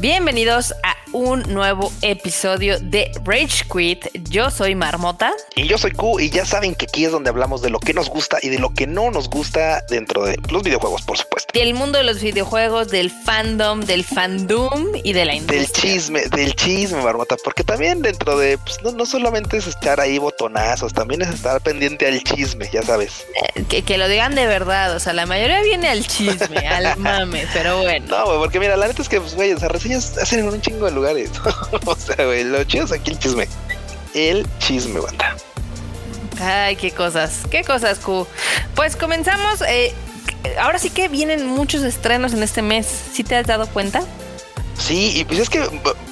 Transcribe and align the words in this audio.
Bienvenidos 0.00 0.72
a 0.82 0.96
un 1.12 1.42
nuevo 1.52 1.92
episodio 2.00 2.80
de 2.80 3.12
Rage 3.22 3.66
Quit. 3.70 4.06
Yo 4.30 4.50
soy 4.50 4.74
Marmota. 4.74 5.34
Y 5.54 5.68
yo 5.68 5.76
soy 5.76 5.90
Q 5.90 6.20
y 6.20 6.30
ya 6.30 6.46
saben 6.46 6.74
que 6.74 6.86
aquí 6.86 7.04
es 7.04 7.12
donde 7.12 7.28
hablamos 7.28 7.60
de 7.60 7.68
lo 7.68 7.78
que 7.78 7.92
nos 7.92 8.08
gusta 8.08 8.38
y 8.40 8.48
de 8.48 8.58
lo 8.58 8.72
que 8.72 8.86
no 8.86 9.10
nos 9.10 9.28
gusta 9.28 9.84
dentro 9.90 10.24
de 10.24 10.38
los 10.50 10.62
videojuegos, 10.62 11.02
por 11.02 11.18
supuesto. 11.18 11.29
Del 11.52 11.74
mundo 11.74 11.98
de 11.98 12.04
los 12.04 12.20
videojuegos, 12.20 12.88
del 12.88 13.10
fandom, 13.10 13.80
del 13.80 14.04
fandom 14.04 14.88
y 15.02 15.12
de 15.12 15.24
la 15.24 15.34
industria. 15.34 15.60
Del 15.60 15.72
chisme, 15.72 16.20
del 16.28 16.54
chisme, 16.54 17.02
Marmota, 17.02 17.36
porque 17.42 17.64
también 17.64 18.02
dentro 18.02 18.38
de, 18.38 18.58
pues, 18.58 18.82
no, 18.82 18.92
no 18.92 19.06
solamente 19.06 19.56
es 19.56 19.66
estar 19.66 20.00
ahí 20.00 20.18
botonazos, 20.18 20.92
también 20.92 21.22
es 21.22 21.28
estar 21.28 21.60
pendiente 21.60 22.06
al 22.06 22.22
chisme, 22.22 22.68
ya 22.72 22.82
sabes. 22.82 23.26
Eh, 23.54 23.64
que, 23.68 23.82
que, 23.82 23.98
lo 23.98 24.08
digan 24.08 24.34
de 24.34 24.46
verdad, 24.46 24.94
o 24.94 25.00
sea, 25.00 25.12
la 25.12 25.26
mayoría 25.26 25.60
viene 25.62 25.88
al 25.88 26.06
chisme, 26.06 26.58
al 26.68 26.96
mame, 26.98 27.46
pero 27.52 27.80
bueno. 27.80 28.06
No, 28.08 28.26
güey, 28.26 28.38
porque 28.38 28.60
mira, 28.60 28.76
la 28.76 28.88
neta 28.88 29.02
es 29.02 29.08
que, 29.08 29.20
pues, 29.20 29.34
güey, 29.34 29.52
o 29.52 29.58
sea, 29.58 29.68
reseñas 29.68 30.16
hacen 30.18 30.40
en 30.40 30.48
un 30.48 30.60
chingo 30.60 30.86
de 30.86 30.92
lugares. 30.92 31.30
o 31.84 31.96
sea, 31.96 32.24
güey, 32.24 32.44
lo 32.44 32.62
chido 32.64 32.84
es 32.84 32.92
aquí 32.92 33.10
el 33.10 33.18
chisme. 33.18 33.48
El 34.14 34.46
chisme, 34.58 35.00
banda. 35.00 35.36
Ay, 36.40 36.76
qué 36.76 36.90
cosas, 36.90 37.40
qué 37.50 37.62
cosas, 37.64 37.98
Q. 37.98 38.26
Pues 38.74 38.96
comenzamos. 38.96 39.60
Eh, 39.68 39.92
ahora 40.60 40.78
sí 40.78 40.90
que 40.90 41.08
vienen 41.08 41.46
muchos 41.46 41.82
estrenos 41.82 42.32
en 42.32 42.42
este 42.42 42.62
mes. 42.62 42.86
¿Sí 43.12 43.24
te 43.24 43.36
has 43.36 43.46
dado 43.46 43.66
cuenta? 43.68 44.02
Sí, 44.78 45.12
y 45.14 45.24
pues 45.26 45.38
es 45.40 45.50
que 45.50 45.62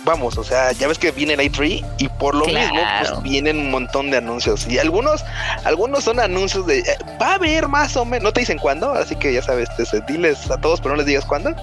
vamos, 0.05 0.37
o 0.37 0.45
sea, 0.45 0.73
ya 0.73 0.89
ves 0.89 0.99
que 0.99 1.11
viene 1.11 1.33
el 1.33 1.41
i3 1.41 1.83
y 1.97 2.09
por 2.11 2.35
lo 2.35 2.45
Claro. 2.45 2.75
mismo 2.75 2.87
pues 3.01 3.23
vienen 3.23 3.57
un 3.59 3.71
montón 3.71 4.11
de 4.11 4.19
anuncios 4.19 4.67
y 4.69 4.79
algunos 4.79 5.25
algunos 5.65 6.05
son 6.05 6.21
anuncios 6.21 6.67
de 6.67 6.81
eh, 6.81 6.85
va 7.21 7.29
a 7.33 7.35
haber 7.37 7.67
más 7.69 7.97
o 7.97 8.05
menos, 8.05 8.25
no 8.25 8.33
te 8.35 8.41
dicen 8.41 8.59
cuándo, 8.59 8.93
así 8.93 9.17
que 9.17 9.33
ya 9.33 9.41
sabes, 9.41 9.75
te, 9.77 9.87
se- 9.87 10.03
diles 10.03 10.51
a 10.51 10.59
todos, 10.59 10.81
pero 10.83 10.91
no 10.91 10.97
les 10.99 11.07
digas 11.07 11.25
cuándo. 11.25 11.55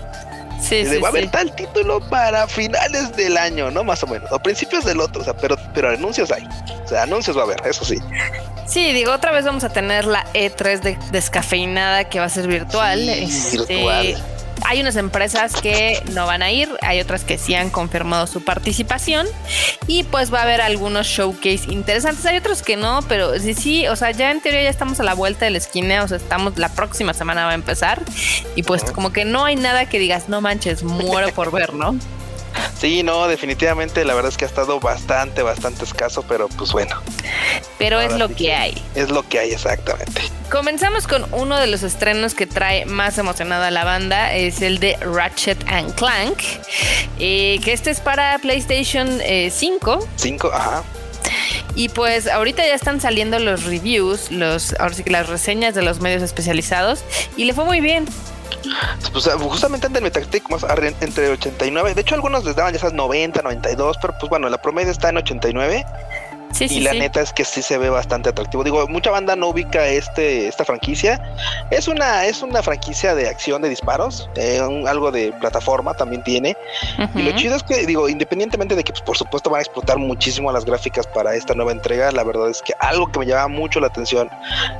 Sí, 0.60 0.78
de, 0.84 0.96
sí, 0.96 0.98
va 0.98 1.10
a 1.10 1.12
sí. 1.12 1.18
haber 1.20 1.30
tal 1.30 1.56
título 1.56 2.00
para 2.10 2.48
finales 2.48 3.16
del 3.16 3.38
año, 3.38 3.70
¿no? 3.70 3.84
Más 3.84 4.02
o 4.02 4.08
menos, 4.08 4.32
o 4.32 4.40
principios 4.40 4.84
del 4.84 5.00
otro, 5.00 5.22
o 5.22 5.26
sea, 5.26 5.36
pero 5.38 5.58
pero 5.76 5.90
anuncios 5.90 6.32
hay. 6.32 6.48
O 6.86 6.88
sea, 6.88 7.04
anuncios 7.04 7.38
va 7.38 7.42
a 7.42 7.44
haber, 7.46 7.62
eso 7.68 7.86
sí. 7.86 8.00
Sí, 8.68 8.92
digo, 8.94 9.12
otra 9.14 9.32
vez 9.32 9.46
vamos 9.46 9.64
a 9.64 9.70
tener 9.70 10.06
la 10.06 10.26
E3 10.34 10.80
de- 10.82 10.98
descafeinada 11.12 12.06
que 12.06 12.20
va 12.20 12.26
a 12.26 12.30
ser 12.30 12.48
virtual. 12.48 13.00
Sí, 13.00 13.10
Este, 13.60 13.76
virtual. 13.76 14.24
Hay 14.68 14.80
unas 14.82 14.96
empresas 14.96 15.54
que 15.62 16.02
no 16.14 16.26
van 16.26 16.42
a 16.42 16.50
ir, 16.50 16.70
hay 16.82 17.00
otras 17.02 17.24
que 17.26 17.38
sí 17.38 17.54
han 17.54 17.70
confirmado 17.70 18.26
su 18.26 18.44
participación 18.44 19.28
y 19.86 20.04
pues 20.04 20.34
va 20.34 20.40
a 20.40 20.44
haber 20.44 20.62
algunos 20.62 21.06
showcase 21.06 21.66
interesantes, 21.70 22.26
hay 22.26 22.38
otros 22.38 22.64
que 22.64 22.76
no, 22.78 23.02
pero 23.08 23.38
sí, 23.38 23.54
sí, 23.54 23.88
o 23.90 23.96
sea, 23.98 24.12
ya 24.12 24.32
en 24.32 24.42
teoría 24.42 24.64
ya 24.64 24.70
estamos 24.70 25.00
a 25.00 25.04
la 25.04 25.14
vuelta 25.14 25.46
de 25.46 25.52
la 25.52 25.58
esquina, 25.60 26.04
o 26.04 26.08
sea, 26.08 26.18
estamos, 26.18 26.58
la 26.58 26.70
próxima 26.70 27.14
semana 27.14 27.46
va 27.46 27.52
a 27.52 27.56
empezar 27.56 28.02
y 28.56 28.64
pues 28.64 28.84
como 28.86 29.12
que 29.12 29.26
no 29.26 29.44
hay 29.46 29.58
nada 29.58 29.88
que 29.88 30.00
digas, 30.00 30.30
no 30.30 30.40
manches, 30.42 30.82
muero 30.84 31.30
por 31.34 31.52
ver, 31.52 31.74
¿no? 31.74 31.96
Sí, 32.86 33.02
no, 33.02 33.28
definitivamente 33.28 34.06
la 34.06 34.14
verdad 34.14 34.30
es 34.30 34.38
que 34.38 34.46
ha 34.46 34.48
estado 34.48 34.80
bastante 34.80 35.42
bastante 35.42 35.84
escaso, 35.84 36.24
pero 36.28 36.48
pues 36.50 36.72
bueno, 36.72 37.02
Pero 37.80 38.00
es 38.00 38.14
lo 38.14 38.28
sí 38.28 38.36
que 38.36 38.54
hay. 38.54 38.80
es 38.94 39.10
lo 39.10 39.28
que 39.28 39.40
hay 39.40 39.54
exactamente. 39.54 40.22
Comenzamos 40.52 41.08
con 41.08 41.26
uno 41.34 41.58
de 41.58 41.66
los 41.66 41.82
estrenos 41.82 42.36
que 42.36 42.46
trae 42.46 42.86
más 42.86 43.18
emocionada 43.18 43.70
a 43.70 43.72
la 43.72 43.86
banda, 43.86 44.36
es 44.36 44.62
el 44.62 44.78
de 44.78 44.98
Ratchet 45.02 45.58
and 45.68 45.96
Clank, 45.96 46.38
eh, 47.18 47.60
que 47.64 47.74
este 47.74 47.90
es 47.90 48.02
para 48.02 48.38
PlayStation 48.38 49.20
eh, 49.24 49.50
5 49.52 50.08
Cinco, 50.18 50.52
ajá. 50.54 50.84
y 51.74 51.90
pues 51.90 52.28
ahorita 52.28 52.68
ya 52.68 52.76
están 52.76 53.02
saliendo 53.02 53.40
los 53.40 53.64
reviews, 53.64 54.30
los 54.30 54.76
ahora 54.80 54.94
sí 54.94 55.04
que 55.04 55.10
las 55.10 55.28
reseñas 55.28 55.74
de 55.74 55.82
los 55.82 56.02
medios 56.02 56.22
especializados 56.22 57.04
y 57.36 57.46
le 57.46 57.54
fue 57.56 57.66
muy 57.66 57.82
bien. 57.82 58.06
Pues 59.12 59.30
justamente 59.34 59.88
ante 59.88 60.00
el 60.00 60.04
Metacritic 60.04 60.50
más 60.50 60.66
entre 61.02 61.30
89, 61.30 61.94
de 61.94 62.02
hecho 62.02 62.16
algunos 62.16 62.44
les 62.46 62.56
daban 62.56 62.74
ya 62.74 62.78
esas 62.78 62.94
90, 62.94 63.42
92, 63.42 63.98
pero 64.02 64.14
pues 64.20 64.30
bueno, 64.30 64.50
la 64.50 64.62
promedio 64.62 64.92
está 64.92 65.10
en 65.10 65.18
89 65.18 65.86
Sí, 66.56 66.70
sí, 66.70 66.78
y 66.78 66.80
la 66.82 66.92
sí. 66.92 67.00
neta 67.00 67.20
es 67.22 67.34
que 67.34 67.44
sí 67.44 67.62
se 67.62 67.78
ve 67.78 67.90
bastante 67.90 68.30
atractivo. 68.30 68.64
Digo, 68.64 68.88
mucha 68.88 69.12
banda 69.12 69.36
no 69.36 69.50
ubica 69.50 69.86
este 69.88 70.48
esta 70.48 70.64
franquicia. 70.64 71.20
Es 71.70 71.88
una 71.88 72.26
es 72.26 72.42
una 72.42 72.64
franquicia 72.64 73.14
de 73.14 73.28
acción 73.28 73.62
de 73.62 73.70
disparos, 73.70 74.30
eh, 74.36 74.62
un- 74.62 74.88
algo 74.88 75.12
de 75.12 75.34
plataforma 75.34 75.94
también 75.94 76.24
tiene. 76.24 76.56
Y 77.14 77.24
lo 77.24 77.32
chido 77.36 77.56
es 77.56 77.64
que, 77.64 77.86
digo, 77.86 78.08
independientemente 78.08 78.76
de 78.76 78.84
que, 78.84 78.94
pues, 78.94 79.02
por 79.02 79.18
supuesto, 79.18 79.50
van 79.50 79.60
a 79.60 79.62
explotar 79.64 79.98
muchísimo 79.98 80.52
las 80.52 80.64
gráficas 80.66 81.06
para 81.08 81.36
esta 81.36 81.54
nueva 81.56 81.72
entrega, 81.74 82.12
la 82.12 82.24
verdad 82.24 82.50
es 82.50 82.62
que 82.62 82.74
algo 82.80 83.12
que 83.12 83.20
me 83.20 83.26
llamaba 83.26 83.48
mucho 83.50 83.80
la 83.80 83.88
atención 83.88 84.30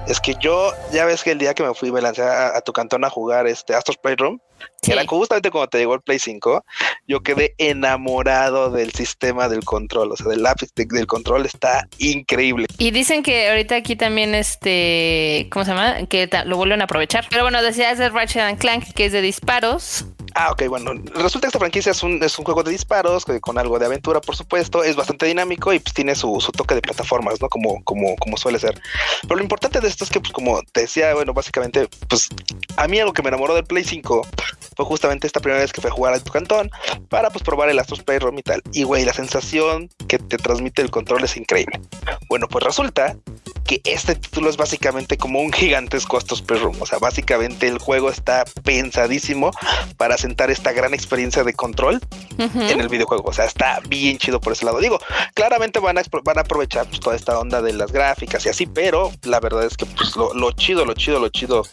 es 0.08 0.20
que 0.22 0.36
yo, 0.40 0.72
ya 0.94 1.06
ves 1.06 1.24
que 1.24 1.32
el 1.32 1.40
día 1.40 1.54
que 1.54 1.64
me 1.64 1.74
fui, 1.74 1.92
me 1.92 2.02
lancé 2.02 2.22
a, 2.24 2.56
a 2.56 2.62
tu 2.62 2.72
cantón 2.72 3.04
a 3.04 3.10
jugar 3.10 3.48
este 3.48 3.76
Astro's 3.76 3.98
Playroom, 3.98 4.40
Sí. 4.82 4.92
era 4.92 5.06
justamente 5.08 5.50
cuando 5.52 5.68
te 5.70 5.78
llegó 5.80 5.96
el 5.96 6.02
Play 6.02 6.20
5, 6.20 6.64
yo 7.08 7.22
quedé 7.22 7.56
enamorado 7.58 8.70
del 8.70 8.92
sistema 8.94 9.50
del 9.50 9.64
control, 9.64 10.12
o 10.12 10.16
sea, 10.16 10.28
del 10.28 10.44
lápiz 10.44 10.70
de- 10.76 10.86
del 10.86 11.08
control 11.08 11.46
está 11.46 11.88
increíble. 11.98 12.68
Y 12.78 12.92
dicen 12.92 13.24
que 13.24 13.50
ahorita 13.50 13.76
aquí 13.76 13.96
también 13.96 14.36
este, 14.36 15.48
¿cómo 15.52 15.66
se 15.66 15.72
llama? 15.72 16.06
Que 16.08 16.30
lo 16.46 16.58
vuelven 16.58 16.82
a 16.82 16.86
aprovechar. 16.86 17.26
Pero 17.30 17.44
bueno, 17.44 17.62
decías 17.64 17.98
de 17.98 18.10
Ratchet 18.10 18.42
and 18.44 18.60
Clank, 18.60 18.94
que 18.94 19.06
es 19.06 19.12
de 19.12 19.22
disparos. 19.22 20.06
Ah, 20.38 20.52
ok, 20.52 20.68
bueno, 20.68 20.92
resulta 21.14 21.46
que 21.46 21.48
esta 21.48 21.60
franquicia 21.60 21.94
es 21.94 22.04
un, 22.04 22.22
es 22.22 22.38
un 22.38 22.44
juego 22.44 22.62
de 22.62 22.70
disparos 22.70 23.24
con 23.40 23.58
algo 23.58 23.80
de 23.80 23.86
aventura, 23.86 24.20
por 24.20 24.36
supuesto, 24.36 24.84
es 24.84 24.98
bastante 24.98 25.26
dinámico 25.28 25.72
y 25.72 25.80
pues 25.80 25.94
tiene 25.94 26.14
su, 26.14 26.42
su 26.42 26.52
toque 26.52 26.76
de 26.76 26.82
plataformas, 26.82 27.40
¿no? 27.40 27.48
Como, 27.48 27.82
como, 27.86 28.18
como 28.18 28.36
suele 28.36 28.60
ser. 28.60 28.78
Pero 29.22 29.38
lo 29.38 29.42
importante 29.42 29.80
de 29.80 29.88
esto 29.88 30.04
es 30.04 30.10
que, 30.10 30.20
pues 30.20 30.34
como 30.34 30.62
te 30.74 30.82
decía, 30.82 31.14
bueno, 31.14 31.34
básicamente, 31.34 31.88
pues 32.10 32.28
a 32.76 32.86
mí 32.90 33.00
algo 33.00 33.14
que 33.14 33.22
me 33.22 33.30
enamoró 33.30 33.56
del 33.56 33.64
Play 33.64 33.86
5 33.86 34.28
fue 34.76 34.86
justamente 34.86 35.26
esta 35.26 35.40
primera 35.40 35.62
vez 35.62 35.72
que 35.72 35.80
fui 35.80 35.90
a 35.90 35.94
jugar 35.94 36.14
a 36.14 36.20
tu 36.20 36.34
cantón 36.34 36.70
para 37.08 37.30
pues 37.30 37.42
probar 37.42 37.70
el 37.70 37.80
Astros 37.80 38.04
Playroom 38.04 38.38
y 38.38 38.44
tal. 38.44 38.62
Y 38.74 38.84
güey, 38.84 39.06
la 39.06 39.14
sensación 39.14 39.90
que 40.10 40.20
te 40.20 40.38
transmite 40.38 40.82
el 40.82 40.92
control 40.92 41.24
es 41.24 41.38
increíble. 41.38 41.80
Bueno, 42.28 42.50
pues 42.50 42.66
resulta 42.66 43.16
que 43.66 43.82
este 43.84 44.16
título 44.16 44.50
es 44.50 44.58
básicamente 44.58 45.18
como 45.18 45.40
un 45.42 45.52
gigantesco 45.52 46.18
Astros 46.18 46.42
Playroom. 46.42 46.76
O 46.82 46.86
sea, 46.86 47.00
básicamente 47.00 47.68
el 47.68 47.80
juego 47.80 48.10
está 48.10 48.46
pensadísimo 48.64 49.52
para 49.98 50.18
sentar 50.18 50.52
esta 50.52 50.72
gran 50.72 50.94
experiencia 50.94 51.44
de 51.44 51.54
control 51.54 52.00
en 52.38 52.80
el 52.80 52.88
videojuego. 52.90 53.24
O 53.28 53.34
sea, 53.34 53.46
está 53.46 53.80
bien 53.88 54.18
chido 54.20 54.40
por 54.40 54.54
ese 54.54 54.66
lado. 54.66 54.80
Digo, 54.80 55.00
claramente 55.34 55.80
van 55.80 55.98
a, 55.98 56.04
van 56.24 56.38
a 56.38 56.42
aprovechar 56.42 56.86
pues, 56.88 57.00
toda 57.00 57.16
esta 57.16 57.40
onda 57.40 57.62
de 57.62 57.74
las 57.74 57.92
gráficas 57.92 58.46
y 58.46 58.50
así, 58.50 58.66
pero 58.68 59.12
la 59.24 59.40
verdad 59.40 59.66
es 59.66 59.76
que 59.78 59.86
pues, 59.88 60.16
lo, 60.16 60.34
lo 60.34 60.52
chido, 60.52 60.86
lo 60.86 60.94
chido, 60.94 61.20
lo 61.20 61.30
chido 61.30 61.64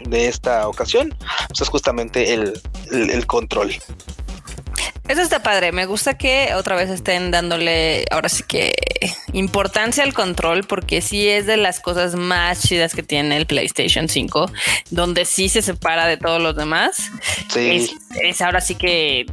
de 0.00 0.28
esta 0.28 0.68
ocasión 0.68 1.14
pues, 1.48 1.60
es 1.60 1.68
justamente 1.68 2.32
el, 2.32 2.60
el- 2.90 3.10
el 3.10 3.26
control. 3.26 3.72
Eso 5.10 5.22
está 5.22 5.42
padre. 5.42 5.72
Me 5.72 5.86
gusta 5.86 6.16
que 6.16 6.54
otra 6.54 6.76
vez 6.76 6.88
estén 6.88 7.32
dándole 7.32 8.04
ahora 8.12 8.28
sí 8.28 8.44
que 8.46 8.72
importancia 9.32 10.04
al 10.04 10.14
control, 10.14 10.62
porque 10.62 11.02
sí 11.02 11.28
es 11.28 11.46
de 11.46 11.56
las 11.56 11.80
cosas 11.80 12.14
más 12.14 12.62
chidas 12.62 12.94
que 12.94 13.02
tiene 13.02 13.36
el 13.36 13.46
PlayStation 13.46 14.08
5, 14.08 14.52
donde 14.90 15.24
sí 15.24 15.48
se 15.48 15.62
separa 15.62 16.06
de 16.06 16.16
todos 16.16 16.40
los 16.40 16.54
demás. 16.54 17.10
Sí. 17.52 17.70
Es, 17.70 17.90
es 18.22 18.40
ahora 18.40 18.60
sí 18.60 18.76
que 18.76 19.26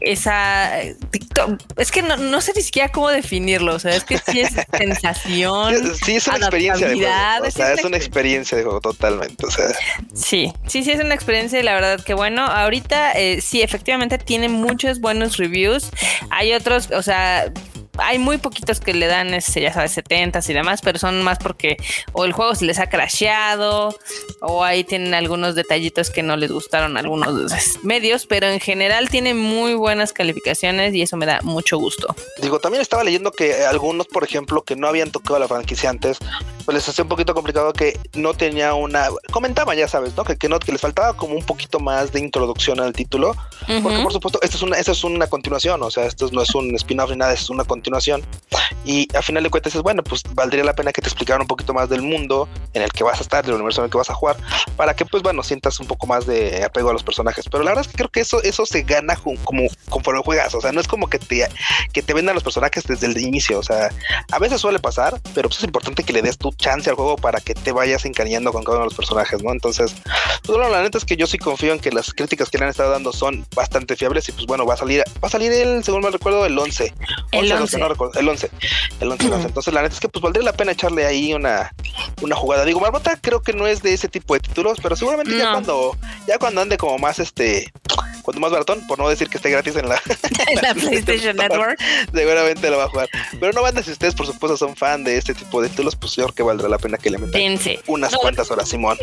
esa 0.00 0.80
es 0.80 1.90
que 1.92 2.02
no, 2.02 2.16
no 2.16 2.40
sé 2.40 2.52
ni 2.56 2.62
siquiera 2.62 2.88
cómo 2.90 3.10
definirlo. 3.10 3.76
O 3.76 3.78
sea, 3.78 3.94
es 3.94 4.02
que 4.02 4.18
sí 4.18 4.40
es 4.40 4.50
sensación. 4.76 5.94
Sí, 6.04 6.16
es 6.16 6.26
una 6.26 6.38
experiencia 6.38 6.88
de 6.88 6.94
juego. 6.96 7.46
O 7.46 7.50
sea, 7.52 7.72
es 7.72 7.78
es 7.78 7.84
una 7.84 7.96
experiencia 7.98 8.58
de 8.58 8.64
juego 8.64 8.80
totalmente. 8.80 9.46
O 9.46 9.50
sea, 9.50 9.66
Sí, 10.12 10.52
sí, 10.66 10.82
sí, 10.82 10.90
es 10.90 11.00
una 11.00 11.14
experiencia 11.14 11.60
y 11.60 11.62
la 11.62 11.74
verdad 11.74 12.02
que 12.02 12.14
bueno, 12.14 12.44
ahorita 12.46 13.12
eh, 13.12 13.40
sí, 13.40 13.62
efectivamente 13.62 14.18
tiene 14.18 14.48
muchos 14.48 15.00
buenos 15.00 15.19
reviews. 15.38 15.90
Hay 16.30 16.52
otros, 16.52 16.90
o 16.90 17.02
sea, 17.02 17.52
hay 17.98 18.18
muy 18.18 18.38
poquitos 18.38 18.80
que 18.80 18.94
le 18.94 19.06
dan, 19.06 19.34
este, 19.34 19.60
ya 19.60 19.72
sabes, 19.72 19.92
70 19.92 20.40
y 20.48 20.52
demás, 20.52 20.80
pero 20.82 20.98
son 20.98 21.22
más 21.22 21.38
porque 21.38 21.76
o 22.12 22.24
el 22.24 22.32
juego 22.32 22.54
se 22.54 22.64
les 22.64 22.78
ha 22.78 22.88
crasheado 22.88 23.96
o 24.40 24.64
ahí 24.64 24.84
tienen 24.84 25.14
algunos 25.14 25.54
detallitos 25.54 26.10
que 26.10 26.22
no 26.22 26.36
les 26.36 26.50
gustaron 26.50 26.96
a 26.96 27.00
algunos 27.00 27.52
medios, 27.82 28.26
pero 28.26 28.46
en 28.46 28.60
general 28.60 29.08
tiene 29.08 29.34
muy 29.34 29.74
buenas 29.74 30.12
calificaciones 30.12 30.94
y 30.94 31.02
eso 31.02 31.16
me 31.16 31.26
da 31.26 31.40
mucho 31.42 31.78
gusto. 31.78 32.14
digo, 32.40 32.58
también 32.58 32.82
estaba 32.82 33.04
leyendo 33.04 33.32
que 33.32 33.64
algunos, 33.64 34.06
por 34.06 34.24
ejemplo, 34.24 34.62
que 34.62 34.76
no 34.76 34.88
habían 34.88 35.10
tocado 35.10 35.38
la 35.38 35.48
franquicia 35.48 35.90
antes, 35.90 36.18
pues 36.64 36.74
les 36.74 36.88
hacía 36.88 37.02
un 37.02 37.08
poquito 37.08 37.34
complicado 37.34 37.72
que 37.72 37.98
no 38.14 38.34
tenía 38.34 38.74
una. 38.74 39.08
Comentaba, 39.30 39.74
ya 39.74 39.88
sabes, 39.88 40.16
¿no? 40.16 40.24
Que, 40.24 40.36
que 40.36 40.48
no, 40.48 40.58
que 40.58 40.72
les 40.72 40.80
faltaba 40.80 41.16
como 41.16 41.34
un 41.34 41.44
poquito 41.44 41.80
más 41.80 42.12
de 42.12 42.20
introducción 42.20 42.80
al 42.80 42.92
título. 42.92 43.34
Porque, 43.60 43.96
Ujú. 43.96 44.02
por 44.02 44.12
supuesto, 44.12 44.40
esto 44.42 44.56
es 44.56 44.62
una, 44.62 44.76
esto 44.76 44.92
es 44.92 45.04
una 45.04 45.26
continuación, 45.26 45.82
o 45.82 45.90
sea, 45.90 46.06
esto 46.06 46.28
no 46.32 46.42
es 46.42 46.54
un 46.54 46.74
spin-off 46.76 47.10
ni 47.10 47.16
nada, 47.16 47.32
es 47.32 47.50
una 47.50 47.64
continuación 47.64 47.89
continuación. 47.90 48.22
Y 48.84 49.08
a 49.14 49.22
final 49.22 49.42
de 49.42 49.50
cuentas 49.50 49.74
es 49.74 49.82
bueno, 49.82 50.02
pues 50.02 50.22
valdría 50.34 50.64
la 50.64 50.74
pena 50.74 50.92
que 50.92 51.02
te 51.02 51.08
explicaran 51.08 51.42
un 51.42 51.46
poquito 51.46 51.74
más 51.74 51.88
del 51.88 52.02
mundo 52.02 52.48
en 52.72 52.82
el 52.82 52.90
que 52.90 53.04
vas 53.04 53.18
a 53.18 53.22
estar, 53.22 53.44
del 53.44 53.54
universo 53.54 53.82
en 53.82 53.86
el 53.86 53.90
que 53.90 53.98
vas 53.98 54.10
a 54.10 54.14
jugar, 54.14 54.36
para 54.76 54.94
que 54.94 55.04
pues 55.04 55.22
bueno, 55.22 55.42
sientas 55.42 55.78
un 55.80 55.86
poco 55.86 56.06
más 56.06 56.26
de 56.26 56.64
apego 56.64 56.90
a 56.90 56.92
los 56.92 57.02
personajes. 57.02 57.44
Pero 57.50 57.62
la 57.62 57.72
verdad 57.72 57.84
es 57.84 57.90
que 57.90 57.96
creo 57.96 58.08
que 58.08 58.20
eso, 58.20 58.42
eso 58.42 58.64
se 58.64 58.82
gana 58.82 59.16
como 59.16 59.68
conforme 59.88 60.22
juegas. 60.22 60.54
O 60.54 60.60
sea, 60.60 60.72
no 60.72 60.80
es 60.80 60.88
como 60.88 61.08
que 61.08 61.18
te, 61.18 61.46
que 61.92 62.02
te 62.02 62.14
vendan 62.14 62.34
los 62.34 62.44
personajes 62.44 62.84
desde 62.84 63.06
el 63.06 63.18
inicio. 63.18 63.58
O 63.58 63.62
sea, 63.62 63.90
a 64.32 64.38
veces 64.38 64.60
suele 64.60 64.78
pasar, 64.78 65.20
pero 65.34 65.48
pues 65.48 65.58
es 65.58 65.64
importante 65.64 66.02
que 66.02 66.12
le 66.12 66.22
des 66.22 66.38
tu 66.38 66.50
chance 66.52 66.88
al 66.88 66.96
juego 66.96 67.16
para 67.16 67.40
que 67.40 67.54
te 67.54 67.72
vayas 67.72 68.04
encariñando 68.04 68.52
con 68.52 68.64
cada 68.64 68.78
uno 68.78 68.84
de 68.84 68.90
los 68.90 68.96
personajes, 68.96 69.42
¿no? 69.42 69.52
Entonces, 69.52 69.94
pues 70.44 70.58
bueno, 70.58 70.70
la 70.70 70.82
neta 70.82 70.96
es 70.98 71.04
que 71.04 71.16
yo 71.16 71.26
sí 71.26 71.38
confío 71.38 71.72
en 71.72 71.80
que 71.80 71.90
las 71.90 72.14
críticas 72.14 72.48
que 72.48 72.58
le 72.58 72.64
han 72.64 72.70
estado 72.70 72.90
dando 72.90 73.12
son 73.12 73.46
bastante 73.54 73.96
fiables 73.96 74.28
y 74.28 74.32
pues 74.32 74.46
bueno, 74.46 74.64
va 74.64 74.74
a 74.74 74.78
salir, 74.78 75.04
va 75.22 75.28
a 75.28 75.30
salir 75.30 75.52
el, 75.52 75.84
según 75.84 76.00
me 76.00 76.10
recuerdo, 76.10 76.46
el 76.46 76.58
11. 76.58 76.94
El 77.32 77.52
11. 77.52 77.69
El 77.74 78.28
11. 78.28 78.50
El 79.00 79.12
11, 79.12 79.26
Entonces, 79.46 79.74
la 79.74 79.82
neta 79.82 79.94
es 79.94 80.00
que 80.00 80.08
pues 80.08 80.22
valdría 80.22 80.44
la 80.44 80.52
pena 80.52 80.72
echarle 80.72 81.06
ahí 81.06 81.32
una, 81.34 81.72
una 82.22 82.36
jugada. 82.36 82.64
Digo, 82.64 82.80
Marbota 82.80 83.18
creo 83.20 83.40
que 83.42 83.52
no 83.52 83.66
es 83.66 83.82
de 83.82 83.92
ese 83.94 84.08
tipo 84.08 84.34
de 84.34 84.40
títulos, 84.40 84.78
pero 84.82 84.96
seguramente 84.96 85.36
ya 85.36 85.52
cuando, 85.52 85.96
ya 86.26 86.38
cuando 86.38 86.60
ande 86.60 86.76
como 86.76 86.98
más 86.98 87.18
este 87.18 87.72
cuando 88.30 88.40
más 88.40 88.52
baratón, 88.52 88.86
por 88.86 88.98
no 88.98 89.08
decir 89.08 89.28
que 89.28 89.38
esté 89.38 89.50
gratis 89.50 89.74
en 89.74 89.88
la, 89.88 90.00
PlayStation 90.74 91.36
Network. 91.36 91.80
Seguramente 92.14 92.70
lo 92.70 92.78
va 92.78 92.84
a 92.84 92.88
jugar. 92.88 93.08
Pero 93.38 93.52
no 93.52 93.62
banda, 93.62 93.82
si 93.82 93.90
ustedes 93.90 94.14
por 94.14 94.26
supuesto 94.26 94.56
son 94.56 94.76
fan 94.76 95.02
de 95.02 95.16
este 95.16 95.34
tipo 95.34 95.60
de 95.60 95.68
títulos, 95.68 95.96
pues 95.96 96.14
yo 96.14 96.24
creo 96.24 96.34
que 96.34 96.42
valdrá 96.44 96.68
la 96.68 96.78
pena 96.78 96.96
que 96.96 97.10
le 97.10 97.18
metan 97.18 97.58
unas 97.86 98.14
cuantas 98.14 98.50
horas, 98.50 98.68
Simón. 98.68 98.96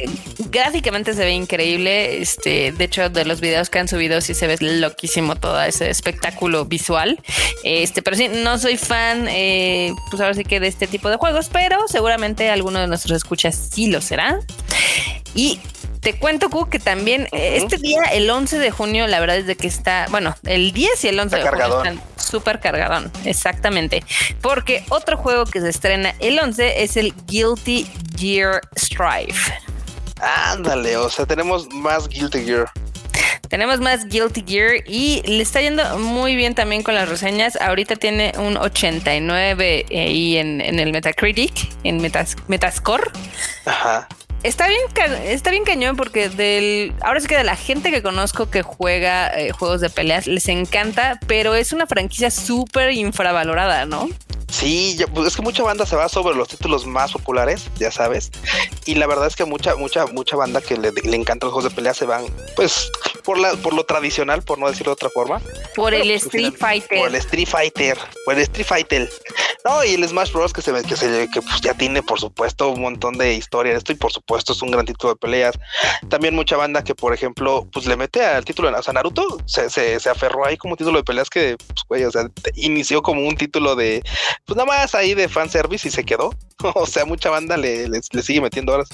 Gráficamente 0.49 1.13
se 1.13 1.25
ve 1.25 1.31
increíble. 1.31 2.21
Este, 2.21 2.71
de 2.71 2.85
hecho, 2.85 3.09
de 3.09 3.25
los 3.25 3.41
videos 3.41 3.69
que 3.69 3.79
han 3.79 3.87
subido, 3.87 4.21
sí 4.21 4.33
se 4.33 4.47
ve 4.47 4.57
loquísimo 4.59 5.35
todo 5.35 5.61
ese 5.61 5.89
espectáculo 5.89 6.65
visual. 6.65 7.19
Este, 7.63 8.01
pero 8.01 8.15
sí, 8.15 8.29
no 8.29 8.57
soy 8.57 8.77
fan, 8.77 9.27
eh, 9.27 9.93
pues 10.09 10.21
ahora 10.21 10.35
sí 10.35 10.45
que 10.45 10.59
de 10.59 10.67
este 10.67 10.87
tipo 10.87 11.09
de 11.09 11.17
juegos, 11.17 11.49
pero 11.51 11.87
seguramente 11.87 12.49
alguno 12.49 12.79
de 12.79 12.87
nuestros 12.87 13.17
escuchas 13.17 13.69
sí 13.73 13.87
lo 13.87 14.01
será. 14.01 14.39
Y 15.35 15.59
te 16.01 16.17
cuento, 16.17 16.49
Q, 16.49 16.69
que 16.69 16.79
también 16.79 17.27
este 17.31 17.77
día, 17.77 18.03
el 18.13 18.29
11 18.29 18.59
de 18.59 18.71
junio, 18.71 19.07
la 19.07 19.19
verdad 19.19 19.37
es 19.37 19.47
de 19.47 19.55
que 19.55 19.67
está, 19.67 20.07
bueno, 20.09 20.35
el 20.43 20.71
10 20.71 21.03
y 21.03 21.07
el 21.07 21.19
11 21.19 21.35
de 21.35 21.47
junio 21.47 21.77
están 21.77 22.01
súper 22.15 22.59
cargadón, 22.59 23.11
exactamente. 23.25 24.03
Porque 24.41 24.83
otro 24.89 25.17
juego 25.17 25.45
que 25.45 25.61
se 25.61 25.69
estrena 25.69 26.13
el 26.19 26.39
11 26.39 26.83
es 26.83 26.97
el 26.97 27.13
Guilty 27.25 27.87
Gear 28.17 28.61
Strive. 28.77 29.35
Ándale, 30.19 30.97
o 30.97 31.09
sea, 31.09 31.25
tenemos 31.25 31.69
más 31.69 32.07
Guilty 32.07 32.43
Gear. 32.43 32.69
Tenemos 33.49 33.79
más 33.79 34.07
Guilty 34.07 34.43
Gear 34.45 34.83
y 34.87 35.21
le 35.25 35.41
está 35.41 35.61
yendo 35.61 35.97
muy 35.99 36.35
bien 36.35 36.53
también 36.53 36.83
con 36.83 36.95
las 36.95 37.07
reseñas. 37.07 37.55
Ahorita 37.55 37.95
tiene 37.95 38.33
un 38.37 38.57
89 38.57 39.85
ahí 39.89 40.37
en, 40.37 40.59
en 40.59 40.79
el 40.79 40.91
Metacritic, 40.91 41.69
en 41.83 42.01
Metascore. 42.47 43.09
Ajá 43.65 44.07
está 44.47 44.67
bien, 44.67 44.81
está 45.25 45.51
bien 45.51 45.63
cañón 45.63 45.95
porque 45.95 46.29
del, 46.29 46.93
ahora 47.01 47.19
sí 47.19 47.27
que 47.27 47.37
de 47.37 47.43
la 47.43 47.55
gente 47.55 47.91
que 47.91 48.01
conozco 48.01 48.49
que 48.49 48.61
juega 48.61 49.27
eh, 49.37 49.51
juegos 49.51 49.81
de 49.81 49.89
peleas 49.89 50.27
les 50.27 50.47
encanta, 50.47 51.19
pero 51.27 51.55
es 51.55 51.73
una 51.73 51.87
franquicia 51.87 52.31
súper 52.31 52.91
infravalorada, 52.91 53.85
¿no? 53.85 54.09
Sí, 54.49 54.97
es 55.25 55.35
que 55.35 55.41
mucha 55.41 55.61
banda 55.61 55.85
se 55.85 55.95
va 55.95 56.07
sobre 56.07 56.35
los 56.35 56.47
títulos 56.47 56.85
más 56.85 57.11
populares, 57.11 57.69
ya 57.77 57.91
sabes. 57.91 58.31
Y 58.85 58.95
la 58.95 59.05
verdad 59.05 59.27
es 59.27 59.35
que 59.35 59.43
mucha, 59.43 59.75
mucha, 59.75 60.05
mucha 60.07 60.37
banda 60.37 60.61
que 60.61 60.77
le, 60.77 60.91
le 60.91 61.15
encantan 61.17 61.47
los 61.47 61.53
juegos 61.53 61.69
de 61.69 61.75
pelea 61.75 61.93
se 61.93 62.05
van, 62.05 62.25
pues, 62.55 62.89
por 63.23 63.37
la, 63.37 63.55
por 63.57 63.73
lo 63.73 63.83
tradicional, 63.83 64.41
por 64.41 64.57
no 64.57 64.69
decirlo 64.69 64.91
de 64.91 64.93
otra 64.93 65.09
forma. 65.09 65.41
Por 65.75 65.93
el 65.93 66.07
pues, 66.07 66.23
Street 66.23 66.53
Fighter. 66.57 66.99
Por 66.99 67.09
el 67.09 67.15
Street 67.15 67.47
Fighter. 67.47 67.97
Por 68.23 68.35
el 68.35 68.41
Street 68.41 68.65
Fighter. 68.65 69.09
No, 69.67 69.83
y 69.83 69.95
el 69.95 70.07
Smash 70.07 70.31
Bros. 70.31 70.53
que 70.53 70.61
se 70.61 70.71
que 70.71 71.27
que 71.29 71.41
pues 71.41 71.59
ya 71.59 71.73
tiene, 71.73 72.01
por 72.01 72.21
supuesto, 72.21 72.69
un 72.69 72.79
montón 72.79 73.17
de 73.17 73.33
historia. 73.33 73.75
Esto, 73.75 73.91
y 73.91 73.95
por 73.95 74.13
supuesto, 74.13 74.53
es 74.53 74.61
un 74.61 74.71
gran 74.71 74.85
título 74.85 75.11
de 75.11 75.19
peleas. 75.19 75.59
También 76.07 76.35
mucha 76.35 76.55
banda 76.55 76.85
que, 76.85 76.95
por 76.95 77.13
ejemplo, 77.13 77.67
pues 77.73 77.85
le 77.85 77.97
mete 77.97 78.23
al 78.23 78.45
título, 78.45 78.71
o 78.73 78.81
sea, 78.81 78.93
Naruto 78.93 79.39
se, 79.45 79.69
se, 79.69 79.99
se 79.99 80.09
aferró 80.09 80.45
ahí 80.45 80.55
como 80.55 80.77
título 80.77 80.99
de 80.99 81.03
peleas 81.03 81.29
que, 81.29 81.57
pues, 81.89 82.05
o 82.05 82.11
sea, 82.11 82.29
inició 82.55 83.01
como 83.01 83.27
un 83.27 83.35
título 83.35 83.75
de 83.75 84.01
pues 84.45 84.55
nada 84.55 84.67
más 84.67 84.95
ahí 84.95 85.13
de 85.13 85.27
fanservice 85.27 85.89
y 85.89 85.91
se 85.91 86.05
quedó. 86.05 86.29
o 86.75 86.85
sea, 86.85 87.03
mucha 87.03 87.29
banda 87.29 87.57
le, 87.57 87.89
le, 87.89 88.01
sigue 88.01 88.39
metiendo 88.39 88.71
horas. 88.71 88.87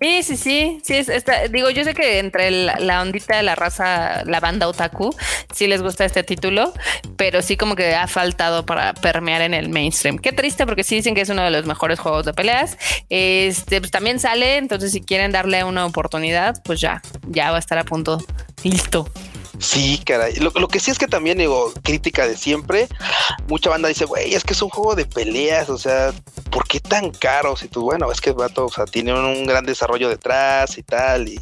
Sí, 0.00 0.22
sí, 0.22 0.36
sí, 0.36 0.80
sí, 0.82 0.94
es, 0.96 1.24
digo, 1.50 1.70
yo 1.70 1.84
sé 1.84 1.94
que 1.94 2.18
entre 2.18 2.50
la 2.50 3.00
ondita 3.00 3.36
de 3.36 3.42
la 3.42 3.54
raza, 3.54 4.22
la 4.24 4.40
banda 4.40 4.68
otaku, 4.68 5.14
sí 5.54 5.66
les 5.66 5.82
gusta 5.82 6.04
este 6.04 6.22
título, 6.22 6.72
pero 7.16 7.42
sí 7.42 7.56
como 7.56 7.74
que 7.74 7.94
ha 7.94 8.06
faltado 8.06 8.66
para 8.66 8.92
permear 8.94 9.42
en 9.42 9.54
el 9.54 9.68
mainstream. 9.68 10.18
Qué 10.18 10.32
triste 10.32 10.66
porque 10.66 10.84
sí 10.84 10.96
dicen 10.96 11.14
que 11.14 11.22
es 11.22 11.28
uno 11.28 11.42
de 11.42 11.50
los 11.50 11.64
mejores 11.66 11.98
juegos 11.98 12.26
de 12.26 12.34
peleas. 12.34 12.76
Este, 13.08 13.80
pues 13.80 13.90
también 13.90 14.20
sale, 14.20 14.56
entonces 14.56 14.92
si 14.92 15.00
quieren 15.00 15.32
darle 15.32 15.64
una 15.64 15.86
oportunidad, 15.86 16.62
pues 16.64 16.80
ya, 16.80 17.00
ya 17.28 17.50
va 17.50 17.56
a 17.56 17.60
estar 17.60 17.78
a 17.78 17.84
punto. 17.84 18.18
Listo. 18.62 19.08
Sí, 19.64 19.98
caray. 20.04 20.34
Lo, 20.36 20.68
que 20.68 20.78
sí 20.78 20.90
es 20.90 20.98
que 20.98 21.06
también 21.06 21.38
digo, 21.38 21.72
crítica 21.82 22.26
de 22.26 22.36
siempre, 22.36 22.86
mucha 23.48 23.70
banda 23.70 23.88
dice, 23.88 24.04
güey, 24.04 24.34
es 24.34 24.44
que 24.44 24.52
es 24.52 24.60
un 24.60 24.68
juego 24.68 24.94
de 24.94 25.06
peleas, 25.06 25.70
o 25.70 25.78
sea, 25.78 26.12
¿por 26.50 26.68
qué 26.68 26.80
tan 26.80 27.10
caro? 27.10 27.56
Si 27.56 27.68
tú, 27.68 27.80
bueno, 27.80 28.12
es 28.12 28.20
que 28.20 28.32
vato, 28.32 28.66
o 28.66 28.70
sea, 28.70 28.84
tiene 28.84 29.14
un, 29.14 29.46
gran 29.46 29.64
desarrollo 29.64 30.10
detrás 30.10 30.76
y 30.76 30.82
tal, 30.82 31.28
y 31.28 31.40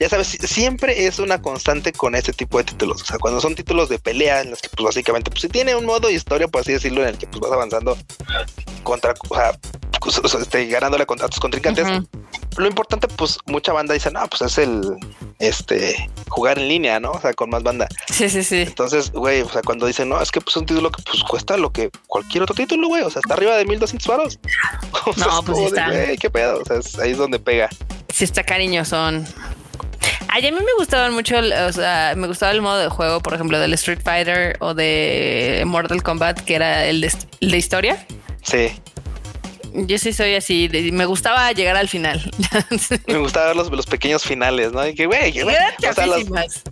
ya 0.00 0.08
sabes, 0.08 0.26
siempre 0.26 1.06
es 1.06 1.20
una 1.20 1.40
constante 1.40 1.92
con 1.92 2.16
este 2.16 2.32
tipo 2.32 2.58
de 2.58 2.64
títulos, 2.64 3.02
o 3.02 3.04
sea, 3.04 3.18
cuando 3.18 3.40
son 3.40 3.54
títulos 3.54 3.88
de 3.88 4.00
pelea, 4.00 4.40
en 4.40 4.50
los 4.50 4.60
que 4.60 4.68
pues 4.68 4.84
básicamente, 4.84 5.30
pues 5.30 5.42
si 5.42 5.48
tiene 5.48 5.76
un 5.76 5.86
modo 5.86 6.08
de 6.08 6.14
historia, 6.14 6.48
por 6.48 6.62
así 6.62 6.72
decirlo, 6.72 7.02
en 7.02 7.08
el 7.08 7.18
que 7.18 7.28
pues 7.28 7.40
vas 7.40 7.52
avanzando 7.52 7.96
contra, 8.82 9.14
o 9.28 9.34
sea, 9.34 9.56
pues, 10.00 10.34
este, 10.34 10.66
ganándole 10.66 11.06
contra 11.06 11.28
tus 11.28 11.38
contrincantes. 11.38 11.86
Lo 12.56 12.66
importante, 12.66 13.08
pues, 13.08 13.38
mucha 13.46 13.72
banda 13.72 13.94
dice, 13.94 14.10
no, 14.10 14.26
pues 14.28 14.42
es 14.42 14.58
el, 14.58 14.82
este, 15.38 16.10
jugar 16.28 16.58
en 16.58 16.68
línea, 16.68 17.00
¿no? 17.00 17.12
O 17.12 17.20
sea, 17.20 17.32
con 17.32 17.50
más 17.50 17.62
banda. 17.62 17.88
Sí, 18.08 18.28
sí, 18.28 18.42
sí. 18.42 18.62
Entonces, 18.62 19.10
güey, 19.12 19.42
o 19.42 19.48
sea, 19.48 19.62
cuando 19.62 19.86
dicen, 19.86 20.08
no, 20.08 20.20
es 20.20 20.30
que 20.30 20.40
pues 20.40 20.56
un 20.56 20.66
título 20.66 20.90
que 20.90 21.02
pues 21.02 21.22
cuesta 21.24 21.56
lo 21.56 21.72
que 21.72 21.90
cualquier 22.06 22.42
otro 22.42 22.54
título, 22.54 22.88
güey, 22.88 23.02
o 23.02 23.10
sea, 23.10 23.20
está 23.20 23.34
arriba 23.34 23.56
de 23.56 23.64
1200 23.64 24.06
varos. 24.06 24.38
no, 25.16 25.42
pues 25.44 25.58
está. 25.58 25.90
qué 26.20 26.30
pedo, 26.30 26.60
o 26.60 26.64
sea, 26.64 27.02
ahí 27.02 27.12
es 27.12 27.18
donde 27.18 27.38
pega. 27.38 27.68
Sí, 28.12 28.24
está 28.24 28.42
cariñosón. 28.42 29.26
Ay, 30.28 30.46
a 30.46 30.50
mí 30.50 30.58
me 30.58 30.72
gustaban 30.78 31.12
mucho, 31.12 31.36
o 31.36 31.72
sea, 31.72 32.14
me 32.16 32.26
gustaba 32.26 32.52
el 32.52 32.62
modo 32.62 32.78
de 32.78 32.88
juego, 32.88 33.20
por 33.20 33.34
ejemplo, 33.34 33.58
del 33.58 33.74
Street 33.74 34.00
Fighter 34.02 34.56
o 34.60 34.72
de 34.74 35.62
Mortal 35.66 36.02
Kombat, 36.02 36.40
que 36.40 36.54
era 36.54 36.86
el 36.86 37.02
de, 37.02 37.12
el 37.40 37.50
de 37.50 37.56
historia. 37.58 38.06
Sí. 38.42 38.72
Yo 39.74 39.98
sí 39.98 40.12
soy 40.12 40.34
así, 40.34 40.68
me 40.92 41.06
gustaba 41.06 41.50
llegar 41.52 41.76
al 41.76 41.88
final. 41.88 42.30
me 43.06 43.18
gustaban 43.18 43.56
los, 43.56 43.70
los 43.70 43.86
pequeños 43.86 44.22
finales, 44.22 44.72
¿no? 44.72 44.86
Y 44.86 44.94
que, 44.94 45.06
güey, 45.06 45.40
o 45.40 45.92
sea, 45.92 46.06
los, 46.06 46.24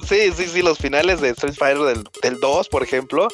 sí, 0.07 0.33
sí, 0.37 0.47
sí, 0.47 0.63
los 0.63 0.79
finales 0.79 1.21
de 1.21 1.31
Street 1.31 1.55
Fighter 1.55 1.83
del, 1.83 2.05
del 2.23 2.41
2, 2.41 2.69
por 2.69 2.83
ejemplo, 2.83 3.29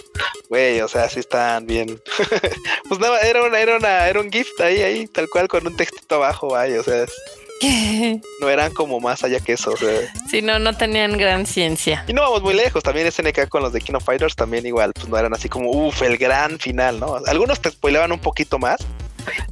güey, 0.49 0.81
o 0.81 0.89
sea, 0.89 1.09
sí 1.09 1.21
están 1.21 1.67
bien. 1.67 2.01
pues 2.89 3.01
nada, 3.01 3.21
era, 3.21 3.43
una, 3.43 3.59
era, 3.59 3.77
una, 3.77 4.09
era 4.09 4.21
un 4.21 4.31
gift 4.31 4.61
ahí, 4.61 4.83
ahí, 4.83 5.07
tal 5.07 5.29
cual, 5.29 5.49
con 5.49 5.67
un 5.67 5.77
textito 5.77 6.17
abajo, 6.17 6.49
vaya, 6.49 6.81
o 6.81 6.85
sea, 6.85 7.07
no 8.41 8.51
eran 8.51 8.73
como 8.73 9.01
más 9.01 9.25
allá 9.25 9.41
que 9.41 9.53
eso. 9.55 9.73
O 9.73 9.77
sea. 9.77 10.13
Sí, 10.31 10.43
no, 10.43 10.59
no 10.59 10.77
tenían 10.77 11.17
gran 11.17 11.47
ciencia. 11.47 12.05
Y 12.07 12.13
no 12.13 12.23
vamos 12.23 12.43
muy 12.43 12.55
lejos. 12.55 12.83
También 12.83 13.11
SNK 13.11 13.49
con 13.49 13.63
los 13.63 13.73
de 13.73 13.81
Kino 13.81 14.01
Fighters 14.01 14.37
también 14.37 14.67
igual, 14.67 14.93
pues 14.95 15.09
no 15.09 15.19
eran 15.19 15.35
así 15.35 15.49
como, 15.49 15.71
uff, 15.71 16.03
el 16.03 16.19
gran 16.19 16.59
final, 16.59 17.01
¿no? 17.01 17.17
Algunos 17.27 17.61
te 17.61 17.71
spoileaban 17.71 18.13
un 18.13 18.21
poquito 18.21 18.59
más, 18.59 18.79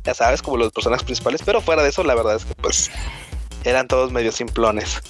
ya 0.04 0.14
sabes, 0.14 0.42
como 0.42 0.56
los 0.56 0.72
personajes 0.72 1.04
principales, 1.04 1.42
pero 1.44 1.60
fuera 1.60 1.82
de 1.82 1.90
eso, 1.90 2.04
la 2.04 2.14
verdad 2.14 2.36
es 2.36 2.44
que 2.44 2.54
pues 2.54 2.90
eran 3.64 3.88
todos 3.88 4.12
medio 4.12 4.32
simplones. 4.32 5.00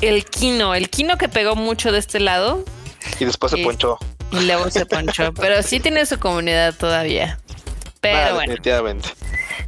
El 0.00 0.24
Kino, 0.24 0.74
el 0.74 0.88
Kino 0.88 1.18
que 1.18 1.28
pegó 1.28 1.56
mucho 1.56 1.92
de 1.92 1.98
este 1.98 2.20
lado. 2.20 2.64
Y 3.18 3.24
después 3.24 3.52
se 3.52 3.58
ponchó. 3.58 3.98
Y 4.32 4.40
luego 4.40 4.70
se 4.70 4.86
ponchó, 4.86 5.32
pero 5.40 5.62
sí 5.62 5.80
tiene 5.80 6.06
su 6.06 6.18
comunidad 6.18 6.74
todavía. 6.74 7.38
Pero 8.00 8.34
bueno. 8.34 8.52
Definitivamente. 8.52 9.10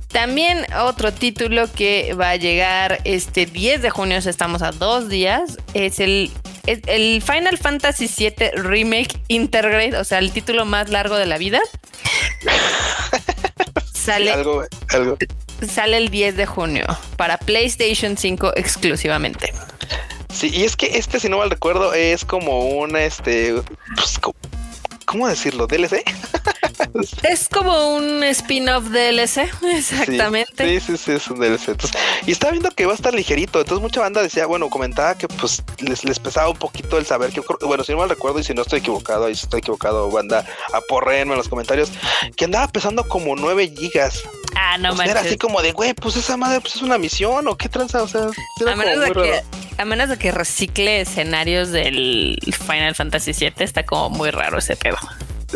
También 0.09 0.67
otro 0.79 1.13
título 1.13 1.73
que 1.73 2.15
va 2.15 2.31
a 2.31 2.37
llegar 2.37 3.01
este 3.05 3.47
10 3.47 3.81
de 3.81 3.91
junio, 3.91 4.19
estamos 4.19 4.61
a 4.61 4.71
dos 4.71 5.09
días, 5.09 5.57
es 5.73 6.01
el, 6.01 6.31
el 6.67 7.23
Final 7.23 7.57
Fantasy 7.57 8.11
VII 8.15 8.51
Remake 8.57 9.19
Intergrade, 9.29 9.97
o 9.97 10.05
sea, 10.05 10.19
el 10.19 10.31
título 10.33 10.67
más 10.67 10.91
largo 10.91 11.17
de 11.17 11.25
la 11.25 11.39
vida. 11.39 11.61
Sale, 14.05 14.35
sale 15.69 15.97
el 15.97 16.09
10 16.09 16.37
de 16.37 16.47
junio 16.47 16.85
para 17.17 17.39
PlayStation 17.39 18.17
5 18.17 18.55
exclusivamente. 18.57 19.53
Sí, 20.33 20.51
y 20.53 20.65
es 20.65 20.77
que 20.77 20.99
este, 20.99 21.21
si 21.21 21.29
no 21.29 21.39
mal 21.39 21.51
recuerdo, 21.51 21.95
es 21.95 22.25
como 22.25 22.67
un 22.71 22.97
este, 22.97 23.55
pues, 23.95 24.19
¿cómo 25.05 25.29
decirlo? 25.29 25.69
DLC. 25.69 26.03
es 27.23 27.49
como 27.49 27.97
un 27.97 28.23
spin-off 28.25 28.85
DLC, 28.85 29.49
exactamente. 29.77 30.81
Sí, 30.81 30.81
sí, 30.81 30.97
sí, 30.97 31.13
es 31.13 31.29
un 31.29 31.41
DLC. 31.41 31.77
y 32.27 32.33
estaba 32.33 32.53
viendo 32.53 32.71
que 32.71 32.87
va 32.87 32.93
a 32.93 32.95
estar 32.95 33.15
ligerito. 33.15 33.61
Entonces, 33.61 33.83
mucha 33.83 34.01
banda 34.01 34.23
decía, 34.23 34.47
bueno, 34.47 34.69
comentaba 34.71 35.17
que 35.17 35.29
pues 35.29 35.63
les, 35.79 36.05
les 36.05 36.19
pesaba 36.19 36.49
un 36.49 36.57
poquito 36.57 36.99
el 36.99 37.07
saber 37.07 37.31
que, 37.31 37.43
bueno, 37.65 37.85
si 37.85 37.93
no 37.93 37.99
mal 37.99 38.09
recuerdo 38.09 38.39
y 38.39 38.45
si 38.45 38.55
no 38.55 38.63
estoy 38.63 38.81
equivocado, 38.81 39.29
y 39.29 39.35
si 39.35 39.45
estoy 39.45 39.59
equivocado, 39.59 40.11
banda, 40.11 40.45
aporrenme 40.73 41.33
en 41.33 41.39
los 41.39 41.49
comentarios, 41.49 41.91
que 42.37 42.45
andaba 42.45 42.69
pesando 42.69 43.07
como 43.09 43.37
9 43.37 43.73
gigas. 43.77 44.23
Ah, 44.55 44.79
no 44.79 45.01
Era 45.03 45.21
así 45.21 45.37
como 45.37 45.63
de, 45.63 45.73
güey, 45.73 45.95
pues 45.95 46.17
esa 46.17 46.37
madre 46.37 46.61
pues 46.61 46.77
es 46.77 46.83
una 46.83 46.99
misión 46.99 47.49
o 47.49 47.57
qué 47.57 47.69
tranza, 47.69 48.03
o 48.03 48.09
sea, 48.09 48.27
a 48.67 48.77
menos, 48.77 49.01
de 49.01 49.13
que, 49.13 49.43
a 49.79 49.85
menos 49.85 50.09
de 50.09 50.19
que 50.19 50.31
recicle 50.31 51.01
escenarios 51.01 51.71
del 51.71 52.39
Final 52.67 52.95
Fantasy 52.95 53.33
VII, 53.33 53.53
está 53.59 53.85
como 53.85 54.11
muy 54.11 54.31
raro 54.31 54.59
ese 54.59 54.77
pedo. 54.77 54.99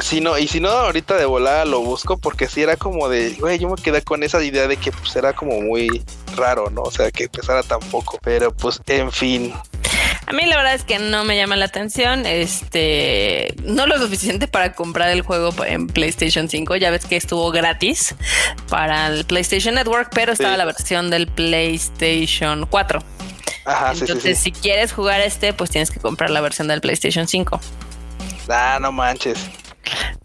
Si 0.01 0.21
no, 0.21 0.39
y 0.39 0.47
si 0.47 0.61
no, 0.61 0.69
ahorita 0.69 1.17
de 1.17 1.25
volada 1.25 1.65
lo 1.65 1.81
busco 1.81 2.19
porque 2.19 2.49
si 2.49 2.63
era 2.63 2.77
como 2.77 3.09
de, 3.09 3.31
güey, 3.35 3.59
yo 3.59 3.69
me 3.69 3.81
quedé 3.81 4.03
con 4.03 4.23
esa 4.23 4.43
idea 4.43 4.67
de 4.67 4.77
que 4.77 4.93
pues 4.93 5.17
era 5.17 5.33
como 5.33 5.61
muy 5.61 6.03
raro, 6.37 6.71
¿no? 6.71 6.83
O 6.83 6.91
sea, 6.91 7.11
que 7.11 7.29
pesara 7.29 7.63
tan 7.63 7.81
poco. 7.81 8.19
Pero 8.23 8.53
pues, 8.53 8.81
en 8.87 9.11
fin. 9.11 9.55
A 10.27 10.33
mí 10.33 10.45
la 10.45 10.57
verdad 10.57 10.75
es 10.75 10.83
que 10.83 10.99
no 10.99 11.25
me 11.25 11.37
llama 11.37 11.57
la 11.57 11.67
atención, 11.67 12.27
este, 12.27 13.55
no 13.63 13.87
lo 13.87 13.97
suficiente 13.99 14.49
para 14.49 14.73
comprar 14.73 15.11
el 15.11 15.23
juego 15.23 15.55
en 15.65 15.87
PlayStation 15.87 16.49
5, 16.49 16.75
ya 16.77 16.91
ves 16.91 17.07
que 17.07 17.17
estuvo 17.17 17.53
gratis 17.53 18.17
para 18.69 19.07
el 19.07 19.25
PlayStation 19.25 19.77
Network, 19.77 20.11
pero 20.13 20.33
estaba 20.33 20.57
la 20.57 20.65
versión 20.65 21.11
del 21.11 21.29
PlayStation 21.29 22.67
4. 22.67 23.01
Ajá, 23.67 23.93
Entonces, 23.93 24.39
si 24.39 24.51
quieres 24.51 24.93
jugar 24.93 25.21
este, 25.21 25.53
pues 25.53 25.71
tienes 25.71 25.93
que 25.93 26.01
comprar 26.01 26.31
la 26.31 26.41
versión 26.41 26.67
del 26.67 26.81
PlayStation 26.81 27.29
5. 27.29 27.61
Ah, 28.49 28.79
no 28.81 28.91
manches. 28.91 29.39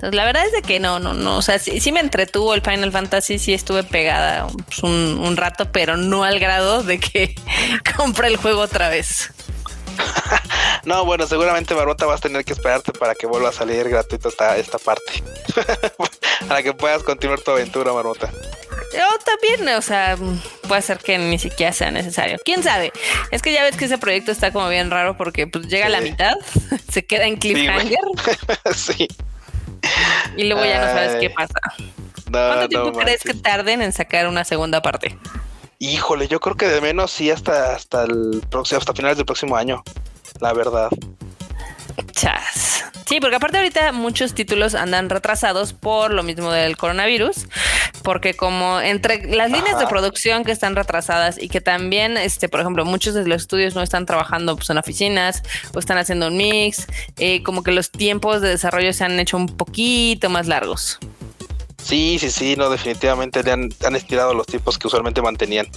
Entonces, 0.02 0.18
la 0.18 0.26
verdad 0.26 0.48
es 0.48 0.52
de 0.52 0.64
que 0.64 0.80
no, 0.80 0.98
no, 0.98 1.14
no. 1.14 1.38
O 1.38 1.44
sea, 1.44 1.60
sí, 1.60 1.92
me 1.92 2.00
entretuvo 2.00 2.56
el 2.56 2.64
Final 2.64 2.92
Fantasy, 2.92 3.38
sí 3.38 3.54
estuve 3.54 3.84
pegada 3.84 4.48
pues, 4.48 4.80
un, 4.82 5.38
rato, 5.38 5.72
pero 5.72 5.96
no 5.96 6.24
al 6.24 6.40
grado 6.40 6.82
de 6.82 7.00
que 7.00 7.36
compre 7.96 8.28
el 8.28 8.38
juego 8.38 8.62
otra 8.62 8.90
vez. 8.90 9.32
no, 10.86 11.06
bueno, 11.06 11.28
seguramente 11.28 11.76
Marmota 11.76 12.08
vas 12.08 12.18
a 12.18 12.24
tener 12.24 12.44
que 12.44 12.54
esperarte 12.54 12.94
para 12.94 13.14
que 13.14 13.28
vuelva 13.28 13.50
a 13.50 13.52
salir 13.52 13.88
gratuito 13.90 14.30
esta, 14.30 14.58
esta 14.58 14.80
parte. 14.80 15.22
para 16.48 16.64
que 16.64 16.74
puedas 16.74 17.04
continuar 17.04 17.40
tu 17.42 17.52
aventura, 17.52 17.94
Marmota. 17.94 18.32
Yo 18.94 19.06
también, 19.24 19.78
o 19.78 19.82
sea, 19.84 20.18
puede 20.68 20.82
ser 20.82 20.98
que 20.98 21.20
ni 21.20 21.38
siquiera 21.38 21.74
sea 21.74 21.92
necesario. 21.92 22.40
¿Quién 22.44 22.64
sabe? 22.64 22.92
Es 23.30 23.44
que 23.44 23.54
ya 23.54 23.62
ves 23.62 23.78
que 23.78 23.86
ese 23.86 24.00
proyecto 24.00 24.32
está 24.32 24.52
como 24.52 24.68
bien 24.68 24.90
raro 24.90 25.16
porque 25.16 25.46
pues 25.46 25.68
llega 25.68 25.86
a 25.86 25.90
la 25.90 26.02
mitad, 26.02 26.34
se 26.92 27.06
queda 27.06 27.26
en 27.26 27.38
cliffhanger. 27.38 28.00
Sí. 28.76 29.08
Y 30.38 30.46
luego 30.46 30.64
ya 30.64 30.80
no 30.80 30.86
sabes 30.88 31.16
qué 31.20 31.30
pasa. 31.30 31.60
¿Cuánto 32.32 32.70
tiempo 32.70 32.94
crees 32.94 33.24
que 33.24 33.34
tarden 33.34 33.82
en 33.82 33.92
sacar 33.92 34.28
una 34.28 34.44
segunda 34.44 34.82
parte? 34.82 35.18
Híjole, 35.80 36.28
yo 36.28 36.40
creo 36.40 36.56
que 36.56 36.68
de 36.68 36.80
menos 36.80 37.12
sí 37.12 37.32
hasta 37.32 37.76
hasta 37.76 38.04
el 38.04 38.44
próximo, 38.50 38.80
hasta 38.80 38.94
finales 38.94 39.18
del 39.18 39.26
próximo 39.26 39.56
año, 39.56 39.84
la 40.40 40.54
verdad. 40.54 40.90
Chas. 42.14 42.81
Sí, 43.12 43.20
porque 43.20 43.36
aparte 43.36 43.58
ahorita 43.58 43.92
muchos 43.92 44.34
títulos 44.34 44.74
andan 44.74 45.10
retrasados 45.10 45.74
por 45.74 46.14
lo 46.14 46.24
mismo 46.24 46.50
del 46.50 46.78
coronavirus, 46.78 47.46
porque 48.04 48.36
como 48.36 48.80
entre 48.80 49.36
las 49.36 49.52
líneas 49.52 49.78
de 49.80 49.86
producción 49.88 50.46
que 50.46 50.54
están 50.54 50.78
retrasadas 50.78 51.38
y 51.38 51.50
que 51.50 51.60
también, 51.60 52.16
este, 52.16 52.48
por 52.48 52.62
ejemplo, 52.62 52.86
muchos 52.86 53.14
de 53.14 53.28
los 53.28 53.42
estudios 53.42 53.76
no 53.76 53.82
están 53.82 54.06
trabajando 54.06 54.56
pues, 54.56 54.70
en 54.70 54.78
oficinas 54.78 55.44
o 55.74 55.80
están 55.80 55.98
haciendo 55.98 56.30
un 56.30 56.38
mix, 56.38 56.88
eh, 57.18 57.44
como 57.44 57.64
que 57.64 57.74
los 57.74 57.92
tiempos 57.92 58.40
de 58.40 58.48
desarrollo 58.48 58.94
se 58.94 59.04
han 59.04 59.20
hecho 59.20 59.36
un 59.36 59.48
poquito 59.48 60.30
más 60.30 60.48
largos. 60.48 60.98
Sí, 61.84 62.16
sí, 62.18 62.32
sí, 62.32 62.56
no, 62.56 62.70
definitivamente 62.70 63.44
le 63.44 63.52
han, 63.52 63.70
han 63.86 63.98
estirado 63.98 64.34
los 64.34 64.48
tiempos 64.48 64.80
que 64.80 64.88
usualmente 64.88 65.22
mantenían. 65.22 65.68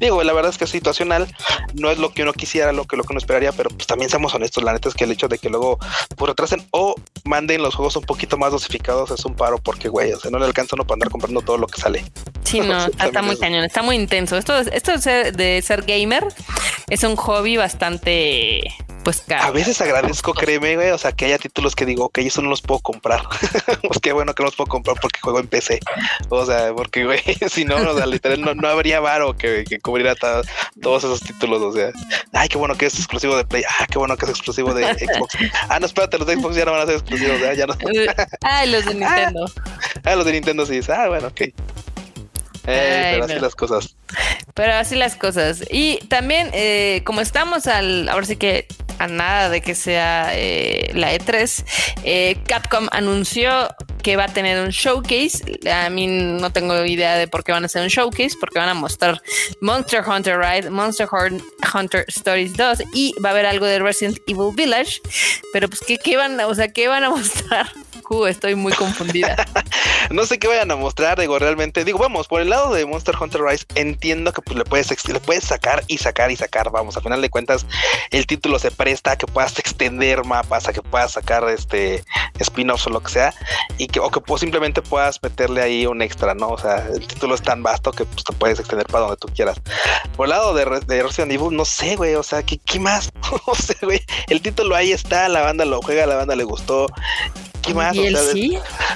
Digo, 0.00 0.22
la 0.22 0.32
verdad 0.32 0.50
es 0.50 0.58
que 0.58 0.64
es 0.64 0.70
situacional, 0.70 1.26
no 1.74 1.90
es 1.90 1.98
lo 1.98 2.12
que 2.12 2.22
uno 2.22 2.32
quisiera, 2.32 2.72
lo 2.72 2.84
que, 2.84 2.96
lo 2.96 3.04
que 3.04 3.12
uno 3.12 3.18
esperaría, 3.18 3.52
pero 3.52 3.70
pues 3.70 3.86
también 3.86 4.10
seamos 4.10 4.34
honestos, 4.34 4.62
la 4.62 4.72
neta 4.72 4.88
es 4.88 4.94
que 4.94 5.04
el 5.04 5.12
hecho 5.12 5.28
de 5.28 5.38
que 5.38 5.48
luego 5.48 5.78
pues, 6.16 6.28
retrasen 6.28 6.66
o 6.70 6.94
manden 7.24 7.62
los 7.62 7.74
juegos 7.74 7.96
un 7.96 8.04
poquito 8.04 8.36
más 8.36 8.52
dosificados 8.52 9.10
es 9.10 9.24
un 9.24 9.34
paro, 9.34 9.58
porque 9.58 9.88
güey, 9.88 10.12
o 10.12 10.20
sea, 10.20 10.30
no 10.30 10.38
le 10.38 10.46
alcanza 10.46 10.76
uno 10.76 10.84
para 10.84 10.96
andar 10.96 11.10
comprando 11.10 11.40
todo 11.40 11.58
lo 11.58 11.66
que 11.66 11.80
sale. 11.80 12.04
Sí, 12.44 12.60
no, 12.60 12.86
está, 13.04 13.22
muy 13.22 13.36
cañón, 13.36 13.64
está 13.64 13.82
muy 13.82 13.96
intenso. 13.96 14.36
Esto, 14.36 14.56
esto 14.58 14.92
de 14.96 15.62
ser 15.62 15.82
gamer 15.82 16.26
es 16.88 17.02
un 17.02 17.16
hobby 17.16 17.56
bastante 17.56 18.62
pues 19.06 19.22
A 19.30 19.52
veces 19.52 19.80
agradezco, 19.80 20.34
créeme, 20.34 20.74
güey, 20.74 20.90
o 20.90 20.98
sea, 20.98 21.12
que 21.12 21.26
haya 21.26 21.38
títulos 21.38 21.76
que 21.76 21.86
digo, 21.86 22.06
ok, 22.06 22.18
eso 22.18 22.42
no 22.42 22.50
los 22.50 22.60
puedo 22.60 22.80
comprar. 22.80 23.22
pues 23.82 24.00
qué 24.02 24.12
bueno 24.12 24.34
que 24.34 24.42
no 24.42 24.48
los 24.48 24.56
puedo 24.56 24.66
comprar 24.66 24.96
porque 25.00 25.20
juego 25.20 25.38
en 25.38 25.46
PC. 25.46 25.78
O 26.28 26.44
sea, 26.44 26.74
porque, 26.74 27.04
güey, 27.04 27.20
si 27.48 27.64
no, 27.64 27.76
o 27.76 27.96
sea, 27.96 28.04
literal, 28.04 28.40
no, 28.40 28.68
habría 28.68 28.98
varo 28.98 29.36
que, 29.36 29.62
que 29.62 29.78
cubriera 29.78 30.16
todos 30.16 31.04
esos 31.04 31.20
títulos. 31.20 31.62
O 31.62 31.72
sea, 31.72 31.92
ay, 32.32 32.48
qué 32.48 32.58
bueno 32.58 32.76
que 32.76 32.86
es 32.86 32.96
exclusivo 32.96 33.36
de 33.36 33.44
Play. 33.44 33.62
Ah, 33.78 33.86
qué 33.88 33.96
bueno 33.96 34.16
que 34.16 34.24
es 34.24 34.32
exclusivo 34.32 34.74
de 34.74 34.92
Xbox. 34.94 35.36
ah, 35.68 35.78
no, 35.78 35.86
espérate, 35.86 36.18
los 36.18 36.26
de 36.26 36.34
Xbox 36.34 36.56
ya 36.56 36.64
no 36.64 36.72
van 36.72 36.80
a 36.80 36.86
ser 36.86 36.96
exclusivos, 36.96 37.38
ya, 37.38 37.54
ya 37.54 37.66
no. 37.66 37.76
ah, 38.42 38.66
los 38.66 38.86
de 38.86 38.94
Nintendo. 38.94 39.48
Ah, 40.02 40.16
los 40.16 40.24
de 40.24 40.32
Nintendo 40.32 40.66
sí. 40.66 40.80
Ah, 40.88 41.06
bueno, 41.06 41.28
ok. 41.28 41.42
Eh, 42.68 43.12
pero 43.12 43.24
así 43.26 43.38
las 43.38 43.54
cosas. 43.54 43.96
Pero 44.54 44.72
así 44.72 44.96
las 44.96 45.14
cosas. 45.14 45.62
Y 45.70 45.98
también, 46.08 46.50
eh, 46.54 47.02
como 47.04 47.20
estamos 47.20 47.68
al, 47.68 48.08
ahora 48.08 48.26
sí 48.26 48.34
que 48.34 48.66
a 48.98 49.06
nada 49.06 49.48
de 49.48 49.60
que 49.60 49.74
sea 49.74 50.30
eh, 50.32 50.90
la 50.94 51.14
E3, 51.14 52.42
Capcom 52.46 52.88
anunció 52.92 53.68
que 54.06 54.16
va 54.16 54.26
a 54.26 54.28
tener 54.28 54.60
un 54.60 54.70
showcase. 54.70 55.58
A 55.68 55.90
mí 55.90 56.06
no 56.06 56.52
tengo 56.52 56.84
idea 56.84 57.16
de 57.16 57.26
por 57.26 57.42
qué 57.42 57.50
van 57.50 57.64
a 57.64 57.66
hacer 57.66 57.82
un 57.82 57.88
showcase, 57.88 58.36
porque 58.38 58.60
van 58.60 58.68
a 58.68 58.74
mostrar 58.74 59.20
Monster 59.60 60.04
Hunter 60.06 60.38
Ride, 60.38 60.70
Monster 60.70 61.08
Hunter 61.10 62.04
Stories 62.06 62.56
2 62.56 62.84
y 62.92 63.14
va 63.20 63.30
a 63.30 63.32
haber 63.32 63.46
algo 63.46 63.66
de 63.66 63.80
Resident 63.80 64.18
Evil 64.28 64.54
Village. 64.54 65.00
Pero 65.52 65.68
pues, 65.68 65.80
¿qué, 65.80 65.98
qué 65.98 66.16
van, 66.16 66.38
o 66.38 66.54
sea, 66.54 66.68
qué 66.68 66.86
van 66.86 67.02
a 67.02 67.10
mostrar? 67.16 67.68
Estoy 68.26 68.54
muy 68.54 68.72
confundida. 68.72 69.36
no 70.10 70.26
sé 70.26 70.38
qué 70.38 70.48
vayan 70.48 70.70
a 70.70 70.76
mostrar, 70.76 71.18
digo, 71.18 71.38
realmente, 71.38 71.84
digo, 71.84 71.98
vamos, 71.98 72.28
por 72.28 72.40
el 72.40 72.50
lado 72.50 72.72
de 72.72 72.86
Monster 72.86 73.14
Hunter 73.20 73.42
Rise, 73.42 73.66
entiendo 73.74 74.32
que 74.32 74.42
pues, 74.42 74.56
le 74.56 74.64
puedes, 74.64 75.08
le 75.08 75.20
puedes 75.20 75.44
sacar 75.44 75.82
y 75.88 75.98
sacar 75.98 76.30
y 76.30 76.36
sacar, 76.36 76.70
vamos, 76.70 76.96
al 76.96 77.02
final 77.02 77.20
de 77.20 77.30
cuentas, 77.30 77.66
el 78.10 78.26
título 78.26 78.58
se 78.58 78.70
presta 78.70 79.12
a 79.12 79.16
que 79.16 79.26
puedas 79.26 79.58
extender 79.58 80.24
mapas, 80.24 80.68
a 80.68 80.72
que 80.72 80.82
puedas 80.82 81.12
sacar 81.12 81.48
este 81.48 82.04
spin-offs 82.38 82.86
o 82.86 82.90
lo 82.90 83.02
que 83.02 83.10
sea, 83.10 83.34
y 83.78 83.88
que, 83.88 84.00
o 84.00 84.10
que 84.10 84.20
pues, 84.20 84.40
simplemente 84.40 84.82
puedas 84.82 85.22
meterle 85.22 85.62
ahí 85.62 85.86
un 85.86 86.02
extra, 86.02 86.34
¿no? 86.34 86.48
O 86.50 86.58
sea, 86.58 86.86
el 86.92 87.06
título 87.06 87.34
es 87.34 87.42
tan 87.42 87.62
vasto 87.62 87.92
que 87.92 88.04
pues, 88.04 88.24
te 88.24 88.32
puedes 88.32 88.58
extender 88.60 88.86
para 88.86 89.06
donde 89.06 89.16
tú 89.16 89.28
quieras. 89.34 89.60
Por 90.16 90.26
el 90.26 90.30
lado 90.30 90.54
de, 90.54 90.64
de 90.86 91.02
Resident 91.02 91.32
Evil, 91.32 91.56
no 91.56 91.64
sé, 91.64 91.96
güey, 91.96 92.14
o 92.14 92.22
sea, 92.22 92.42
¿qué, 92.42 92.58
qué 92.58 92.78
más? 92.78 93.10
no 93.46 93.54
sé, 93.54 93.76
güey, 93.82 94.00
el 94.28 94.40
título 94.40 94.74
ahí 94.74 94.92
está, 94.92 95.28
la 95.28 95.40
banda 95.40 95.64
lo 95.64 95.82
juega, 95.82 96.06
la 96.06 96.16
banda 96.16 96.36
le 96.36 96.44
gustó, 96.44 96.86
¿qué 97.66 97.74
más? 97.74 97.96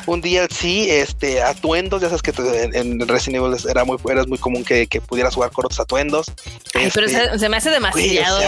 un 0.06 0.20
DLC, 0.20 0.88
este, 0.88 1.42
atuendos, 1.42 2.00
ya 2.00 2.08
sabes 2.08 2.22
que 2.22 2.32
en, 2.72 3.06
Resident 3.06 3.44
Evil 3.44 3.56
era 3.68 3.84
muy, 3.84 3.98
era 4.08 4.24
muy 4.24 4.38
común 4.38 4.64
que, 4.64 4.86
pudieras 5.06 5.34
jugar 5.34 5.50
con 5.50 5.66
otros 5.66 5.80
atuendos. 5.80 6.26
pero 6.72 7.06
este, 7.06 7.38
se, 7.38 7.48
me 7.48 7.56
hace 7.56 7.70
demasiado. 7.70 8.40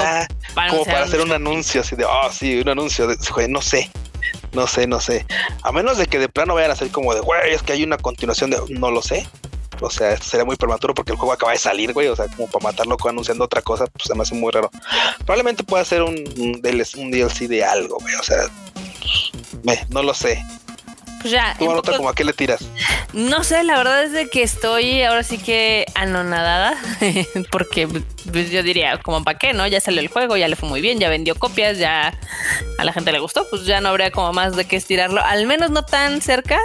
como 0.71 0.85
para 0.85 1.05
hacer 1.05 1.21
un 1.21 1.33
anuncio 1.33 1.81
así 1.81 1.97
de, 1.97 2.05
oh, 2.05 2.31
sí, 2.33 2.61
un 2.61 2.69
anuncio 2.69 3.07
de, 3.07 3.17
no 3.49 3.61
sé. 3.63 3.91
No 4.53 4.67
sé, 4.67 4.87
no 4.87 5.01
sé. 5.01 5.27
A 5.63 5.73
menos 5.73 5.97
de 5.97 6.07
que 6.07 6.19
de 6.19 6.29
plano 6.29 6.55
vayan 6.55 6.71
a 6.71 6.77
ser 6.77 6.91
como 6.91 7.15
de, 7.15 7.21
güey, 7.21 7.53
es 7.53 7.63
que 7.63 7.73
hay 7.73 7.83
una 7.83 7.97
continuación 7.97 8.51
de, 8.51 8.59
no 8.69 8.91
lo 8.91 9.03
sé. 9.03 9.27
O 9.81 9.91
sea, 9.91 10.13
esto 10.13 10.27
sería 10.27 10.45
muy 10.45 10.57
prematuro 10.57 10.95
porque 10.95 11.13
el 11.13 11.19
juego 11.19 11.33
acaba 11.33 11.53
de 11.53 11.59
salir, 11.59 11.93
güey. 11.93 12.07
O 12.09 12.15
sea, 12.15 12.27
como 12.29 12.49
para 12.49 12.65
matarlo 12.65 12.97
anunciando 13.09 13.45
otra 13.45 13.63
cosa, 13.63 13.87
pues 13.87 14.05
se 14.07 14.15
me 14.15 14.23
hace 14.23 14.35
muy 14.35 14.53
raro. 14.53 14.71
Probablemente 15.19 15.65
pueda 15.65 15.85
ser 15.85 16.03
un, 16.03 16.15
un, 16.37 16.63
un 16.99 17.11
DLC 17.11 17.49
de 17.49 17.65
algo, 17.65 17.99
güey. 17.99 18.15
O 18.15 18.23
sea, 18.23 18.45
no 19.91 20.03
lo 20.03 20.15
sé. 20.15 20.43
Pues 21.23 21.33
ya. 21.33 21.55
¿Tú, 21.59 21.67
como 21.97 22.09
a 22.09 22.15
qué 22.15 22.25
le 22.25 22.33
tiras? 22.33 22.65
No 23.13 23.45
sé, 23.45 23.63
la 23.63 23.77
verdad 23.77 24.03
es 24.03 24.13
de 24.13 24.29
que 24.29 24.43
estoy 24.43 25.03
ahora 25.03 25.23
sí 25.23 25.39
que 25.39 25.87
anonadada, 25.95 26.75
porque 27.51 27.87
pues, 27.87 28.51
yo 28.51 28.63
diría, 28.63 28.99
como 28.99 29.23
para 29.23 29.39
qué, 29.39 29.53
¿no? 29.53 29.67
Ya 29.67 29.81
salió 29.81 30.01
el 30.01 30.09
juego, 30.09 30.37
ya 30.37 30.49
le 30.49 30.57
fue 30.57 30.69
muy 30.69 30.81
bien, 30.81 30.99
ya 30.99 31.09
vendió 31.09 31.35
copias, 31.35 31.79
ya 31.79 32.19
a 32.79 32.85
la 32.85 32.93
gente 32.93 33.13
le 33.13 33.21
gustó, 33.21 33.47
pues 33.51 33.65
ya 33.67 33.81
no 33.81 33.91
habría 33.91 34.11
como 34.11 34.33
más 34.33 34.57
de 34.57 34.65
qué 34.65 34.77
estirarlo, 34.77 35.23
al 35.23 35.47
menos 35.47 35.71
no 35.71 35.85
tan 35.85 36.21
cerca, 36.21 36.59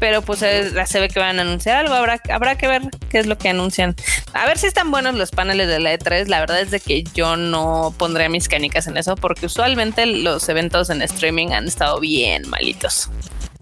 pero 0.00 0.22
pues 0.22 0.40
se 0.40 1.00
ve 1.00 1.08
que 1.08 1.20
van 1.20 1.38
a 1.38 1.42
anunciar 1.42 1.76
algo, 1.76 1.94
habrá, 1.94 2.20
habrá 2.32 2.56
que 2.56 2.66
ver 2.66 2.82
qué 3.10 3.18
es 3.18 3.26
lo 3.26 3.38
que 3.38 3.50
anuncian. 3.50 3.94
A 4.32 4.46
ver 4.46 4.58
si 4.58 4.66
están 4.66 4.90
buenos 4.90 5.14
los 5.14 5.30
paneles 5.30 5.68
de 5.68 5.80
la 5.80 5.94
E3, 5.94 6.26
la 6.26 6.40
verdad 6.40 6.60
es 6.60 6.70
de 6.70 6.80
que 6.80 7.04
yo 7.14 7.36
no 7.36 7.94
pondré 7.96 8.28
mis 8.28 8.48
canicas 8.48 8.86
en 8.86 8.96
eso, 8.96 9.16
porque 9.16 9.46
usualmente 9.46 10.06
los 10.06 10.48
eventos 10.48 10.90
en 10.90 11.02
streaming 11.02 11.48
han 11.48 11.68
estado 11.68 12.00
bien 12.00 12.48
malitos. 12.48 13.10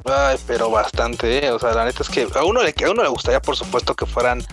Ay, 0.04 0.36
pero 0.46 0.70
bastante, 0.70 1.46
¿eh? 1.46 1.50
o 1.50 1.58
sea, 1.58 1.72
la 1.72 1.84
neta 1.84 2.02
es 2.02 2.08
que 2.08 2.26
a 2.34 2.44
uno 2.44 2.62
le 2.62 2.74
a 2.84 2.90
uno 2.90 3.02
le 3.02 3.08
gustaría, 3.08 3.40
por 3.40 3.56
supuesto, 3.56 3.94
que 3.94 4.06
fueran 4.06 4.44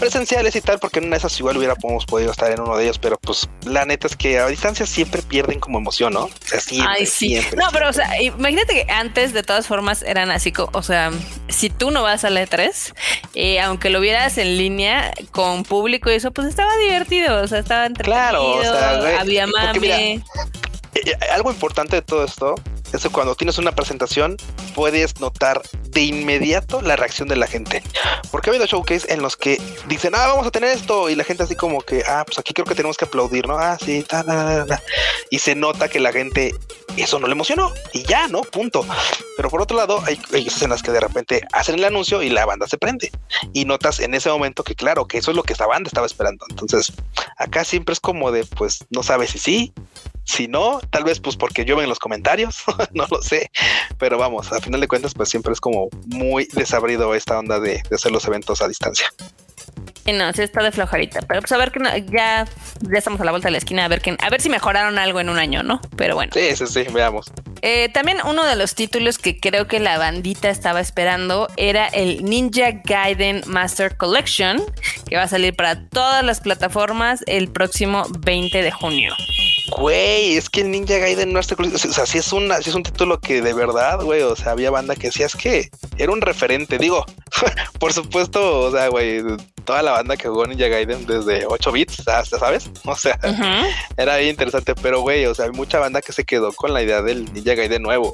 presenciales 0.00 0.56
y 0.56 0.60
tal, 0.60 0.80
porque 0.80 0.98
en 0.98 1.06
una 1.06 1.14
de 1.14 1.18
esas 1.18 1.38
igual 1.38 1.56
hubiéramos 1.56 2.04
podido 2.06 2.32
estar 2.32 2.50
en 2.50 2.60
uno 2.60 2.76
de 2.76 2.84
ellos, 2.84 2.98
pero 2.98 3.16
pues 3.18 3.48
la 3.64 3.84
neta 3.84 4.08
es 4.08 4.16
que 4.16 4.38
a 4.38 4.46
distancia 4.48 4.84
siempre 4.84 5.22
pierden 5.22 5.60
como 5.60 5.78
emoción, 5.78 6.14
¿no? 6.14 6.24
O 6.24 6.30
sea, 6.44 6.60
siempre, 6.60 6.92
Ay, 6.98 7.06
sí. 7.06 7.28
siempre, 7.28 7.56
no, 7.56 7.68
pero 7.72 7.88
o 7.88 7.92
sea, 7.92 8.20
imagínate 8.20 8.74
que 8.74 8.92
antes 8.92 9.32
de 9.32 9.42
todas 9.42 9.68
formas 9.68 10.02
eran 10.02 10.30
así, 10.30 10.52
o 10.56 10.82
sea, 10.82 11.12
si 11.48 11.70
tú 11.70 11.92
no 11.92 12.02
vas 12.02 12.24
a 12.24 12.30
la 12.30 12.42
E3, 12.44 12.94
eh, 13.34 13.60
aunque 13.60 13.90
lo 13.90 14.00
vieras 14.00 14.36
en 14.38 14.58
línea 14.58 15.12
con 15.30 15.62
público 15.62 16.10
y 16.10 16.14
eso, 16.14 16.32
pues 16.32 16.48
estaba 16.48 16.76
divertido, 16.78 17.40
o 17.40 17.46
sea, 17.46 17.60
estaba 17.60 17.86
entretenido, 17.86 18.20
Claro, 18.20 18.50
o 18.56 18.62
sea, 18.62 18.98
güey, 19.00 19.14
había 19.14 19.46
porque 19.46 19.80
mira, 19.80 19.96
mame. 19.96 20.24
Eh, 20.94 21.16
algo 21.32 21.50
importante 21.50 21.96
de 21.96 22.02
todo 22.02 22.24
esto 22.24 22.54
es 22.92 23.02
que 23.02 23.08
cuando 23.08 23.34
tienes 23.34 23.58
una 23.58 23.72
presentación 23.72 24.36
puedes 24.74 25.20
notar 25.20 25.62
de 25.88 26.02
inmediato 26.02 26.80
la 26.82 26.96
reacción 26.96 27.28
de 27.28 27.36
la 27.36 27.46
gente. 27.46 27.82
Porque 28.30 28.50
ha 28.50 28.52
habido 28.52 28.66
showcase 28.66 29.12
en 29.12 29.22
los 29.22 29.36
que 29.36 29.60
dicen, 29.88 30.14
ah, 30.14 30.26
vamos 30.26 30.46
a 30.46 30.50
tener 30.50 30.70
esto. 30.70 31.10
Y 31.10 31.14
la 31.14 31.24
gente 31.24 31.42
así 31.42 31.54
como 31.54 31.80
que, 31.80 32.02
ah, 32.06 32.24
pues 32.24 32.38
aquí 32.38 32.52
creo 32.54 32.66
que 32.66 32.74
tenemos 32.74 32.96
que 32.96 33.04
aplaudir, 33.04 33.46
¿no? 33.46 33.58
Ah, 33.58 33.78
sí, 33.82 34.02
ta, 34.02 34.24
ta, 34.24 34.64
ta. 34.66 34.82
Y 35.30 35.38
se 35.38 35.54
nota 35.54 35.88
que 35.88 36.00
la 36.00 36.12
gente 36.12 36.54
eso 36.96 37.18
no 37.18 37.26
le 37.26 37.32
emocionó. 37.32 37.72
Y 37.92 38.02
ya, 38.02 38.28
¿no? 38.28 38.42
Punto. 38.42 38.86
Pero 39.36 39.50
por 39.50 39.62
otro 39.62 39.76
lado, 39.76 40.02
hay, 40.04 40.20
hay 40.32 40.46
escenas 40.46 40.82
que 40.82 40.90
de 40.90 41.00
repente 41.00 41.42
hacen 41.52 41.76
el 41.76 41.84
anuncio 41.84 42.22
y 42.22 42.30
la 42.30 42.44
banda 42.46 42.66
se 42.66 42.78
prende. 42.78 43.10
Y 43.52 43.64
notas 43.64 44.00
en 44.00 44.14
ese 44.14 44.30
momento 44.30 44.64
que, 44.64 44.74
claro, 44.74 45.06
que 45.06 45.18
eso 45.18 45.30
es 45.30 45.36
lo 45.36 45.42
que 45.42 45.54
esa 45.54 45.66
banda 45.66 45.88
estaba 45.88 46.06
esperando. 46.06 46.44
Entonces, 46.50 46.92
acá 47.38 47.64
siempre 47.64 47.92
es 47.92 48.00
como 48.00 48.30
de, 48.30 48.44
pues, 48.44 48.84
no 48.90 49.02
sabes 49.02 49.30
si 49.30 49.38
sí, 49.38 49.72
si 50.24 50.48
no, 50.48 50.80
tal 50.90 51.04
vez 51.04 51.20
pues 51.20 51.36
porque 51.36 51.64
llueven 51.64 51.88
los 51.88 51.98
comentarios, 51.98 52.62
no 52.92 53.06
lo 53.10 53.22
sé, 53.22 53.50
pero 53.98 54.18
vamos, 54.18 54.52
a 54.52 54.60
final 54.60 54.80
de 54.80 54.88
cuentas 54.88 55.14
pues 55.14 55.28
siempre 55.28 55.52
es 55.52 55.60
como 55.60 55.88
muy 56.06 56.46
desabrido 56.52 57.14
esta 57.14 57.38
onda 57.38 57.60
de, 57.60 57.82
de 57.88 57.96
hacer 57.96 58.12
los 58.12 58.24
eventos 58.26 58.62
a 58.62 58.68
distancia. 58.68 59.12
Sí, 60.04 60.12
no, 60.12 60.32
sí 60.32 60.42
está 60.42 60.62
de 60.64 60.72
flojarita, 60.72 61.20
pero 61.28 61.40
pues 61.40 61.52
a 61.52 61.56
ver 61.58 61.70
que 61.70 61.78
no- 61.78 61.96
ya, 61.96 62.44
ya 62.80 62.98
estamos 62.98 63.20
a 63.20 63.24
la 63.24 63.30
vuelta 63.30 63.46
de 63.46 63.52
la 63.52 63.58
esquina, 63.58 63.84
a 63.84 63.88
ver 63.88 64.00
que, 64.00 64.16
a 64.20 64.30
ver 64.30 64.40
si 64.40 64.48
mejoraron 64.48 64.98
algo 64.98 65.20
en 65.20 65.28
un 65.28 65.38
año, 65.38 65.62
¿no? 65.62 65.80
Pero 65.96 66.16
bueno. 66.16 66.32
Sí, 66.34 66.56
sí, 66.56 66.66
sí, 66.66 66.84
veamos. 66.92 67.26
Eh, 67.62 67.88
también 67.94 68.18
uno 68.24 68.44
de 68.44 68.56
los 68.56 68.74
títulos 68.74 69.18
que 69.18 69.38
creo 69.38 69.68
que 69.68 69.78
la 69.78 69.98
bandita 69.98 70.50
estaba 70.50 70.80
esperando 70.80 71.46
era 71.56 71.86
el 71.86 72.24
Ninja 72.24 72.72
Gaiden 72.84 73.42
Master 73.46 73.96
Collection, 73.96 74.60
que 75.08 75.16
va 75.16 75.22
a 75.22 75.28
salir 75.28 75.54
para 75.54 75.88
todas 75.88 76.24
las 76.24 76.40
plataformas 76.40 77.22
el 77.28 77.48
próximo 77.52 78.04
20 78.24 78.60
de 78.60 78.72
junio. 78.72 79.14
Güey, 79.78 80.36
es 80.36 80.50
que 80.50 80.62
el 80.62 80.70
Ninja 80.72 80.98
Gaiden 80.98 81.32
no 81.32 81.38
está 81.38 81.54
o 81.54 81.78
sea, 81.78 82.06
sí 82.06 82.18
es 82.18 82.32
una, 82.32 82.56
sí 82.60 82.70
es 82.70 82.74
un 82.76 82.82
título 82.82 83.20
que 83.20 83.40
de 83.40 83.54
verdad, 83.54 84.00
güey, 84.02 84.22
o 84.22 84.34
sea, 84.34 84.50
había 84.52 84.70
banda 84.72 84.96
que 84.96 85.06
decía 85.06 85.26
es 85.26 85.36
que 85.36 85.70
era 85.96 86.10
un 86.12 86.20
referente, 86.20 86.76
digo, 86.78 87.06
por 87.78 87.92
supuesto, 87.92 88.60
o 88.60 88.70
sea, 88.70 88.88
güey, 88.88 89.22
toda 89.64 89.82
la 89.82 89.92
banda 89.92 90.16
que 90.16 90.28
jugó 90.28 90.46
Ninja 90.46 90.68
Gaiden 90.68 91.06
desde 91.06 91.46
8 91.46 91.72
bits, 91.72 92.08
hasta, 92.08 92.38
¿sabes? 92.38 92.70
O 92.84 92.96
sea. 92.96 93.18
Era 93.96 94.16
bien 94.16 94.30
interesante, 94.30 94.74
pero 94.74 95.00
güey, 95.00 95.26
o 95.26 95.34
sea, 95.34 95.46
hay 95.46 95.52
mucha 95.52 95.78
banda 95.78 96.02
que 96.02 96.12
se 96.12 96.24
quedó 96.24 96.52
con 96.52 96.72
la 96.72 96.82
idea 96.82 97.02
del 97.02 97.32
Ninja 97.32 97.54
Gaiden 97.54 97.82
nuevo. 97.82 98.12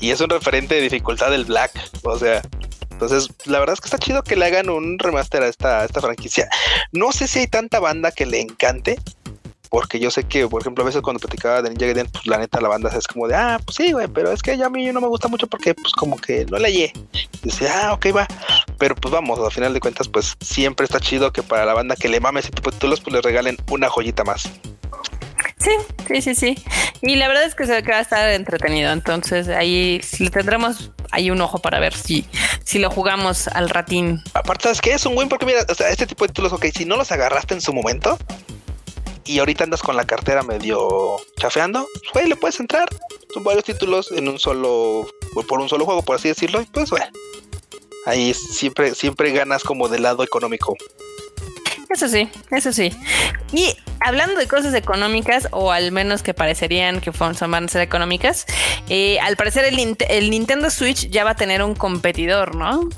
Y 0.00 0.10
es 0.10 0.20
un 0.20 0.30
referente 0.30 0.74
de 0.74 0.82
dificultad 0.82 1.30
del 1.30 1.44
Black. 1.44 1.72
O 2.02 2.18
sea, 2.18 2.42
entonces, 2.90 3.28
la 3.44 3.58
verdad 3.58 3.74
es 3.74 3.80
que 3.80 3.86
está 3.86 3.98
chido 3.98 4.22
que 4.22 4.36
le 4.36 4.46
hagan 4.46 4.70
un 4.70 4.98
remaster 4.98 5.42
a 5.42 5.48
esta, 5.48 5.80
a 5.80 5.84
esta 5.84 6.00
franquicia. 6.00 6.48
No 6.92 7.12
sé 7.12 7.26
si 7.26 7.40
hay 7.40 7.46
tanta 7.48 7.80
banda 7.80 8.12
que 8.12 8.24
le 8.24 8.40
encante. 8.40 8.98
Porque 9.74 9.98
yo 9.98 10.08
sé 10.08 10.22
que, 10.22 10.46
por 10.46 10.62
ejemplo, 10.62 10.84
a 10.84 10.86
veces 10.86 11.02
cuando 11.02 11.18
platicaba 11.18 11.60
de 11.60 11.68
Ninja 11.68 11.86
Gaiden, 11.86 12.06
pues 12.06 12.24
la 12.28 12.38
neta 12.38 12.60
la 12.60 12.68
banda 12.68 12.96
es 12.96 13.08
como 13.08 13.26
de, 13.26 13.34
ah, 13.34 13.58
pues 13.64 13.74
sí, 13.74 13.90
güey, 13.90 14.06
pero 14.06 14.30
es 14.30 14.40
que 14.40 14.56
ya 14.56 14.66
a 14.66 14.70
mí 14.70 14.86
no 14.92 15.00
me 15.00 15.08
gusta 15.08 15.26
mucho 15.26 15.48
porque 15.48 15.74
pues 15.74 15.92
como 15.94 16.16
que 16.16 16.46
no. 16.46 16.58
Y 16.68 16.92
dice, 17.42 17.68
ah, 17.68 17.92
ok, 17.92 18.06
va. 18.14 18.28
Pero 18.78 18.94
pues 18.94 19.10
vamos, 19.10 19.40
al 19.40 19.50
final 19.50 19.74
de 19.74 19.80
cuentas, 19.80 20.06
pues 20.06 20.36
siempre 20.40 20.84
está 20.84 21.00
chido 21.00 21.32
que 21.32 21.42
para 21.42 21.64
la 21.64 21.74
banda 21.74 21.96
que 21.96 22.08
le 22.08 22.20
mame 22.20 22.38
ese 22.38 22.50
tipo 22.50 22.70
de 22.70 22.76
títulos, 22.76 23.00
pues 23.00 23.14
le 23.14 23.20
regalen 23.20 23.56
una 23.68 23.88
joyita 23.88 24.22
más. 24.22 24.48
Sí, 25.58 25.72
sí, 26.06 26.22
sí, 26.22 26.34
sí. 26.36 26.64
Y 27.02 27.16
la 27.16 27.26
verdad 27.26 27.42
es 27.42 27.56
que 27.56 27.66
se 27.66 27.82
que 27.82 27.90
va 27.90 27.98
a 27.98 28.02
estar 28.02 28.28
entretenido. 28.28 28.92
Entonces 28.92 29.48
ahí 29.48 30.00
le 30.20 30.30
tendremos 30.30 30.92
ahí 31.10 31.32
un 31.32 31.40
ojo 31.40 31.58
para 31.58 31.80
ver 31.80 31.94
si, 31.94 32.28
si 32.64 32.78
lo 32.78 32.92
jugamos 32.92 33.48
al 33.48 33.68
ratín. 33.70 34.22
Aparte, 34.34 34.62
¿sabes 34.62 34.80
qué? 34.80 34.92
Es 34.92 35.04
un 35.04 35.16
buen 35.16 35.28
porque 35.28 35.46
mira, 35.46 35.66
o 35.68 35.74
sea, 35.74 35.88
este 35.88 36.06
tipo 36.06 36.24
de 36.24 36.28
títulos, 36.28 36.52
ok, 36.52 36.66
si 36.72 36.84
no 36.84 36.96
los 36.96 37.10
agarraste 37.10 37.54
en 37.54 37.60
su 37.60 37.72
momento 37.72 38.16
y 39.26 39.38
ahorita 39.38 39.64
andas 39.64 39.82
con 39.82 39.96
la 39.96 40.04
cartera 40.04 40.42
medio 40.42 41.16
chafeando, 41.38 41.86
pues, 41.94 42.12
güey, 42.12 42.28
le 42.28 42.36
puedes 42.36 42.60
entrar. 42.60 42.88
Son 43.32 43.42
varios 43.44 43.64
títulos 43.64 44.12
en 44.12 44.28
un 44.28 44.38
solo, 44.38 45.06
por 45.48 45.60
un 45.60 45.68
solo 45.68 45.84
juego, 45.84 46.02
por 46.02 46.16
así 46.16 46.28
decirlo, 46.28 46.60
y 46.60 46.66
pues, 46.66 46.90
güey. 46.90 47.02
Ahí 48.06 48.34
siempre, 48.34 48.94
siempre 48.94 49.32
ganas 49.32 49.64
como 49.64 49.88
del 49.88 50.02
lado 50.02 50.22
económico. 50.22 50.76
Eso 51.88 52.08
sí, 52.08 52.28
eso 52.50 52.72
sí. 52.72 52.92
Y 53.52 53.74
hablando 54.00 54.36
de 54.36 54.48
cosas 54.48 54.74
económicas, 54.74 55.48
o 55.52 55.70
al 55.70 55.92
menos 55.92 56.22
que 56.22 56.34
parecerían 56.34 57.00
que 57.00 57.12
son- 57.12 57.36
van 57.50 57.64
a 57.64 57.68
ser 57.68 57.82
económicas, 57.82 58.46
eh, 58.88 59.18
al 59.20 59.36
parecer 59.36 59.64
el, 59.64 59.96
el 60.08 60.30
Nintendo 60.30 60.70
Switch 60.70 61.08
ya 61.08 61.24
va 61.24 61.30
a 61.30 61.36
tener 61.36 61.62
un 61.62 61.74
competidor, 61.74 62.56
¿no? 62.56 62.88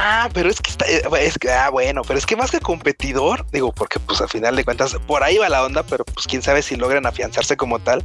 Ah, 0.00 0.28
pero 0.32 0.48
es 0.48 0.60
que 0.60 0.70
está, 0.70 0.86
eh, 0.86 1.02
es 1.20 1.38
que, 1.38 1.50
ah, 1.50 1.70
bueno, 1.70 2.02
pero 2.02 2.20
es 2.20 2.24
que 2.24 2.36
más 2.36 2.52
que 2.52 2.60
competidor, 2.60 3.44
digo, 3.50 3.72
porque 3.72 3.98
pues 3.98 4.20
a 4.20 4.28
final 4.28 4.54
de 4.54 4.64
cuentas, 4.64 4.96
por 5.08 5.24
ahí 5.24 5.38
va 5.38 5.48
la 5.48 5.64
onda, 5.64 5.82
pero 5.82 6.04
pues 6.04 6.28
quién 6.28 6.40
sabe 6.40 6.62
si 6.62 6.76
logran 6.76 7.04
afianzarse 7.04 7.56
como 7.56 7.80
tal. 7.80 8.04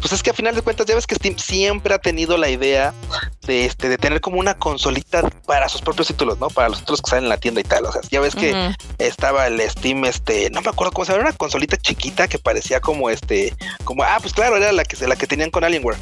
Pues 0.00 0.14
es 0.14 0.22
que 0.22 0.30
a 0.30 0.32
final 0.32 0.54
de 0.54 0.62
cuentas, 0.62 0.86
ya 0.86 0.94
ves 0.94 1.06
que 1.06 1.14
Steam 1.14 1.36
siempre 1.36 1.92
ha 1.92 1.98
tenido 1.98 2.38
la 2.38 2.48
idea 2.48 2.94
de 3.42 3.66
este, 3.66 3.90
de 3.90 3.98
tener 3.98 4.22
como 4.22 4.40
una 4.40 4.54
consolita 4.54 5.28
para 5.46 5.68
sus 5.68 5.82
propios 5.82 6.08
títulos, 6.08 6.38
¿no? 6.38 6.48
Para 6.48 6.70
los 6.70 6.80
títulos 6.80 7.02
que 7.02 7.10
salen 7.10 7.24
en 7.24 7.28
la 7.28 7.36
tienda 7.36 7.60
y 7.60 7.64
tal. 7.64 7.84
O 7.84 7.92
sea, 7.92 8.00
ya 8.10 8.20
ves 8.20 8.34
que 8.34 8.74
estaba 8.96 9.46
el 9.46 9.60
Steam, 9.68 10.06
este, 10.06 10.48
no 10.48 10.62
me 10.62 10.70
acuerdo 10.70 10.92
cómo 10.94 11.04
se 11.04 11.12
llama, 11.12 11.28
una 11.28 11.36
consolita 11.36 11.76
chiquita 11.76 12.28
que 12.28 12.38
parecía 12.38 12.80
como 12.80 13.10
este, 13.10 13.54
como, 13.84 14.04
ah, 14.04 14.16
pues 14.22 14.32
claro, 14.32 14.56
era 14.56 14.72
la 14.72 14.84
que, 14.84 15.06
la 15.06 15.16
que 15.16 15.26
tenían 15.26 15.50
con 15.50 15.64
Alienware. 15.64 15.98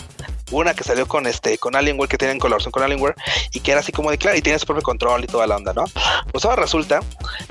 Una 0.50 0.74
que 0.74 0.84
salió 0.84 1.06
con 1.08 1.26
este, 1.26 1.56
con 1.58 1.74
Alienware, 1.74 2.08
que 2.08 2.18
tenían 2.18 2.38
colaboración 2.38 2.70
con 2.70 2.82
Alienware, 2.82 3.14
y 3.52 3.60
que 3.60 3.70
era 3.70 3.80
así 3.80 3.92
como 3.92 4.10
de 4.10 4.18
claro, 4.18 4.36
y 4.36 4.42
tenía 4.42 4.58
su 4.58 4.66
propio 4.66 4.82
control 4.82 5.24
y 5.24 5.26
toda 5.26 5.46
la 5.46 5.56
onda, 5.56 5.72
¿no? 5.72 5.84
Pues 6.32 6.44
ahora 6.44 6.62
resulta 6.62 7.00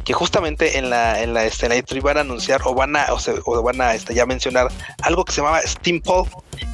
que 0.04 0.14
justamente 0.14 0.78
en 0.78 0.90
la, 0.90 1.22
en 1.22 1.34
la, 1.34 1.44
este, 1.46 1.66
en 1.66 1.72
la 1.72 1.78
E3 1.78 2.02
van 2.02 2.18
a 2.18 2.22
anunciar 2.22 2.62
o 2.66 2.74
van 2.76 2.96
a, 2.96 3.08
o, 3.12 3.20
se- 3.20 3.40
o 3.46 3.62
van 3.64 3.82
a 3.82 3.96
este, 3.96 4.14
ya 4.14 4.26
mencionar 4.26 4.68
algo 5.02 5.26
que 5.26 5.32
se 5.34 5.42
llamaba 5.42 5.62
Steam 5.62 6.02
Pulp, 6.02 6.28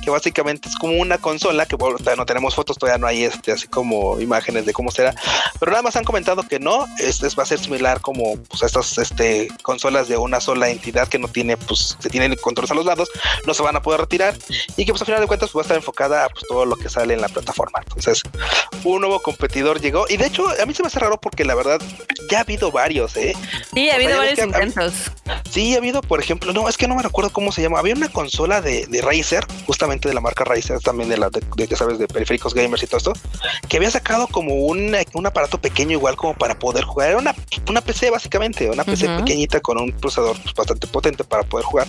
que 0.03 0.09
básicamente 0.09 0.69
es 0.69 0.75
como 0.75 0.93
una 0.97 1.17
consola 1.17 1.65
que 1.65 1.75
bueno, 1.75 1.97
todavía 1.97 2.17
no 2.17 2.25
tenemos 2.25 2.55
fotos, 2.55 2.77
todavía 2.77 2.97
no 2.99 3.07
hay 3.07 3.23
este, 3.23 3.51
así 3.51 3.67
como 3.67 4.19
imágenes 4.19 4.65
de 4.65 4.73
cómo 4.73 4.91
será, 4.91 5.13
pero 5.59 5.71
nada 5.71 5.81
más 5.83 5.95
han 5.95 6.03
comentado 6.03 6.43
que 6.47 6.59
no, 6.59 6.85
este 6.99 7.27
es- 7.27 7.37
va 7.37 7.43
a 7.43 7.45
ser 7.45 7.59
similar 7.59 8.01
como 8.01 8.37
pues, 8.49 8.63
a 8.63 8.65
estas 8.65 8.97
este, 8.97 9.47
consolas 9.61 10.07
de 10.07 10.17
una 10.17 10.39
sola 10.41 10.69
entidad 10.69 11.07
que 11.07 11.19
no 11.19 11.27
tiene, 11.27 11.57
pues, 11.57 11.97
se 11.99 12.09
tienen 12.09 12.35
controles 12.41 12.71
a 12.71 12.75
los 12.75 12.85
lados, 12.85 13.09
no 13.45 13.53
se 13.53 13.63
van 13.63 13.75
a 13.75 13.81
poder 13.81 14.01
retirar 14.01 14.35
y 14.77 14.85
que 14.85 14.91
pues 14.91 15.01
a 15.01 15.05
final 15.05 15.21
de 15.21 15.27
cuentas 15.27 15.49
pues, 15.51 15.59
va 15.59 15.61
a 15.61 15.65
estar 15.67 15.77
enfocada 15.77 16.25
a 16.25 16.29
pues, 16.29 16.43
todo 16.47 16.65
lo 16.65 16.75
que 16.75 16.89
sale 16.89 17.13
en 17.13 17.21
la 17.21 17.29
plataforma. 17.29 17.79
Entonces, 17.85 18.21
un 18.83 19.01
nuevo 19.01 19.21
competidor 19.21 19.79
llegó 19.81 20.05
y 20.09 20.17
de 20.17 20.25
hecho 20.27 20.47
a 20.49 20.65
mí 20.65 20.73
se 20.73 20.81
me 20.83 20.87
hace 20.87 20.99
raro 20.99 21.19
porque 21.19 21.43
la 21.45 21.55
verdad 21.55 21.79
ya 22.29 22.39
ha 22.39 22.41
habido 22.41 22.71
varios, 22.71 23.15
¿eh? 23.17 23.33
Sí, 23.73 23.89
ha 23.89 23.95
O 23.95 23.95
sea, 23.95 23.95
habido 23.95 24.17
varios 24.17 24.39
intentos. 24.39 24.93
Sí, 25.49 25.75
ha 25.75 25.77
habido, 25.77 26.01
por 26.01 26.19
ejemplo, 26.21 26.53
no, 26.53 26.69
es 26.69 26.77
que 26.77 26.87
no 26.87 26.95
me 26.95 27.03
recuerdo 27.03 27.31
cómo 27.31 27.51
se 27.51 27.61
llama. 27.61 27.79
Había 27.79 27.95
una 27.95 28.09
consola 28.09 28.61
de, 28.61 28.85
de 28.87 29.01
Razer, 29.01 29.45
justamente 29.79 30.09
de 30.09 30.13
la 30.13 30.19
marca 30.19 30.43
Razer, 30.43 30.81
también 30.81 31.07
de 31.07 31.17
la 31.17 31.29
de, 31.29 31.41
de, 31.55 31.65
ya 31.65 31.77
sabes, 31.77 31.97
de 31.97 32.05
periféricos 32.05 32.53
gamers 32.53 32.83
y 32.83 32.87
todo 32.87 32.97
esto, 32.97 33.13
que 33.69 33.77
había 33.77 33.89
sacado 33.89 34.27
como 34.27 34.53
un, 34.53 34.93
un 35.13 35.25
aparato 35.25 35.61
pequeño 35.61 35.93
igual 35.93 36.17
como 36.17 36.33
para 36.33 36.59
poder 36.59 36.83
jugar. 36.83 37.11
Era 37.11 37.17
una, 37.17 37.33
una 37.69 37.79
PC 37.79 38.09
básicamente, 38.09 38.69
una 38.69 38.83
PC 38.83 39.07
pequeñita 39.07 39.61
con 39.61 39.79
un 39.79 39.93
procesador 39.93 40.37
pues, 40.41 40.53
bastante 40.53 40.85
potente 40.87 41.23
para 41.23 41.43
poder 41.43 41.65
jugar. 41.65 41.87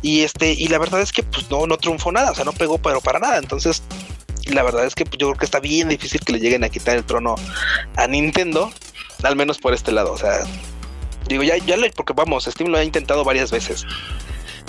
Y 0.00 0.22
este, 0.22 0.52
y 0.52 0.68
la 0.68 0.78
verdad 0.78 1.02
es 1.02 1.12
que 1.12 1.22
pues 1.22 1.50
no, 1.50 1.66
no 1.66 1.76
triunfó 1.76 2.10
nada, 2.12 2.30
o 2.30 2.34
sea, 2.34 2.46
no 2.46 2.54
pegó 2.54 2.78
pero 2.78 3.02
para 3.02 3.18
nada. 3.18 3.36
Entonces, 3.36 3.82
la 4.46 4.62
verdad 4.62 4.86
es 4.86 4.94
que 4.94 5.04
pues, 5.04 5.18
yo 5.18 5.26
creo 5.26 5.38
que 5.38 5.44
está 5.44 5.60
bien 5.60 5.90
difícil 5.90 6.20
que 6.20 6.32
le 6.32 6.40
lleguen 6.40 6.64
a 6.64 6.70
quitar 6.70 6.96
el 6.96 7.04
trono 7.04 7.34
a 7.96 8.06
Nintendo, 8.06 8.72
al 9.22 9.36
menos 9.36 9.58
por 9.58 9.74
este 9.74 9.92
lado. 9.92 10.12
O 10.12 10.18
sea, 10.18 10.46
digo, 11.28 11.42
ya, 11.42 11.58
ya 11.58 11.76
le, 11.76 11.90
porque 11.90 12.14
vamos, 12.14 12.46
Steam 12.46 12.70
lo 12.70 12.78
ha 12.78 12.84
intentado 12.84 13.22
varias 13.22 13.50
veces. 13.50 13.84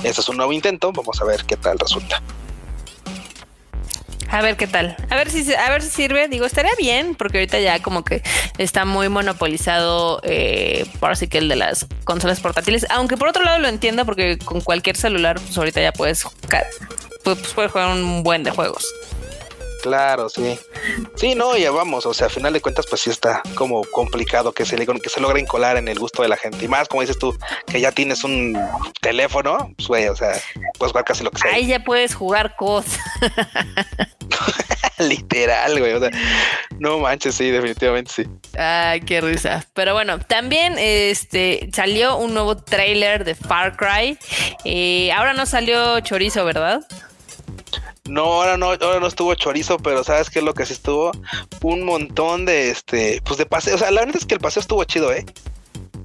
Este 0.03 0.19
es 0.19 0.27
un 0.27 0.35
nuevo 0.35 0.51
intento, 0.51 0.91
vamos 0.91 1.21
a 1.21 1.23
ver 1.23 1.45
qué 1.45 1.55
tal 1.55 1.79
resulta. 1.79 2.21
A 4.31 4.41
ver 4.41 4.57
qué 4.57 4.67
tal. 4.67 4.95
A 5.09 5.15
ver 5.15 5.29
si 5.31 5.43
se- 5.43 5.57
a 5.57 5.69
ver 5.69 5.81
si 5.81 5.89
sirve. 5.89 6.27
Digo, 6.27 6.45
estaría 6.45 6.71
bien, 6.77 7.15
porque 7.15 7.39
ahorita 7.39 7.59
ya 7.59 7.81
como 7.81 8.03
que 8.03 8.21
está 8.57 8.85
muy 8.85 9.09
monopolizado 9.09 10.19
eh, 10.23 10.85
por 10.99 11.11
así 11.11 11.27
que 11.27 11.39
el 11.39 11.49
de 11.49 11.55
las 11.55 11.87
consolas 12.03 12.39
portátiles. 12.39 12.85
Aunque 12.89 13.17
por 13.17 13.27
otro 13.29 13.43
lado 13.43 13.59
lo 13.59 13.67
entiendo, 13.67 14.05
porque 14.05 14.37
con 14.37 14.61
cualquier 14.61 14.97
celular, 14.97 15.39
pues 15.39 15.57
ahorita 15.57 15.81
ya 15.81 15.91
puedes 15.93 16.23
jugar, 16.23 16.65
pues, 17.23 17.39
pues, 17.39 17.53
puedes 17.53 17.71
jugar 17.71 17.89
un 17.89 18.21
buen 18.23 18.43
de 18.43 18.51
juegos. 18.51 18.85
Claro, 19.81 20.27
sí. 20.27 20.59
Sí, 21.15 21.35
no, 21.35 21.55
ya 21.55 21.71
vamos, 21.71 22.05
o 22.05 22.13
sea, 22.13 22.27
a 22.27 22.29
final 22.29 22.51
de 22.51 22.59
cuentas, 22.59 22.85
pues 22.89 22.99
sí 22.99 23.09
está 23.09 23.41
como 23.55 23.81
complicado 23.85 24.51
que 24.51 24.65
se, 24.65 24.77
le, 24.77 24.85
que 24.85 25.09
se 25.09 25.21
logren 25.21 25.45
colar 25.45 25.77
en 25.77 25.87
el 25.87 25.97
gusto 25.97 26.21
de 26.21 26.27
la 26.27 26.35
gente. 26.35 26.65
Y 26.65 26.67
más, 26.67 26.89
como 26.89 26.99
dices 27.01 27.17
tú, 27.17 27.33
que 27.65 27.79
ya 27.79 27.93
tienes 27.93 28.25
un 28.25 28.59
teléfono, 28.99 29.71
pues 29.77 29.87
güey, 29.87 30.07
o 30.09 30.15
sea, 30.17 30.33
puedes 30.77 30.91
jugar 30.91 31.05
casi 31.05 31.23
lo 31.23 31.31
que 31.31 31.39
sea. 31.39 31.53
Ahí 31.53 31.65
ya 31.67 31.79
puedes 31.81 32.13
jugar 32.13 32.57
cosas. 32.57 32.99
Literal, 34.99 35.79
güey. 35.79 35.93
O 35.93 35.99
sea, 35.99 36.09
no 36.79 36.99
manches, 36.99 37.35
sí, 37.35 37.49
definitivamente 37.49 38.11
sí. 38.11 38.23
Ay, 38.57 39.01
qué 39.01 39.21
risa. 39.21 39.65
Pero 39.73 39.93
bueno, 39.93 40.19
también 40.19 40.75
este 40.77 41.69
salió 41.73 42.17
un 42.17 42.33
nuevo 42.33 42.57
trailer 42.57 43.23
de 43.23 43.35
Far 43.35 43.77
Cry. 43.77 44.17
Eh, 44.65 45.11
ahora 45.11 45.33
no 45.33 45.45
salió 45.45 45.99
chorizo, 46.01 46.45
¿verdad? 46.45 46.85
No, 48.09 48.23
ahora 48.23 48.57
no, 48.57 48.67
ahora 48.71 48.99
no 48.99 49.07
estuvo 49.07 49.33
chorizo, 49.35 49.77
pero 49.77 50.03
¿sabes 50.03 50.29
qué 50.29 50.39
es 50.39 50.45
lo 50.45 50.53
que 50.53 50.65
sí 50.65 50.73
estuvo? 50.73 51.11
Un 51.61 51.83
montón 51.83 52.45
de 52.45 52.71
este, 52.71 53.21
pues 53.23 53.37
de 53.37 53.45
paseo. 53.45 53.75
O 53.75 53.77
sea, 53.77 53.91
la 53.91 54.01
verdad 54.01 54.17
es 54.17 54.25
que 54.25 54.33
el 54.33 54.39
paseo 54.39 54.61
estuvo 54.61 54.83
chido, 54.83 55.13
¿eh? 55.13 55.25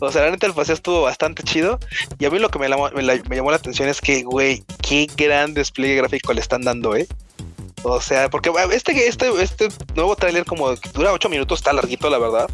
O 0.00 0.10
sea, 0.12 0.24
la 0.24 0.30
neta 0.30 0.46
el 0.46 0.52
paseo 0.52 0.74
estuvo 0.74 1.02
bastante 1.02 1.42
chido. 1.42 1.78
Y 2.18 2.26
a 2.26 2.30
mí 2.30 2.38
lo 2.38 2.50
que 2.50 2.58
me, 2.58 2.68
me 2.68 3.36
llamó 3.36 3.50
la 3.50 3.56
atención 3.56 3.88
es 3.88 4.00
que, 4.00 4.22
güey, 4.22 4.62
qué 4.82 5.08
gran 5.16 5.54
despliegue 5.54 5.96
gráfico 5.96 6.32
le 6.32 6.40
están 6.40 6.62
dando, 6.62 6.94
¿eh? 6.94 7.06
O 7.84 8.00
sea, 8.00 8.30
porque 8.30 8.50
este, 8.72 9.06
este, 9.06 9.28
este 9.42 9.68
nuevo 9.94 10.16
tráiler 10.16 10.44
como 10.44 10.74
dura 10.74 11.12
ocho 11.12 11.28
minutos, 11.28 11.60
está 11.60 11.72
larguito, 11.72 12.08
la 12.08 12.18
verdad. 12.18 12.50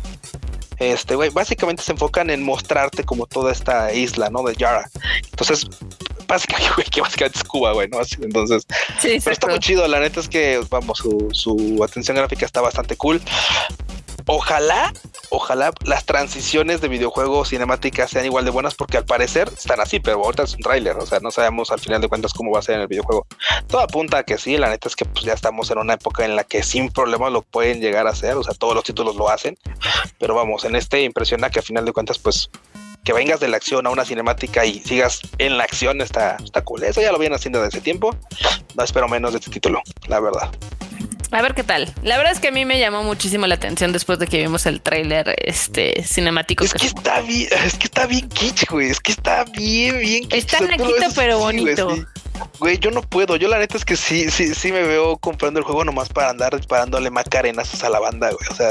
Este, 0.79 1.15
güey, 1.15 1.31
básicamente 1.31 1.83
se 1.83 1.93
enfocan 1.93 2.31
en 2.31 2.43
mostrarte 2.43 3.05
como 3.05 3.27
toda 3.27 3.53
esta 3.53 3.93
isla, 3.93 4.29
¿no? 4.29 4.43
De 4.43 4.55
Yara. 4.57 4.91
Entonces, 5.31 5.69
básicamente, 6.27 6.73
güey, 6.77 6.87
que 6.89 7.01
básicamente 7.01 7.39
es 7.39 7.45
Cuba, 7.45 7.73
güey, 7.73 7.89
¿no? 7.89 7.99
entonces, 8.23 8.67
sí, 9.01 9.19
pero 9.23 9.33
está 9.33 9.47
muy 9.47 9.61
chido. 9.61 9.87
La 9.87 10.01
neta 10.01 10.19
es 10.19 10.29
que, 10.29 10.61
vamos, 10.69 10.99
su, 10.99 11.29
su 11.33 11.85
atención 11.85 12.17
gráfica 12.17 12.45
está 12.45 12.61
bastante 12.61 12.97
cool. 12.97 13.21
Ojalá, 14.33 14.93
ojalá 15.31 15.73
las 15.85 16.05
transiciones 16.05 16.81
de 16.81 16.87
videojuegos 16.87 17.49
cinemáticas 17.49 18.11
sean 18.11 18.25
igual 18.25 18.45
de 18.45 18.53
buenas 18.53 18.77
porque 18.77 18.97
al 18.97 19.05
parecer 19.05 19.51
están 19.53 19.81
así, 19.81 19.99
pero 19.99 20.25
ahorita 20.25 20.45
es 20.45 20.55
un 20.55 20.61
tráiler, 20.61 20.97
o 20.99 21.05
sea, 21.05 21.19
no 21.19 21.33
sabemos 21.33 21.73
al 21.73 21.81
final 21.81 22.01
de 22.01 22.09
cuentas 22.09 22.33
cómo 22.33 22.53
va 22.53 22.61
a 22.61 22.63
ser 22.63 22.77
en 22.77 22.83
el 22.83 22.87
videojuego. 22.87 23.27
Todo 23.67 23.81
apunta 23.81 24.19
a 24.19 24.23
que 24.23 24.39
sí, 24.39 24.57
la 24.57 24.69
neta 24.69 24.87
es 24.87 24.95
que 24.95 25.05
pues 25.05 25.25
ya 25.25 25.33
estamos 25.33 25.69
en 25.73 25.79
una 25.79 25.95
época 25.95 26.25
en 26.25 26.37
la 26.37 26.45
que 26.45 26.63
sin 26.63 26.91
problemas 26.91 27.33
lo 27.33 27.43
pueden 27.43 27.81
llegar 27.81 28.07
a 28.07 28.11
hacer, 28.11 28.37
o 28.37 28.45
sea, 28.45 28.55
todos 28.55 28.77
los 28.77 28.85
títulos 28.85 29.17
lo 29.17 29.29
hacen, 29.29 29.59
pero 30.21 30.37
vamos, 30.37 30.65
en 30.65 30.77
este 30.77 31.03
impresiona 31.03 31.51
que 31.51 31.59
al 31.59 31.65
final 31.65 31.85
de 31.85 31.93
cuentas 31.93 32.21
pues 32.21 32.51
que 33.03 33.13
vengas 33.13 33.41
de 33.41 33.49
la 33.49 33.57
acción 33.57 33.85
a 33.89 33.91
una 33.91 34.05
cinemática 34.05 34.65
y 34.65 34.79
sigas 34.79 35.23
en 35.39 35.59
la 35.59 35.65
acción 35.65 36.01
está, 36.03 36.37
está 36.37 36.63
cool. 36.63 36.85
Eso 36.85 37.01
ya 37.01 37.11
lo 37.11 37.19
vienen 37.19 37.35
haciendo 37.35 37.61
desde 37.61 37.81
tiempo. 37.81 38.15
No 38.77 38.85
espero 38.85 39.09
menos 39.09 39.33
de 39.33 39.39
este 39.39 39.51
título, 39.51 39.83
la 40.07 40.21
verdad. 40.21 40.53
A 41.33 41.43
ver 41.43 41.55
qué 41.55 41.63
tal. 41.63 41.93
La 42.03 42.17
verdad 42.17 42.33
es 42.33 42.41
que 42.41 42.49
a 42.49 42.51
mí 42.51 42.65
me 42.65 42.79
llamó 42.81 43.03
muchísimo 43.05 43.47
la 43.47 43.55
atención 43.55 43.93
después 43.93 44.19
de 44.19 44.27
que 44.27 44.39
vimos 44.39 44.67
el 44.67 44.81
tráiler 44.81 45.37
este 45.39 46.03
cinemático. 46.03 46.65
Es 46.65 46.75
que, 46.75 46.87
está 46.87 47.21
bien, 47.21 47.49
es 47.65 47.77
que 47.77 47.85
está 47.85 48.07
bien 48.07 48.29
kitsch, 48.29 48.69
güey. 48.69 48.91
Es 48.91 49.01
que 49.01 49.13
está 49.13 49.45
bien, 49.45 50.01
bien 50.01 50.23
kitsch. 50.25 50.35
Está 50.35 50.61
naquito 50.61 51.07
pero 51.15 51.39
bonito. 51.39 51.97
Güey, 52.59 52.79
yo 52.79 52.91
no 52.91 53.03
puedo. 53.03 53.37
Yo 53.37 53.49
la 53.49 53.59
neta 53.59 53.77
es 53.77 53.85
que 53.85 53.97
sí, 53.97 54.31
sí, 54.31 54.55
sí 54.55 54.73
me 54.73 54.83
veo 54.83 55.17
comprando 55.19 55.61
el 55.61 55.65
juego 55.65 55.85
nomás 55.85 56.09
para 56.09 56.31
andar 56.31 56.57
disparándole 56.57 57.11
macarenazos 57.11 57.85
a 57.85 57.91
la 57.91 58.01
banda, 58.01 58.31
güey. 58.31 58.49
O 58.51 58.55
sea, 58.55 58.71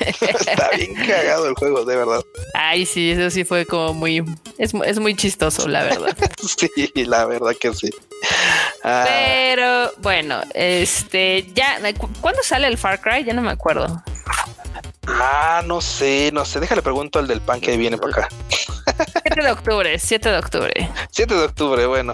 está 0.40 0.70
bien 0.76 0.94
cagado 0.94 1.48
el 1.48 1.54
juego, 1.54 1.84
de 1.84 1.96
verdad. 1.96 2.20
Ay, 2.54 2.86
sí, 2.86 3.10
eso 3.10 3.30
sí 3.30 3.44
fue 3.44 3.66
como 3.66 3.94
muy... 3.94 4.24
Es, 4.58 4.72
es 4.84 4.98
muy 4.98 5.16
chistoso, 5.16 5.66
la 5.66 5.82
verdad. 5.84 6.16
sí, 6.58 6.90
la 7.04 7.24
verdad 7.24 7.52
que 7.58 7.74
sí. 7.74 7.90
Ah. 8.88 9.04
Pero 9.04 9.92
bueno, 9.98 10.42
este, 10.54 11.52
ya, 11.54 11.80
¿cuándo 12.20 12.40
sale 12.44 12.68
el 12.68 12.78
Far 12.78 13.00
Cry? 13.00 13.24
Ya 13.24 13.34
no 13.34 13.42
me 13.42 13.50
acuerdo. 13.50 14.00
Ah, 15.08 15.60
no 15.66 15.80
sé, 15.80 16.30
no 16.32 16.44
sé. 16.44 16.60
Déjale 16.60 16.82
pregunto 16.82 17.18
al 17.18 17.26
del 17.26 17.40
pan 17.40 17.60
que 17.60 17.76
viene 17.76 17.98
para 17.98 18.12
acá. 18.12 18.28
7 19.26 19.42
de 19.42 19.50
octubre, 19.50 19.98
7 19.98 20.30
de 20.30 20.38
octubre. 20.38 20.90
7 21.10 21.34
de 21.34 21.44
octubre, 21.44 21.86
bueno. 21.86 22.12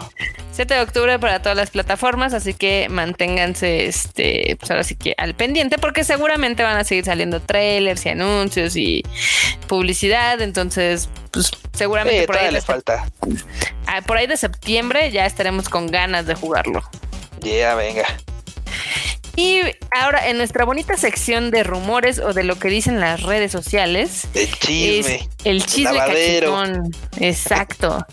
7 0.52 0.74
de 0.74 0.80
octubre 0.80 1.18
para 1.18 1.42
todas 1.42 1.56
las 1.56 1.70
plataformas, 1.70 2.32
así 2.32 2.54
que 2.54 2.88
manténganse, 2.88 3.86
este, 3.86 4.56
pues 4.58 4.70
ahora 4.70 4.82
sí 4.82 4.96
que 4.96 5.14
al 5.18 5.34
pendiente, 5.34 5.76
porque 5.76 6.04
seguramente 6.04 6.62
van 6.62 6.78
a 6.78 6.84
seguir 6.84 7.04
saliendo 7.04 7.40
trailers 7.40 8.06
y 8.06 8.08
anuncios 8.08 8.76
y 8.76 9.02
publicidad, 9.68 10.40
entonces, 10.40 11.10
pues 11.30 11.50
seguramente 11.74 12.26
por 12.26 12.38
ahí 12.38 12.50
le 12.50 12.62
falta. 12.62 13.04
Ah, 13.86 14.00
por 14.00 14.16
ahí 14.16 14.26
de 14.26 14.38
septiembre 14.38 15.10
ya 15.10 15.26
estaremos 15.26 15.68
con 15.68 15.88
ganas 15.88 16.26
de 16.26 16.34
jugarlo. 16.34 16.82
Ya, 17.40 17.74
venga. 17.74 18.06
Y 19.34 19.60
ahora 19.90 20.28
en 20.28 20.36
nuestra 20.36 20.64
bonita 20.64 20.96
sección 20.96 21.50
de 21.50 21.62
rumores 21.62 22.18
o 22.18 22.34
de 22.34 22.44
lo 22.44 22.58
que 22.58 22.68
dicen 22.68 23.00
las 23.00 23.22
redes 23.22 23.50
sociales. 23.50 24.26
El 24.34 24.50
chisme. 24.58 25.28
el 25.44 25.64
chisme 25.64 25.96
cachetón. 25.96 26.90
Exacto. 27.18 28.06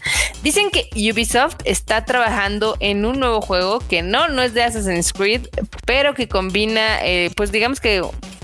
Dicen 0.43 0.69
que 0.71 0.89
Ubisoft 1.11 1.57
está 1.65 2.05
trabajando 2.05 2.77
en 2.79 3.05
un 3.05 3.19
nuevo 3.19 3.41
juego 3.41 3.79
que 3.79 4.01
no, 4.01 4.29
no 4.29 4.41
es 4.41 4.53
de 4.53 4.63
Assassin's 4.63 5.11
Creed, 5.11 5.47
pero 5.85 6.13
que 6.13 6.29
combina, 6.29 7.05
eh, 7.05 7.31
pues 7.35 7.51
digamos 7.51 7.81
que 7.81 8.01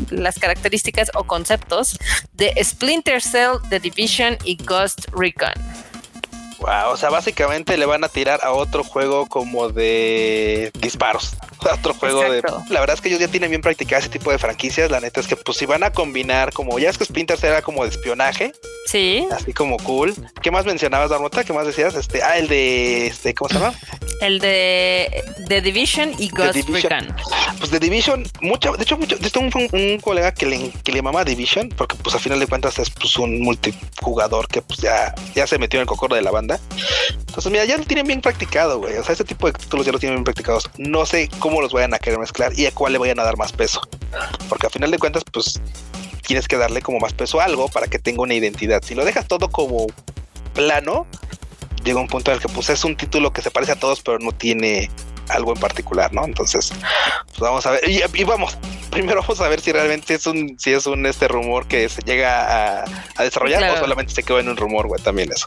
las 0.10 0.38
características 0.38 1.12
o 1.16 1.24
conceptos 1.24 1.98
de 2.34 2.54
Splinter 2.62 3.22
Cell, 3.22 3.58
The 3.70 3.80
Division 3.80 4.38
y 4.44 4.58
Ghost 4.58 5.08
Recon. 5.14 5.54
Wow, 6.66 6.94
o 6.94 6.98
sea, 6.98 7.12
básicamente 7.12 7.78
le 7.78 7.86
van 7.86 8.04
a 8.04 8.10
tirar 8.10 8.40
a 8.44 8.52
otro 8.52 8.84
juego 8.84 9.28
como 9.28 9.70
de 9.70 10.72
disparos. 10.80 11.36
otro 11.74 11.94
juego 11.94 12.22
de. 12.24 12.42
La 12.70 12.80
verdad 12.80 12.96
es 12.96 13.02
que 13.02 13.10
ellos 13.10 13.20
ya 13.20 13.28
tienen 13.28 13.52
bien 13.52 13.62
practicado 13.62 14.00
ese 14.00 14.10
tipo 14.10 14.32
de 14.32 14.40
franquicias. 14.40 14.90
La 14.90 15.00
neta 15.00 15.20
es 15.20 15.28
que, 15.28 15.36
pues, 15.36 15.58
si 15.58 15.68
van 15.68 15.84
a 15.84 15.92
combinar, 15.92 16.52
como 16.54 16.80
ya 16.80 16.90
es 16.90 16.98
que 16.98 17.06
Splinter 17.06 17.38
era 17.44 17.62
como 17.62 17.84
de 17.84 17.90
espionaje. 17.90 18.52
Sí. 18.88 19.28
Así 19.32 19.54
como 19.54 19.78
cool. 19.78 20.16
¿Qué 20.42 20.50
más 20.50 20.66
mencionabas, 20.66 21.12
Darmota? 21.12 21.44
¿Qué 21.44 21.54
más 21.54 21.68
decías? 21.68 21.94
Este, 21.94 22.24
ah, 22.24 22.40
el 22.40 22.48
de. 22.48 23.08
Este, 23.08 23.36
¿Cómo 23.36 23.50
se 23.50 23.60
llama? 23.60 23.74
El 24.22 24.40
de 24.40 25.24
The 25.48 25.62
Division 25.62 26.14
y 26.18 26.30
Ghost 26.30 26.70
Recon. 26.70 27.16
Pues 27.60 27.72
The 27.72 27.80
Division, 27.80 28.26
mucho, 28.42 28.74
de 28.74 28.84
hecho, 28.84 28.98
mucho, 28.98 29.18
de 29.18 29.40
un, 29.40 29.52
un, 29.72 30.00
colega 30.00 30.34
que 30.34 30.46
le, 30.46 30.72
que 30.84 30.92
le 30.92 31.02
Division, 31.26 31.70
porque 31.70 31.96
pues 31.96 32.16
a 32.16 32.20
final 32.20 32.40
de 32.40 32.48
cuentas 32.48 32.80
es 32.80 32.90
pues 32.90 33.18
un 33.18 33.42
multijugador 33.42 34.48
que 34.48 34.62
pues 34.62 34.80
ya, 34.80 35.14
ya 35.34 35.48
se 35.48 35.58
metió 35.58 35.80
en 35.80 35.82
el 35.82 35.88
cocoro 35.88 36.16
de 36.16 36.22
la 36.22 36.32
banda. 36.32 36.60
Entonces, 37.10 37.52
mira, 37.52 37.66
ya 37.66 37.78
lo 37.78 37.84
tienen 37.84 38.08
bien 38.08 38.22
practicado, 38.22 38.80
güey. 38.80 38.98
O 38.98 39.04
sea, 39.04 39.14
ese 39.14 39.24
tipo 39.24 39.48
de 39.48 39.54
títulos 39.54 39.86
ya 39.86 39.92
lo 39.92 40.00
tienen 40.00 40.18
bien 40.18 40.24
practicados. 40.24 40.70
No 40.78 41.06
sé 41.06 41.30
cómo 41.40 41.62
los 41.62 41.74
vayan 41.74 41.94
a 41.94 42.00
querer 42.00 42.20
mezclar 42.20 42.58
y 42.58 42.66
a 42.66 42.72
cuál 42.72 42.94
le 42.94 43.00
vayan 43.00 43.20
a 43.20 43.24
dar 43.24 43.38
más 43.38 43.52
peso. 43.52 43.82
Porque 44.50 44.68
a 44.68 44.70
final 44.70 44.92
de 44.92 45.00
cuentas, 45.00 45.24
pues 45.32 45.60
tienes 46.26 46.48
que 46.48 46.58
darle 46.58 46.82
como 46.82 47.00
más 47.00 47.14
peso 47.14 47.40
a 47.40 47.46
algo 47.46 47.68
para 47.68 47.88
que 47.88 48.00
tenga 48.00 48.22
una 48.22 48.34
identidad. 48.34 48.84
Si 48.84 48.96
lo 48.96 49.06
dejas 49.06 49.28
todo 49.28 49.50
como 49.50 49.88
plano, 50.54 51.06
llega 51.86 52.02
un 52.02 52.08
punto 52.08 52.32
en 52.32 52.36
el 52.36 52.42
que 52.42 52.50
pues 52.50 52.70
es 52.70 52.84
un 52.84 52.98
título 52.98 53.32
que 53.32 53.42
se 53.42 53.52
parece 53.52 53.74
a 53.74 53.76
todos, 53.80 54.02
pero 54.02 54.20
no 54.20 54.32
tiene 54.32 54.90
algo 55.30 55.54
en 55.54 55.60
particular, 55.60 56.12
¿no? 56.14 56.26
Entonces, 56.26 56.72
pues 57.28 57.40
vamos 57.40 57.66
a 57.66 57.72
ver. 57.72 57.82
Y, 57.90 58.24
vamos, 58.24 58.58
primero 58.92 59.22
vamos 59.22 59.40
a 59.40 59.48
ver 59.48 59.62
si 59.62 59.72
realmente 59.72 60.16
es 60.16 60.26
un, 60.28 60.58
si 60.60 60.74
es 60.74 60.86
un 60.86 61.06
este 61.06 61.28
rumor 61.28 61.68
que 61.68 61.88
se 61.88 62.02
llega 62.02 62.82
a, 62.82 63.24
desarrollar 63.24 63.64
o 63.72 63.78
solamente 63.78 64.14
se 64.14 64.24
quedó 64.24 64.40
en 64.40 64.50
un 64.50 64.58
rumor, 64.58 64.88
güey, 64.88 65.02
también 65.02 65.32
eso. 65.32 65.46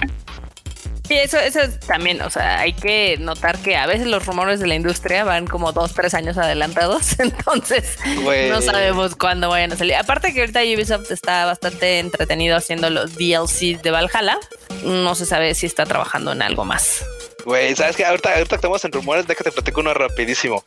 Sí, 1.09 1.17
eso, 1.17 1.39
eso 1.39 1.61
también, 1.87 2.21
o 2.21 2.29
sea, 2.29 2.61
hay 2.61 2.75
que 2.75 3.17
notar 3.19 3.59
que 3.61 3.77
a 3.77 3.87
veces 3.87 4.07
los 4.07 4.27
rumores 4.27 4.61
de 4.61 4.67
la 4.67 4.75
industria 4.75 5.25
van 5.25 5.47
como 5.47 5.73
dos, 5.73 5.95
tres 5.95 6.13
años 6.13 6.37
adelantados, 6.37 7.19
entonces 7.19 7.99
no 8.05 8.61
sabemos 8.61 9.17
cuándo 9.17 9.49
vayan 9.49 9.73
a 9.73 9.77
salir. 9.77 9.95
Aparte 9.95 10.35
que 10.35 10.41
ahorita 10.41 10.61
Ubisoft 10.61 11.11
está 11.11 11.47
bastante 11.47 11.99
entretenido 11.99 12.59
haciendo 12.59 12.91
los 12.91 13.15
DLCs 13.15 13.83
de 13.83 13.91
Valhalla, 13.91 14.39
no 14.85 15.15
se 15.15 15.25
sabe 15.25 15.55
si 15.55 15.65
está 15.65 15.87
trabajando 15.87 16.33
en 16.33 16.43
algo 16.43 16.67
más. 16.67 17.03
Güey, 17.47 17.75
sabes 17.75 17.97
que 17.97 18.05
ahorita, 18.05 18.35
ahorita 18.35 18.57
estamos 18.57 18.85
en 18.85 18.93
rumores, 18.93 19.27
de 19.27 19.35
que 19.35 19.45
te 19.45 19.51
platico 19.51 19.81
uno 19.81 19.95
rapidísimo. 19.95 20.63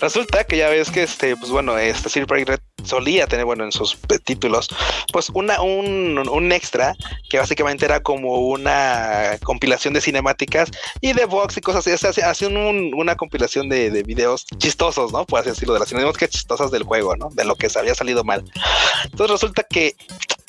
Resulta 0.00 0.42
que 0.42 0.56
ya 0.56 0.68
ves 0.68 0.90
que 0.90 1.04
este, 1.04 1.36
pues 1.36 1.52
bueno, 1.52 1.78
este 1.78 2.08
Silver 2.08 2.44
Red 2.44 2.58
solía 2.84 3.26
tener, 3.26 3.44
bueno, 3.44 3.64
en 3.64 3.72
sus 3.72 3.98
títulos, 4.24 4.68
pues 5.12 5.30
una, 5.34 5.60
un, 5.62 6.28
un 6.28 6.52
extra 6.52 6.94
que 7.28 7.38
básicamente 7.38 7.84
era 7.84 8.02
como 8.02 8.38
una 8.38 9.38
compilación 9.42 9.94
de 9.94 10.00
cinemáticas 10.00 10.70
y 11.00 11.12
de 11.12 11.24
box 11.24 11.56
y 11.56 11.60
cosas 11.60 11.86
así. 11.86 12.20
Hacían 12.20 12.56
un, 12.56 12.92
una 12.94 13.16
compilación 13.16 13.68
de, 13.68 13.90
de, 13.90 14.02
videos 14.02 14.46
chistosos, 14.58 15.12
¿no? 15.12 15.24
Por 15.24 15.40
así 15.40 15.50
decirlo, 15.50 15.74
de 15.74 15.80
las 15.80 15.88
cinemáticas 15.88 16.30
chistosas 16.30 16.70
del 16.70 16.84
juego, 16.84 17.16
¿no? 17.16 17.30
De 17.30 17.44
lo 17.44 17.56
que 17.56 17.68
se 17.68 17.78
había 17.78 17.94
salido 17.94 18.24
mal. 18.24 18.44
Entonces 19.04 19.30
resulta 19.30 19.62
que 19.62 19.96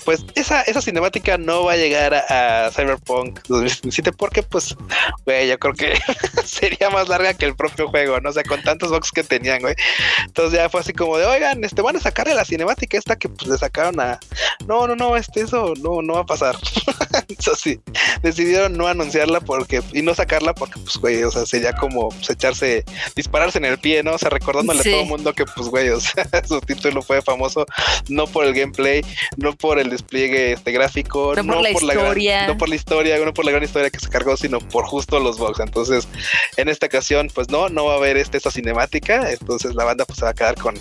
pues 0.06 0.24
esa, 0.36 0.62
esa 0.62 0.82
cinemática 0.82 1.38
no 1.38 1.65
va 1.65 1.74
a 1.74 1.78
llegar 1.78 2.13
a, 2.13 2.70
Cyberpunk 2.72 3.41
2077 3.48 4.12
porque 4.13 4.44
pues, 4.44 4.76
güey, 5.26 5.50
yo 5.50 5.58
creo 5.58 5.74
que 5.74 5.94
sería 6.46 6.89
más 6.91 7.10
larga 7.10 7.34
que 7.34 7.46
el 7.46 7.56
propio 7.56 7.89
juego, 7.89 8.20
¿no? 8.22 8.30
O 8.30 8.34
sea, 8.34 8.44
con 8.44 8.62
tantos 8.62 8.91
box 8.91 9.12
que 9.12 9.24
tenían, 9.24 9.62
güey. 9.62 9.76
Entonces 10.26 10.60
ya 10.60 10.70
fue 10.70 10.82
así 10.82 10.94
como 10.94 11.18
de, 11.18 11.26
oigan, 11.26 11.63
este, 11.63 11.82
van 11.82 11.96
a 11.96 12.00
sacarle 12.00 12.36
la 12.36 12.46
cinemática 12.46 12.98
esta 12.98 13.15
que 13.15 13.30
pues 13.30 13.48
le 13.48 13.58
sacaron 13.58 14.00
a... 14.00 14.20
No, 14.68 14.88
no, 14.88 14.96
no, 14.96 15.15
este, 15.18 15.41
eso 15.41 15.74
no, 15.82 16.02
no 16.02 16.13
va 16.13 16.20
a 16.22 16.26
pasar. 16.26 16.56
eso 17.39 17.56
sí, 17.56 17.80
decidieron 18.22 18.78
no 18.78 18.88
anunciarla 18.88 19.41
porque, 19.41 19.82
y 19.91 20.02
no 20.02 20.13
sacarla 20.13 20.54
porque, 20.54 20.80
pues, 20.80 20.98
güey, 20.98 21.24
o 21.24 21.32
sea, 21.32 21.46
sería 21.46 21.74
como 21.74 22.10
pues, 22.10 22.30
echarse, 22.30 22.86
dispararse 23.15 23.58
en 23.58 23.65
el 23.65 23.80
pie, 23.80 24.04
¿no? 24.04 24.13
O 24.13 24.18
sea, 24.18 24.30
recordándole 24.30 24.82
a 24.82 24.84
todo 24.84 25.02
el 25.02 25.08
mundo 25.08 25.34
que, 25.34 25.46
pues, 25.46 25.68
güey, 25.70 25.89
o 25.89 26.00
sea, 26.00 26.26
su 26.48 26.62
título 26.62 27.02
fue 27.02 27.22
famoso 27.22 27.65
no 28.10 28.28
por 28.28 28.46
el 28.46 28.54
gameplay, 28.54 29.02
no 29.38 29.54
por 29.54 29.80
el 29.80 29.94
despliegue 29.95 30.53
este 30.53 30.71
gráfico, 30.71 31.34
no, 31.36 31.53
por, 31.53 31.62
la 31.62 31.71
historia, 31.71 32.47
no 32.47 32.58
por 32.58 32.69
la 32.69 32.75
historia, 32.75 33.17
no 33.23 33.34
por 33.34 33.45
la 33.45 33.51
gran 33.51 33.63
historia 33.63 33.89
que 33.89 33.99
se 33.99 34.10
cargó, 34.10 34.38
sino 34.38 34.60
por 34.60 34.86
justo 34.86 35.19
los 35.19 35.38
bugs. 35.38 35.60
Entonces, 35.60 36.08
en 36.58 36.69
esta 36.69 36.86
ocasión, 36.88 37.29
pues 37.34 37.49
no, 37.49 37.69
no 37.69 37.86
va 37.86 37.93
a 37.93 37.97
haber 37.97 38.17
este, 38.17 38.38
esta 38.38 38.51
cinemática. 38.51 39.31
Entonces 39.31 39.75
la 39.75 39.84
banda 39.84 40.05
pues 40.05 40.19
se 40.19 40.25
va 40.25 40.31
a 40.31 40.34
quedar 40.34 40.55
con, 40.55 40.75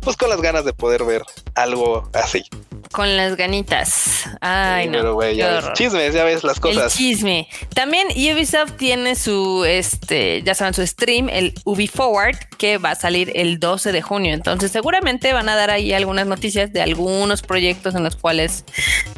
pues 0.00 0.16
con 0.16 0.30
las 0.30 0.40
ganas 0.40 0.64
de 0.64 0.72
poder 0.72 1.04
ver 1.04 1.22
algo 1.54 2.08
así. 2.12 2.44
Con 2.92 3.16
las 3.16 3.36
ganitas. 3.36 4.24
Ay, 4.40 4.86
no. 4.88 5.18
Pero, 5.18 5.30
ya 5.32 5.60
ves, 5.60 5.72
chismes, 5.74 6.14
ya 6.14 6.24
ves 6.24 6.44
las 6.44 6.60
cosas. 6.60 6.92
El 6.92 6.98
chisme. 6.98 7.48
También 7.74 8.08
Ubisoft 8.08 8.72
tiene 8.76 9.16
su, 9.16 9.64
este, 9.64 10.42
ya 10.42 10.54
saben, 10.54 10.74
su 10.74 10.86
stream, 10.86 11.28
el 11.28 11.54
Ubi 11.64 11.88
Forward, 11.88 12.36
que 12.58 12.78
va 12.78 12.90
a 12.90 12.94
salir 12.94 13.32
el 13.34 13.58
12 13.58 13.92
de 13.92 14.02
junio. 14.02 14.34
Entonces, 14.34 14.70
seguramente 14.70 15.32
van 15.32 15.48
a 15.48 15.56
dar 15.56 15.70
ahí 15.70 15.92
algunas 15.92 16.26
noticias 16.26 16.72
de 16.72 16.82
algunos 16.82 17.42
proyectos 17.42 17.94
en 17.94 18.04
los 18.04 18.16
cuales, 18.16 18.64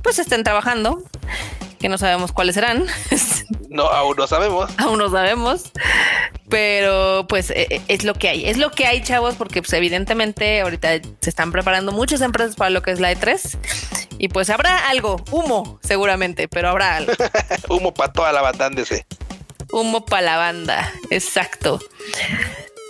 pues, 0.03 0.19
estén 0.19 0.45
trabajando 0.45 1.03
que 1.79 1.89
no 1.89 1.99
sabemos 1.99 2.33
cuáles 2.33 2.55
serán. 2.55 2.87
No, 3.69 3.83
aún 3.83 4.17
no 4.17 4.27
sabemos. 4.27 4.71
aún 4.79 4.99
no 4.99 5.11
sabemos. 5.11 5.73
Pero 6.49 7.27
pues 7.29 7.51
e, 7.51 7.67
e, 7.71 7.83
es 7.89 8.05
lo 8.05 8.15
que 8.15 8.29
hay. 8.29 8.47
Es 8.49 8.57
lo 8.57 8.71
que 8.71 8.87
hay, 8.87 9.03
chavos, 9.03 9.35
porque 9.35 9.63
pues 9.63 9.73
evidentemente 9.73 10.61
ahorita 10.61 11.01
se 11.21 11.31
están 11.31 11.53
preparando 11.53 11.93
muchas 11.93 12.21
empresas 12.21 12.57
para 12.57 12.71
lo 12.71 12.83
que 12.83 12.93
es 12.93 13.01
la 13.01 13.13
E3. 13.13 13.59
Y 14.19 14.29
pues 14.29 14.51
habrá 14.51 14.89
algo, 14.89 15.23
humo 15.31 15.79
seguramente, 15.83 16.49
pero 16.49 16.69
habrá 16.69 16.97
algo. 16.97 17.13
humo 17.69 17.93
para 17.93 18.13
toda 18.13 18.33
la 18.33 18.43
banda, 18.43 18.71
Humo 19.73 20.05
para 20.05 20.23
la 20.23 20.37
banda, 20.37 20.93
exacto. 21.11 21.81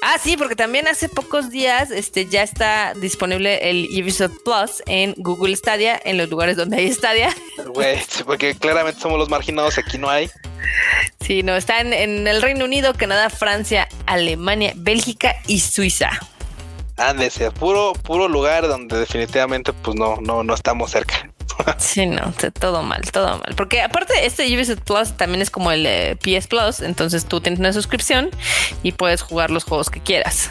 Ah, 0.03 0.19
sí, 0.23 0.37
porque 0.37 0.55
también 0.55 0.87
hace 0.89 1.09
pocos 1.09 1.51
días 1.51 1.91
este, 1.91 2.27
ya 2.27 2.43
está 2.43 2.93
disponible 2.95 3.71
el 3.71 3.89
Ubisoft 4.03 4.43
Plus 4.45 4.83
en 4.87 5.15
Google 5.17 5.57
Stadia, 5.57 6.01
en 6.05 6.19
los 6.19 6.29
lugares 6.29 6.57
donde 6.57 6.77
hay 6.77 6.93
Stadia. 6.93 7.35
Güey, 7.75 7.99
porque 8.25 8.55
claramente 8.55 9.01
somos 9.01 9.19
los 9.19 9.29
marginados, 9.29 9.79
aquí 9.79 9.99
no 9.99 10.09
hay. 10.09 10.31
Sí, 11.21 11.43
no, 11.43 11.57
está 11.57 11.81
en, 11.81 12.27
el 12.27 12.43
Reino 12.43 12.65
Unido, 12.65 12.95
Canadá, 12.95 13.31
Francia, 13.31 13.89
Alemania, 14.07 14.73
Bélgica 14.77 15.37
y 15.47 15.61
Suiza. 15.61 16.11
Ándese, 16.97 17.51
puro, 17.51 17.93
puro 17.93 18.29
lugar 18.29 18.69
donde 18.69 18.99
definitivamente 18.99 19.73
pues 19.73 19.97
no, 19.97 20.19
no, 20.21 20.43
no 20.43 20.55
estamos 20.55 20.91
cerca. 20.91 21.31
Sí, 21.79 22.07
no, 22.07 22.33
todo 22.59 22.83
mal, 22.83 23.03
todo 23.11 23.39
mal. 23.39 23.55
Porque 23.57 23.81
aparte, 23.83 24.27
este 24.27 24.45
Ubisoft 24.55 24.81
Plus 24.81 25.17
también 25.17 25.43
es 25.43 25.51
como 25.51 25.71
el 25.73 25.87
eh, 25.87 26.17
PS 26.17 26.47
Plus, 26.47 26.81
entonces 26.81 27.27
tú 27.27 27.41
tienes 27.41 27.61
una 27.61 27.73
suscripción 27.73 28.31
y 28.83 28.93
puedes 28.93 29.23
jugar 29.23 29.51
los 29.51 29.65
juegos 29.65 29.91
que 29.91 30.01
quieras. 30.01 30.51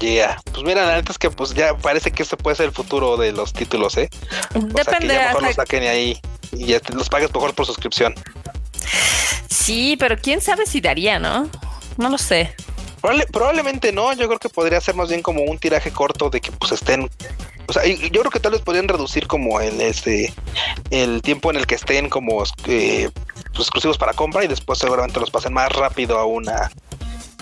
Yeah. 0.00 0.38
Pues 0.52 0.64
mira, 0.64 0.84
la 0.84 0.96
neta 0.96 1.12
es 1.12 1.18
que 1.18 1.30
pues 1.30 1.54
ya 1.54 1.76
parece 1.76 2.10
que 2.10 2.22
este 2.22 2.36
puede 2.36 2.56
ser 2.56 2.66
el 2.66 2.72
futuro 2.72 3.16
de 3.16 3.32
los 3.32 3.52
títulos, 3.52 3.96
¿eh? 3.96 4.10
Depende. 4.54 5.14
O 5.14 5.18
sea, 5.18 5.28
mejor 5.28 5.42
los 5.44 5.54
saquen 5.54 5.82
ahí 5.84 6.20
y 6.52 6.66
ya 6.66 6.80
los 6.92 7.08
pagues 7.08 7.32
mejor 7.32 7.54
por 7.54 7.64
suscripción. 7.64 8.14
Sí, 9.48 9.96
pero 9.98 10.18
quién 10.18 10.40
sabe 10.40 10.66
si 10.66 10.80
daría, 10.80 11.18
¿no? 11.18 11.48
No 11.96 12.10
lo 12.10 12.18
sé. 12.18 12.54
probablemente 13.32 13.92
no, 13.92 14.12
yo 14.12 14.26
creo 14.26 14.38
que 14.38 14.48
podría 14.48 14.80
ser 14.80 14.94
más 14.94 15.08
bien 15.08 15.22
como 15.22 15.42
un 15.42 15.58
tiraje 15.58 15.90
corto 15.90 16.28
de 16.28 16.40
que 16.40 16.52
pues 16.52 16.72
estén 16.72 17.08
o 17.66 17.72
sea, 17.72 17.84
yo 17.86 18.20
creo 18.20 18.30
que 18.30 18.40
tal 18.40 18.52
vez 18.52 18.62
podrían 18.62 18.88
reducir 18.88 19.26
como 19.26 19.60
el 19.60 19.80
este 19.80 20.32
el 20.90 21.22
tiempo 21.22 21.50
en 21.50 21.56
el 21.56 21.66
que 21.66 21.74
estén 21.74 22.08
como 22.08 22.42
eh, 22.66 23.10
pues, 23.52 23.60
exclusivos 23.60 23.98
para 23.98 24.12
compra 24.12 24.44
y 24.44 24.48
después 24.48 24.78
seguramente 24.78 25.20
los 25.20 25.30
pasen 25.30 25.52
más 25.52 25.72
rápido 25.72 26.18
a 26.18 26.26
una 26.26 26.70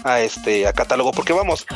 a 0.04 0.20
este 0.20 0.66
a 0.66 0.72
catálogo 0.72 1.12
porque 1.12 1.32
vamos 1.32 1.66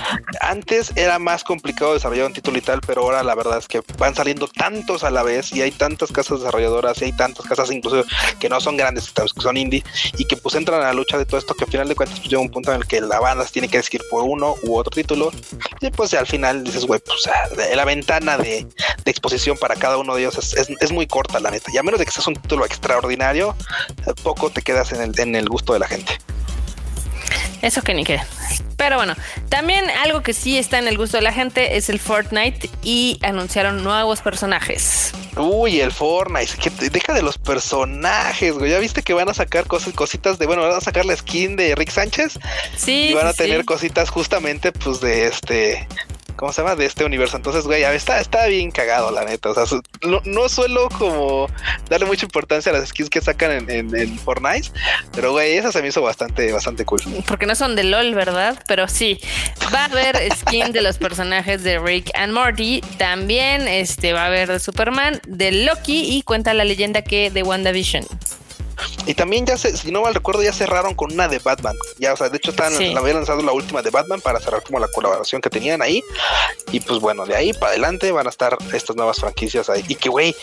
antes 0.41 0.93
era 0.97 1.19
más 1.19 1.45
complicado 1.45 1.95
desarrollar 1.95 2.27
un 2.27 2.33
título 2.33 2.59
y 2.59 2.61
tal 2.61 2.81
pero 2.81 3.03
ahora 3.03 3.23
la 3.23 3.35
verdad 3.35 3.59
es 3.59 3.69
que 3.69 3.83
van 3.99 4.15
saliendo 4.15 4.49
tantos 4.49 5.05
a 5.05 5.11
la 5.11 5.23
vez 5.23 5.53
y 5.53 5.63
hay 5.63 5.71
tantas 5.71 6.13
casas 6.13 6.41
desarrolladoras 6.41 7.01
y 7.03 7.07
hay 7.07 7.13
tantas 7.13 7.47
casas 7.47 7.71
incluso 7.71 8.05
que 8.39 8.49
no 8.49 8.61
son 8.61 8.77
grandes 8.77 9.13
que 9.13 9.41
son 9.41 9.57
indie 9.57 9.85
y 10.19 10.25
que 10.25 10.37
pues 10.37 10.55
entran 10.55 10.81
a 10.81 10.85
la 10.87 10.93
lucha 10.93 11.19
de 11.19 11.27
todo 11.27 11.39
esto 11.39 11.55
que 11.55 11.65
al 11.65 11.71
final 11.71 11.89
de 11.89 11.95
cuentas 11.95 12.19
pues 12.19 12.31
llega 12.31 12.43
un 12.43 12.51
punto 12.51 12.73
en 12.73 12.79
el 12.79 12.87
que 12.87 13.01
la 13.01 13.21
banda 13.21 13.45
tiene 13.47 13.69
que 13.69 13.79
decidir 13.79 14.03
por 14.11 14.25
uno 14.25 14.55
u 14.63 14.77
otro 14.77 14.91
título 14.91 15.31
y 15.81 15.91
pues 15.91 16.15
al 16.15 16.27
final 16.27 16.65
dices 16.65 16.87
güey 16.87 17.01
pues 17.01 17.29
la 17.75 17.85
ventana 17.85 18.37
de, 18.39 18.67
exposición 19.05 19.57
para 19.57 19.77
cada 19.77 19.99
uno 19.99 20.17
de 20.17 20.23
ellos 20.23 20.37
es, 20.37 20.69
es, 20.81 20.93
muy 20.93 21.07
corta 21.07 21.39
la 21.39 21.51
neta 21.51 21.71
y 21.73 21.79
a 21.79 21.83
menos 21.83 22.01
de 22.01 22.07
que 22.07 22.11
seas 22.11 22.27
un 22.27 22.35
título 22.35 22.67
extraordinario 22.67 23.55
poco 24.23 24.51
te 24.51 24.63
quedas 24.63 24.93
en 24.93 25.01
el, 25.01 25.21
en 25.21 25.37
el 25.37 25.49
gusto 25.49 25.73
de 25.73 25.79
la 25.79 25.87
gente 25.87 26.19
eso 27.63 27.83
que 27.83 27.95
ni 27.95 28.05
qué. 28.05 28.21
Pero 28.77 28.97
bueno, 28.97 29.15
también 29.49 29.85
algo 30.03 30.23
que 30.23 30.33
sí 30.33 30.59
está 30.59 30.79
en 30.79 30.87
el 30.87 30.99
gusto 30.99 31.17
de 31.17 31.23
la 31.23 31.33
gente 31.33 31.77
es 31.77 31.89
el 31.89 31.99
Fortnite 31.99 32.69
y 32.83 33.19
anunciaron 33.23 33.83
nuevos 33.83 34.21
personajes. 34.21 35.13
Uy, 35.37 35.81
el 35.81 35.93
Fortnite, 35.93 36.53
que 36.57 36.71
deja 36.91 37.15
de 37.15 37.23
los 37.23 37.39
personajes, 37.39 38.55
güey. 38.55 38.71
¿Ya 38.71 38.79
viste 38.79 39.03
que 39.03 39.15
van 39.15 39.29
a 39.29 39.35
sacar 39.35 39.67
cosas, 39.67 39.95
cositas 39.95 40.39
de, 40.39 40.47
bueno, 40.47 40.63
van 40.63 40.73
a 40.73 40.81
sacar 40.81 41.05
la 41.05 41.17
skin 41.17 41.57
de 41.57 41.75
Rick 41.75 41.91
Sánchez? 41.91 42.39
Sí. 42.77 43.09
Y 43.11 43.15
van 43.15 43.27
a 43.27 43.33
tener 43.33 43.65
cositas 43.65 44.11
justamente, 44.11 44.73
pues, 44.73 45.01
de 45.01 45.27
este, 45.27 45.89
¿cómo 46.37 46.53
se 46.53 46.63
llama? 46.63 46.77
De 46.77 46.87
este 46.87 47.05
universo. 47.05 47.37
Entonces, 47.37 47.65
güey, 47.65 47.83
está, 47.83 48.21
está 48.21 48.47
bien 48.47 48.71
cagado, 48.71 49.11
la 49.11 49.25
neta. 49.25 49.51
O 49.51 49.55
sea, 49.55 49.65
no, 50.25 50.49
suelo 50.49 50.89
como 50.91 51.49
darle 51.89 52.07
mucha 52.07 52.25
importancia 52.25 52.71
a 52.71 52.77
las 52.79 52.89
skins 52.89 53.11
que 53.11 53.21
sacan 53.21 53.69
en, 53.69 54.19
Fortnite, 54.19 54.71
pero 55.13 55.33
güey, 55.33 55.57
esa 55.57 55.73
se 55.73 55.83
me 55.83 55.89
hizo 55.89 56.03
bastante, 56.03 56.53
bastante 56.53 56.85
cool. 56.85 57.01
Porque 57.27 57.47
no 57.47 57.55
son 57.55 57.77
de 57.77 57.85
LOL, 57.85 58.15
¿verdad? 58.15 58.63
Pero 58.67 58.89
sí, 58.89 59.21
va 59.75 59.83
a 59.83 59.85
haber 59.87 60.17
skin 60.35 60.73
de 60.73 60.83
los 60.83 60.99
personajes 60.99 61.63
de 61.63 61.79
Rick 61.79 62.11
and 62.15 62.33
Morty. 62.33 62.83
También 62.99 63.69
este, 63.69 64.13
va 64.13 64.25
a 64.25 64.27
haber 64.27 64.49
de 64.49 64.61
Superman, 64.61 65.21
de 65.27 65.53
Loki 65.53 66.17
y 66.17 66.23
cuenta 66.23 66.55
la 66.55 66.65
leyenda 66.65 67.03
que 67.03 67.31
de 67.31 67.43
WandaVision. 67.43 68.07
Y 69.07 69.15
también 69.15 69.47
ya 69.47 69.57
se, 69.57 69.77
si 69.77 69.91
no 69.91 70.03
mal 70.03 70.15
recuerdo, 70.15 70.43
ya 70.43 70.53
cerraron 70.53 70.95
con 70.95 71.13
una 71.13 71.29
de 71.29 71.39
Batman. 71.39 71.77
Ya, 71.99 72.13
o 72.13 72.17
sea, 72.17 72.29
de 72.29 72.37
hecho 72.37 72.51
están, 72.51 72.73
habían 72.97 73.17
lanzado 73.17 73.43
la 73.43 73.53
última 73.53 73.83
de 73.83 73.91
Batman 73.91 74.21
para 74.21 74.41
cerrar 74.41 74.63
como 74.63 74.79
la 74.79 74.89
colaboración 74.89 75.41
que 75.41 75.51
tenían 75.51 75.83
ahí. 75.83 76.03
Y 76.73 76.81
pues 76.81 77.01
bueno, 77.01 77.27
de 77.27 77.37
ahí 77.37 77.53
para 77.53 77.69
adelante 77.69 78.13
van 78.13 78.27
a 78.27 78.31
estar 78.31 78.57
estas 78.73 78.97
nuevas 78.97 79.19
franquicias 79.19 79.69
ahí. 79.71 79.85
Y 79.89 79.95
que 79.95 80.09
güey, 80.09 80.35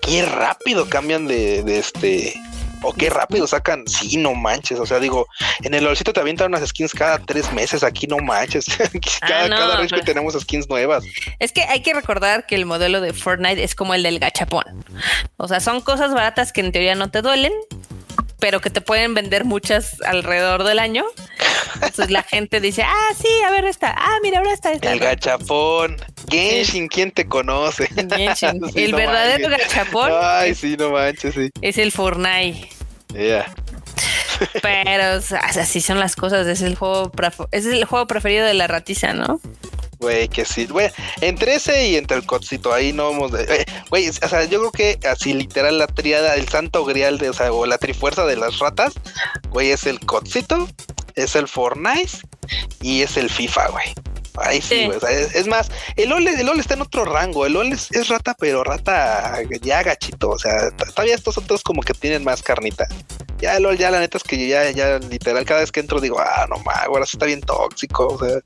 qué 0.00 0.24
rápido 0.24 0.88
cambian 0.88 1.26
de, 1.26 1.62
de 1.62 1.78
este 1.78 2.34
o 2.82 2.92
qué 2.92 3.10
rápido 3.10 3.46
sacan. 3.46 3.86
Sí, 3.86 4.16
no 4.16 4.34
manches. 4.34 4.78
O 4.78 4.86
sea, 4.86 4.98
digo, 5.00 5.26
en 5.62 5.74
el 5.74 5.84
LOLcito 5.84 6.12
te 6.12 6.20
avientan 6.20 6.48
unas 6.48 6.68
skins 6.68 6.92
cada 6.92 7.18
tres 7.18 7.52
meses. 7.52 7.82
Aquí 7.82 8.06
no 8.06 8.18
manches. 8.18 8.66
cada, 9.20 9.44
ah, 9.44 9.48
cada 9.48 9.80
vez 9.80 9.92
que 9.92 10.02
tenemos 10.02 10.34
skins 10.34 10.68
nuevas. 10.68 11.04
Es 11.38 11.52
que 11.52 11.62
hay 11.62 11.80
que 11.80 11.94
recordar 11.94 12.46
que 12.46 12.54
el 12.54 12.66
modelo 12.66 13.00
de 13.00 13.12
Fortnite 13.12 13.62
es 13.62 13.74
como 13.74 13.94
el 13.94 14.02
del 14.02 14.18
gachapón. 14.18 14.84
O 15.36 15.48
sea, 15.48 15.60
son 15.60 15.80
cosas 15.80 16.14
baratas 16.14 16.52
que 16.52 16.60
en 16.60 16.72
teoría 16.72 16.94
no 16.94 17.10
te 17.10 17.22
duelen, 17.22 17.52
pero 18.38 18.60
que 18.60 18.70
te 18.70 18.80
pueden 18.80 19.14
vender 19.14 19.44
muchas 19.44 20.00
alrededor 20.02 20.64
del 20.64 20.78
año. 20.78 21.04
Entonces 21.74 22.10
la 22.10 22.22
gente 22.22 22.60
dice, 22.60 22.82
ah, 22.82 23.14
sí, 23.16 23.28
a 23.46 23.50
ver 23.50 23.64
esta. 23.64 23.94
Ah, 23.96 24.18
mira, 24.22 24.38
ahora 24.38 24.52
está 24.52 24.72
esta. 24.72 24.92
El 24.92 25.00
gachapón. 25.00 25.96
Genshin, 26.28 26.88
¿quién 26.88 27.10
te 27.10 27.26
conoce? 27.26 27.88
Genshin. 27.88 28.60
el 28.74 28.94
verdadero 28.94 29.48
gachapón. 29.48 30.10
Ay, 30.20 30.54
sí, 30.54 30.76
no 30.78 30.90
manches, 30.90 31.34
sí. 31.34 31.50
Es 31.60 31.78
el 31.78 31.92
Fortnite. 31.92 32.68
Yeah. 33.14 33.52
Pero 34.62 35.20
así 35.42 35.80
son 35.80 35.98
las 35.98 36.14
cosas. 36.14 36.46
Es 36.46 36.62
el 36.62 36.76
juego, 36.76 37.10
es 37.50 37.66
el 37.66 37.84
juego 37.84 38.06
preferido 38.06 38.46
de 38.46 38.54
la 38.54 38.66
ratiza, 38.66 39.12
¿no? 39.12 39.40
Güey, 39.98 40.28
que 40.28 40.44
sí, 40.44 40.66
güey, 40.66 40.90
entre 41.20 41.56
ese 41.56 41.88
y 41.88 41.96
entre 41.96 42.18
el 42.18 42.24
cotcito, 42.24 42.72
ahí 42.72 42.92
no 42.92 43.28
de, 43.28 43.42
eh, 43.42 43.66
güey, 43.90 44.08
o 44.08 44.12
sea, 44.12 44.44
yo 44.44 44.60
creo 44.60 44.70
que 44.70 45.08
así 45.08 45.32
literal 45.32 45.76
la 45.78 45.88
triada, 45.88 46.36
el 46.36 46.48
santo 46.48 46.84
grial 46.84 47.18
de, 47.18 47.30
o 47.30 47.32
sea, 47.32 47.52
o 47.52 47.66
la 47.66 47.78
trifuerza 47.78 48.24
de 48.24 48.36
las 48.36 48.60
ratas, 48.60 48.92
güey, 49.50 49.72
es 49.72 49.86
el 49.86 49.98
cotcito, 49.98 50.68
es 51.16 51.34
el 51.34 51.48
Fortnite 51.48 52.12
y 52.80 53.02
es 53.02 53.16
el 53.16 53.28
FIFA, 53.28 53.68
güey. 53.68 53.94
Ahí 54.40 54.62
sí, 54.62 54.86
güey. 54.86 54.98
es, 55.34 55.46
más, 55.48 55.68
el 55.96 56.10
LOL, 56.10 56.26
el 56.26 56.46
LOL 56.46 56.60
está 56.60 56.74
en 56.74 56.82
otro 56.82 57.04
rango. 57.04 57.44
El 57.44 57.54
LOL 57.54 57.72
es, 57.72 58.08
rata, 58.08 58.36
pero 58.38 58.62
rata 58.62 59.38
ya 59.62 59.82
gachito. 59.82 60.30
O 60.30 60.38
sea, 60.38 60.70
todavía 60.94 61.14
estos 61.14 61.38
otros 61.38 61.62
como 61.62 61.82
que 61.82 61.94
tienen 61.94 62.24
más 62.24 62.42
carnita. 62.42 62.86
Ya 63.40 63.56
el 63.56 63.62
LOL, 63.62 63.78
ya 63.78 63.90
la 63.90 64.00
neta 64.00 64.18
es 64.18 64.24
que 64.24 64.48
ya, 64.48 64.70
ya 64.70 64.98
literal, 64.98 65.44
cada 65.44 65.60
vez 65.60 65.70
que 65.70 65.80
entro 65.80 66.00
digo, 66.00 66.18
ah, 66.18 66.46
no 66.48 66.56
mames, 66.58 66.86
ahora 66.86 67.06
sí 67.06 67.16
está 67.16 67.26
bien 67.26 67.40
tóxico. 67.40 68.08
O 68.08 68.18
sea, 68.18 68.40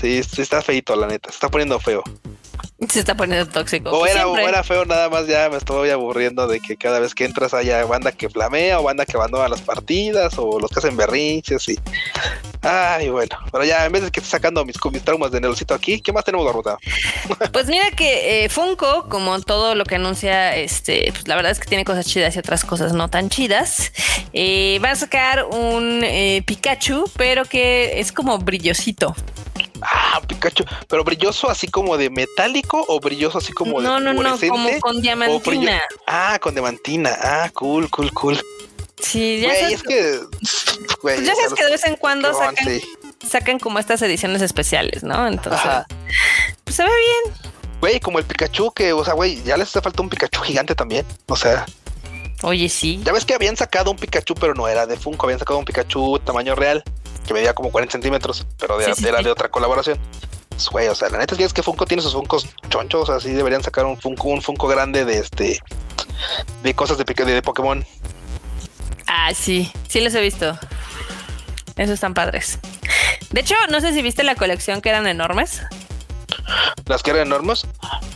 Sí, 0.00 0.22
sí 0.22 0.42
está 0.42 0.62
feito, 0.62 0.94
la 0.94 1.08
neta. 1.08 1.30
Se 1.30 1.36
está 1.36 1.48
poniendo 1.48 1.78
feo. 1.80 2.02
Se 2.88 3.00
está 3.00 3.16
poniendo 3.16 3.50
tóxico. 3.50 3.90
O 3.90 4.06
era, 4.06 4.24
era, 4.40 4.62
feo, 4.62 4.84
nada 4.84 5.08
más 5.08 5.26
ya 5.26 5.50
me 5.50 5.56
estoy 5.56 5.90
aburriendo 5.90 6.46
de 6.46 6.60
que 6.60 6.76
cada 6.76 7.00
vez 7.00 7.14
que 7.14 7.24
entras 7.24 7.52
haya 7.52 7.84
banda 7.84 8.12
que 8.12 8.28
flamea 8.28 8.78
o 8.78 8.84
banda 8.84 9.04
que 9.04 9.16
abandona 9.16 9.48
las 9.48 9.62
partidas 9.62 10.34
o 10.38 10.60
los 10.60 10.70
que 10.70 10.78
hacen 10.78 10.96
berrinches 10.96 11.68
y. 11.68 11.78
Ay, 12.62 13.08
bueno. 13.08 13.36
Pero 13.52 13.64
ya, 13.64 13.86
en 13.86 13.92
vez 13.92 14.02
de 14.02 14.10
que 14.10 14.20
esté 14.20 14.30
sacando 14.30 14.64
mis, 14.64 14.76
mis 14.92 15.02
traumas 15.02 15.30
de 15.30 15.40
Nelocito 15.40 15.74
aquí, 15.74 16.00
¿qué 16.00 16.12
más 16.12 16.24
tenemos, 16.24 16.46
Barbota? 16.46 16.78
Pues 17.52 17.66
mira 17.66 17.90
que 17.90 18.44
eh, 18.44 18.48
Funko, 18.48 19.08
como 19.08 19.40
todo 19.40 19.74
lo 19.74 19.84
que 19.84 19.96
anuncia, 19.96 20.54
este, 20.56 21.10
pues 21.12 21.28
la 21.28 21.36
verdad 21.36 21.52
es 21.52 21.60
que 21.60 21.66
tiene 21.66 21.84
cosas 21.84 22.06
chidas 22.06 22.34
y 22.36 22.38
otras 22.38 22.64
cosas 22.64 22.92
no 22.92 23.08
tan 23.08 23.28
chidas. 23.28 23.92
Eh, 24.32 24.80
va 24.84 24.90
a 24.90 24.96
sacar 24.96 25.44
un 25.44 26.02
eh, 26.04 26.42
Pikachu, 26.46 27.04
pero 27.16 27.44
que 27.44 28.00
es 28.00 28.12
como 28.12 28.38
brillosito. 28.38 29.14
Ah, 29.80 30.20
Pikachu, 30.26 30.64
pero 30.88 31.04
brilloso 31.04 31.48
así 31.48 31.68
como 31.68 31.96
de 31.96 32.10
metálico 32.10 32.84
o 32.88 33.00
brilloso 33.00 33.38
así 33.38 33.52
como 33.52 33.80
no, 33.80 33.94
de 33.98 34.00
No, 34.00 34.12
no, 34.12 34.22
no, 34.22 34.38
como 34.48 34.68
con 34.80 35.00
diamantina. 35.00 35.80
Ah, 36.06 36.38
con 36.40 36.54
diamantina. 36.54 37.16
Ah, 37.20 37.50
cool, 37.54 37.88
cool, 37.90 38.12
cool. 38.12 38.40
Sí, 39.00 39.40
ya 39.40 39.48
Güey, 39.48 39.74
es 39.74 39.82
que 39.82 40.18
güey. 41.02 41.16
Pues 41.16 41.26
ya 41.26 41.34
sabes 41.34 41.54
que 41.54 41.64
de 41.64 41.70
vez 41.70 41.84
en 41.86 41.96
cuando 41.96 42.32
sacan, 42.34 42.80
sacan 43.28 43.58
como 43.58 43.78
estas 43.78 44.02
ediciones 44.02 44.42
especiales, 44.42 45.02
¿no? 45.02 45.26
Entonces, 45.26 45.60
Ajá. 45.64 45.86
pues 46.64 46.76
se 46.76 46.82
ve 46.82 46.88
bien. 46.90 47.34
Güey, 47.80 48.00
como 48.00 48.18
el 48.18 48.24
Pikachu 48.24 48.72
que, 48.72 48.92
o 48.92 49.04
sea, 49.04 49.14
güey, 49.14 49.42
ya 49.44 49.56
les 49.56 49.68
hace 49.68 49.80
falta 49.80 50.02
un 50.02 50.08
Pikachu 50.10 50.40
gigante 50.42 50.74
también. 50.74 51.06
O 51.28 51.36
sea, 51.36 51.64
Oye, 52.42 52.68
sí. 52.68 53.00
ya 53.04 53.12
ves 53.12 53.24
que 53.24 53.34
habían 53.34 53.56
sacado 53.56 53.90
un 53.92 53.96
Pikachu, 53.96 54.34
pero 54.34 54.54
no 54.54 54.66
era 54.68 54.86
de 54.86 54.96
Funko, 54.96 55.26
habían 55.26 55.38
sacado 55.38 55.58
un 55.60 55.64
Pikachu 55.64 56.18
tamaño 56.20 56.54
real, 56.56 56.82
que 57.26 57.34
medía 57.34 57.54
como 57.54 57.70
40 57.70 57.92
centímetros, 57.92 58.46
pero 58.58 58.78
de- 58.78 58.86
Sí, 58.86 58.92
sí, 58.96 59.06
era 59.06 59.18
sí. 59.18 59.24
de 59.24 59.30
otra 59.30 59.48
colaboración. 59.48 59.98
Pues, 60.48 60.68
güey, 60.70 60.88
o 60.88 60.94
sea, 60.96 61.08
la 61.08 61.18
neta 61.18 61.34
es 61.34 61.38
que 61.38 61.44
es 61.44 61.52
que 61.52 61.62
Funko 61.62 61.86
tiene 61.86 62.02
sus 62.02 62.12
Funkos 62.14 62.48
chonchos, 62.68 63.10
así 63.10 63.30
deberían 63.30 63.62
sacar 63.62 63.86
un 63.86 63.96
Funko, 63.96 64.28
un 64.28 64.42
Funko 64.42 64.66
grande 64.66 65.04
de 65.04 65.18
este, 65.18 65.60
de 66.64 66.74
cosas 66.74 66.98
de, 66.98 67.04
de, 67.04 67.24
de 67.24 67.42
Pokémon. 67.42 67.84
Ah, 69.08 69.32
sí. 69.34 69.72
Sí 69.88 70.00
los 70.00 70.14
he 70.14 70.20
visto. 70.20 70.58
Esos 71.76 71.94
están 71.94 72.14
padres. 72.14 72.58
De 73.30 73.40
hecho, 73.40 73.54
no 73.70 73.80
sé 73.80 73.92
si 73.92 74.02
viste 74.02 74.22
la 74.22 74.34
colección 74.34 74.80
que 74.80 74.88
eran 74.90 75.06
enormes. 75.06 75.62
Las 76.86 77.02
que 77.02 77.10
eran 77.10 77.26
enormes. 77.26 77.66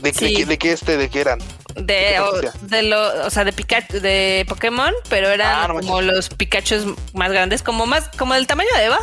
¿De, 0.01 0.13
qué- 0.13 0.19
Sí. 0.29 0.35
de, 0.35 0.35
qué- 0.41 0.47
de 0.47 0.59
qué 0.59 0.73
este, 0.73 0.97
de 0.97 1.09
qué 1.09 1.21
eran? 1.21 1.39
De, 1.75 2.21
o, 2.21 2.33
de 2.67 2.83
lo, 2.83 3.25
o 3.27 3.31
sea, 3.31 3.45
de 3.45 3.53
Pikachu, 3.53 4.01
de 4.01 4.45
Pokémon, 4.49 4.93
pero 5.09 5.29
eran 5.31 5.65
Ah, 5.65 5.69
no 5.69 5.75
como 5.81 6.03
los 6.03 6.29
Pikachus 6.29 6.85
más 7.15 7.31
grandes, 7.33 7.63
como 7.63 7.87
más, 7.87 8.11
como 8.19 8.35
del 8.35 8.47
tamaño 8.47 8.69
de 8.77 8.85
Eva. 8.85 8.99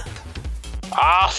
Ah, 0.91 1.29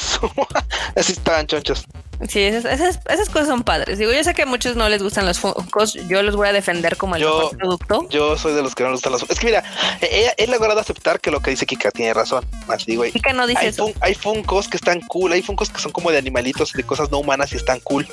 así 0.97 1.13
estaban 1.13 1.47
chonchos. 1.47 1.85
Sí, 2.29 2.41
esas, 2.43 2.65
esas, 2.67 3.01
esas 3.09 3.29
cosas 3.31 3.49
son 3.49 3.63
padres. 3.63 3.99
Digo, 3.99 4.13
yo 4.13 4.23
sé 4.23 4.35
que 4.35 4.43
a 4.43 4.47
muchos 4.47 4.77
no 4.77 4.89
les 4.89 5.03
gustan 5.03 5.25
los 5.27 5.39
Funkos, 5.39 5.95
yo 6.09 6.23
los 6.23 6.37
voy 6.37 6.49
a 6.49 6.53
defender 6.53 6.97
como 6.97 7.17
el 7.17 7.23
Yo- 7.23 7.37
mejor 7.39 7.57
producto. 7.57 8.07
Yo 8.11 8.37
soy 8.37 8.53
de 8.55 8.63
los 8.63 8.75
que 8.75 8.83
no 8.83 8.91
les 8.91 8.97
gustan 8.99 9.13
los. 9.13 9.23
Es 9.31 9.39
que 9.39 9.47
mira, 9.47 9.63
he, 10.03 10.33
he 10.37 10.47
logrado 10.47 10.79
aceptar 10.81 11.19
que 11.21 11.31
lo 11.31 11.41
que 11.41 11.51
dice 11.51 11.65
Kika 11.67 11.91
tiene 11.91 12.13
razón. 12.13 12.45
Así, 12.69 12.97
güey. 12.97 13.13
Kika 13.13 13.33
no 13.33 13.47
dice 13.47 13.61
Hay, 13.61 13.69
eso. 13.69 13.85
fun- 13.87 13.95
hay 14.01 14.15
funcos 14.15 14.69
que 14.69 14.77
están 14.77 15.01
cool, 15.03 15.33
hay 15.33 15.43
funcos 15.43 15.71
que 15.71 15.81
son 15.81 15.93
como 15.93 16.11
de 16.11 16.19
animalitos 16.19 16.73
de 16.75 16.83
cosas 16.85 17.11
no 17.11 17.19
humanas 17.19 17.53
y 17.53 17.57
están 17.57 17.81
cool. 17.81 18.07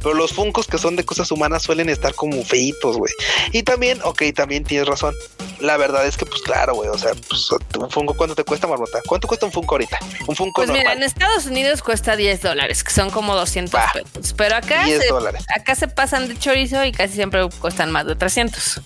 Pero 0.00 0.14
los 0.14 0.32
funcos 0.32 0.66
que 0.66 0.78
son 0.78 0.96
de 0.96 1.04
cosas 1.04 1.30
humanas 1.30 1.62
suelen 1.62 1.88
estar 1.88 2.14
como 2.14 2.42
feitos, 2.44 2.96
güey. 2.96 3.12
Y 3.52 3.62
también, 3.62 4.00
ok, 4.02 4.22
también 4.34 4.64
tienes 4.64 4.88
razón. 4.88 5.14
La 5.60 5.76
verdad 5.76 6.04
es 6.06 6.16
que, 6.16 6.26
pues 6.26 6.42
claro, 6.42 6.74
güey. 6.74 6.88
O 6.90 6.98
sea, 6.98 7.12
pues, 7.28 7.48
un 7.78 7.90
funko, 7.90 8.14
¿cuánto 8.14 8.34
te 8.34 8.42
cuesta, 8.44 8.66
Marmota? 8.66 9.00
¿Cuánto 9.06 9.28
cuesta 9.28 9.46
un 9.46 9.52
funko 9.52 9.76
ahorita? 9.76 9.98
Un 10.26 10.34
funko 10.34 10.62
Pues 10.62 10.70
mira, 10.70 10.92
en 10.92 11.02
Estados 11.02 11.46
Unidos 11.46 11.80
cuesta 11.82 12.16
10 12.16 12.42
dólares, 12.42 12.82
que 12.82 12.90
son 12.90 13.10
como 13.10 13.34
200 13.44 13.74
Va. 13.74 13.92
pesos. 13.92 14.34
Pero 14.36 14.56
acá 14.56 14.84
10 14.84 15.02
se, 15.02 15.08
dólares. 15.08 15.44
acá 15.54 15.74
se 15.74 15.88
pasan 15.88 16.28
de 16.28 16.38
chorizo 16.38 16.84
y 16.84 16.92
casi 16.92 17.14
siempre 17.14 17.48
cuestan 17.60 17.90
más 17.90 18.06
de 18.06 18.16
300. 18.16 18.80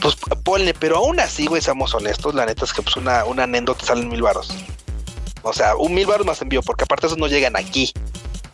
Pues 0.00 0.16
ponle, 0.44 0.74
pero 0.74 0.96
aún 0.98 1.18
así, 1.20 1.46
güey, 1.46 1.60
seamos 1.60 1.92
honestos. 1.94 2.34
La 2.34 2.46
neta 2.46 2.64
es 2.64 2.72
que, 2.72 2.82
pues, 2.82 2.96
una, 2.96 3.24
una 3.24 3.46
Nendo 3.46 3.74
te 3.74 3.84
salen 3.84 4.08
mil 4.08 4.22
varos. 4.22 4.48
O 5.42 5.52
sea, 5.52 5.76
un 5.76 5.94
mil 5.94 6.06
varos 6.06 6.26
más 6.26 6.40
envío, 6.42 6.62
porque 6.62 6.84
aparte 6.84 7.06
esos 7.06 7.18
no 7.18 7.26
llegan 7.26 7.56
aquí. 7.56 7.92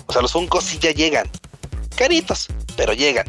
O 0.06 0.12
sea, 0.12 0.22
los 0.22 0.32
funcos 0.32 0.64
sí 0.64 0.78
ya 0.78 0.90
llegan. 0.92 1.28
Caritos, 1.96 2.48
pero 2.76 2.92
llegan. 2.92 3.26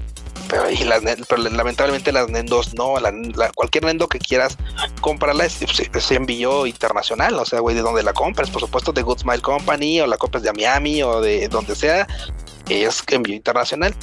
Pero, 0.49 0.69
y 0.69 0.77
las, 0.83 1.01
pero 1.27 1.41
lamentablemente 1.49 2.11
las 2.11 2.29
Nendos 2.29 2.73
no. 2.75 2.99
La, 2.99 3.11
la- 3.11 3.51
cualquier 3.53 3.85
Nendo 3.85 4.07
que 4.07 4.19
quieras 4.19 4.57
comprarla 5.01 5.45
es, 5.45 5.59
envío 6.11 6.65
internacional. 6.65 7.33
O 7.35 7.45
sea, 7.45 7.59
güey, 7.59 7.75
de 7.75 7.81
donde 7.81 8.03
la 8.03 8.13
compres, 8.13 8.49
por 8.49 8.61
supuesto, 8.61 8.91
de 8.91 9.01
Good 9.01 9.19
Smile 9.19 9.41
Company 9.41 10.01
o 10.01 10.07
la 10.07 10.17
compres 10.17 10.43
de 10.43 10.53
Miami 10.53 11.01
o 11.03 11.21
de 11.21 11.47
donde 11.47 11.75
sea, 11.75 12.07
es 12.69 13.03
envío 13.09 13.35
internacional. 13.35 13.93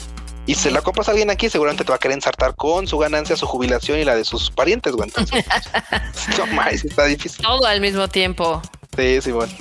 Y 0.44 0.56
si 0.56 0.70
la 0.70 0.80
compras 0.82 1.06
a 1.06 1.12
alguien 1.12 1.30
aquí, 1.30 1.48
seguramente 1.48 1.84
te 1.84 1.90
va 1.90 1.96
a 1.96 1.98
querer 2.00 2.16
ensartar 2.16 2.56
con 2.56 2.88
su 2.88 2.98
ganancia, 2.98 3.36
su 3.36 3.46
jubilación 3.46 4.00
y 4.00 4.04
la 4.04 4.16
de 4.16 4.24
sus 4.24 4.50
parientes, 4.50 4.92
güey. 4.92 5.08
Entonces, 5.08 5.44
pues, 5.44 6.38
no 6.38 6.46
más, 6.48 6.72
está 6.84 7.04
difícil. 7.04 7.44
Todo 7.44 7.64
al 7.64 7.80
mismo 7.80 8.08
tiempo. 8.08 8.60
Sí, 8.96 9.20
sí, 9.22 9.30
bueno. 9.30 9.52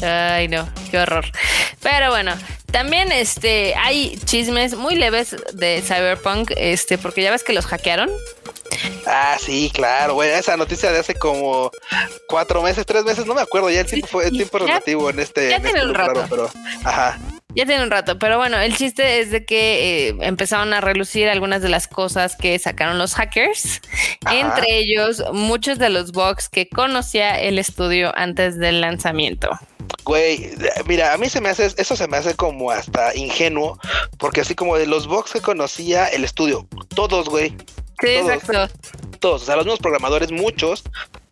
Ay, 0.00 0.48
no, 0.48 0.66
qué 0.90 0.98
horror. 0.98 1.26
Pero 1.82 2.08
bueno, 2.10 2.32
también 2.74 3.12
este 3.12 3.72
hay 3.76 4.18
chismes 4.24 4.74
muy 4.74 4.96
leves 4.96 5.36
de 5.52 5.80
Cyberpunk, 5.80 6.50
este, 6.56 6.98
porque 6.98 7.22
ya 7.22 7.30
ves 7.30 7.44
que 7.44 7.52
los 7.52 7.66
hackearon. 7.66 8.10
Ah, 9.06 9.36
sí, 9.40 9.70
claro, 9.72 10.14
güey. 10.14 10.30
Esa 10.30 10.56
noticia 10.56 10.90
de 10.90 10.98
hace 10.98 11.14
como 11.14 11.70
cuatro 12.26 12.62
meses, 12.62 12.84
tres 12.84 13.04
meses, 13.04 13.26
no 13.26 13.34
me 13.34 13.42
acuerdo. 13.42 13.70
Ya 13.70 13.82
el 13.82 13.86
tiempo 13.86 14.08
fue, 14.08 14.24
el 14.26 14.32
tiempo 14.32 14.58
Ya- 14.58 14.66
relativo 14.66 15.08
en 15.08 15.20
este. 15.20 15.50
ya 15.50 15.56
en 15.56 15.62
tiene 15.62 15.78
este 15.78 15.88
un 15.90 15.94
rato. 15.94 16.26
pero, 16.28 16.50
ajá. 16.82 17.20
Ya 17.54 17.64
tiene 17.64 17.84
un 17.84 17.90
rato, 17.92 18.18
pero 18.18 18.38
bueno, 18.38 18.58
el 18.58 18.76
chiste 18.76 19.20
es 19.20 19.30
de 19.30 19.44
que 19.44 20.08
eh, 20.08 20.16
empezaron 20.22 20.72
a 20.72 20.80
relucir 20.80 21.28
algunas 21.28 21.62
de 21.62 21.68
las 21.68 21.86
cosas 21.86 22.34
que 22.34 22.58
sacaron 22.58 22.98
los 22.98 23.14
hackers, 23.14 23.80
Ajá. 24.24 24.34
entre 24.36 24.78
ellos 24.78 25.22
muchos 25.32 25.78
de 25.78 25.90
los 25.90 26.10
bugs 26.10 26.48
que 26.48 26.68
conocía 26.68 27.40
el 27.40 27.60
estudio 27.60 28.12
antes 28.16 28.58
del 28.58 28.80
lanzamiento. 28.80 29.50
Güey, 30.04 30.50
mira, 30.86 31.14
a 31.14 31.18
mí 31.18 31.28
se 31.28 31.40
me 31.40 31.48
hace, 31.48 31.72
eso 31.76 31.96
se 31.96 32.08
me 32.08 32.16
hace 32.18 32.34
como 32.34 32.70
hasta 32.70 33.14
ingenuo, 33.16 33.78
porque 34.18 34.42
así 34.42 34.54
como 34.54 34.76
de 34.76 34.86
los 34.86 35.06
bugs 35.06 35.32
que 35.32 35.40
conocía 35.40 36.06
el 36.08 36.24
estudio, 36.24 36.66
todos, 36.94 37.28
güey, 37.28 37.56
Sí, 38.02 38.16
Todos. 38.18 38.30
exacto. 38.32 38.74
todos, 39.20 39.42
o 39.42 39.46
sea, 39.46 39.56
los 39.56 39.64
mismos 39.64 39.78
programadores, 39.78 40.32
muchos, 40.32 40.82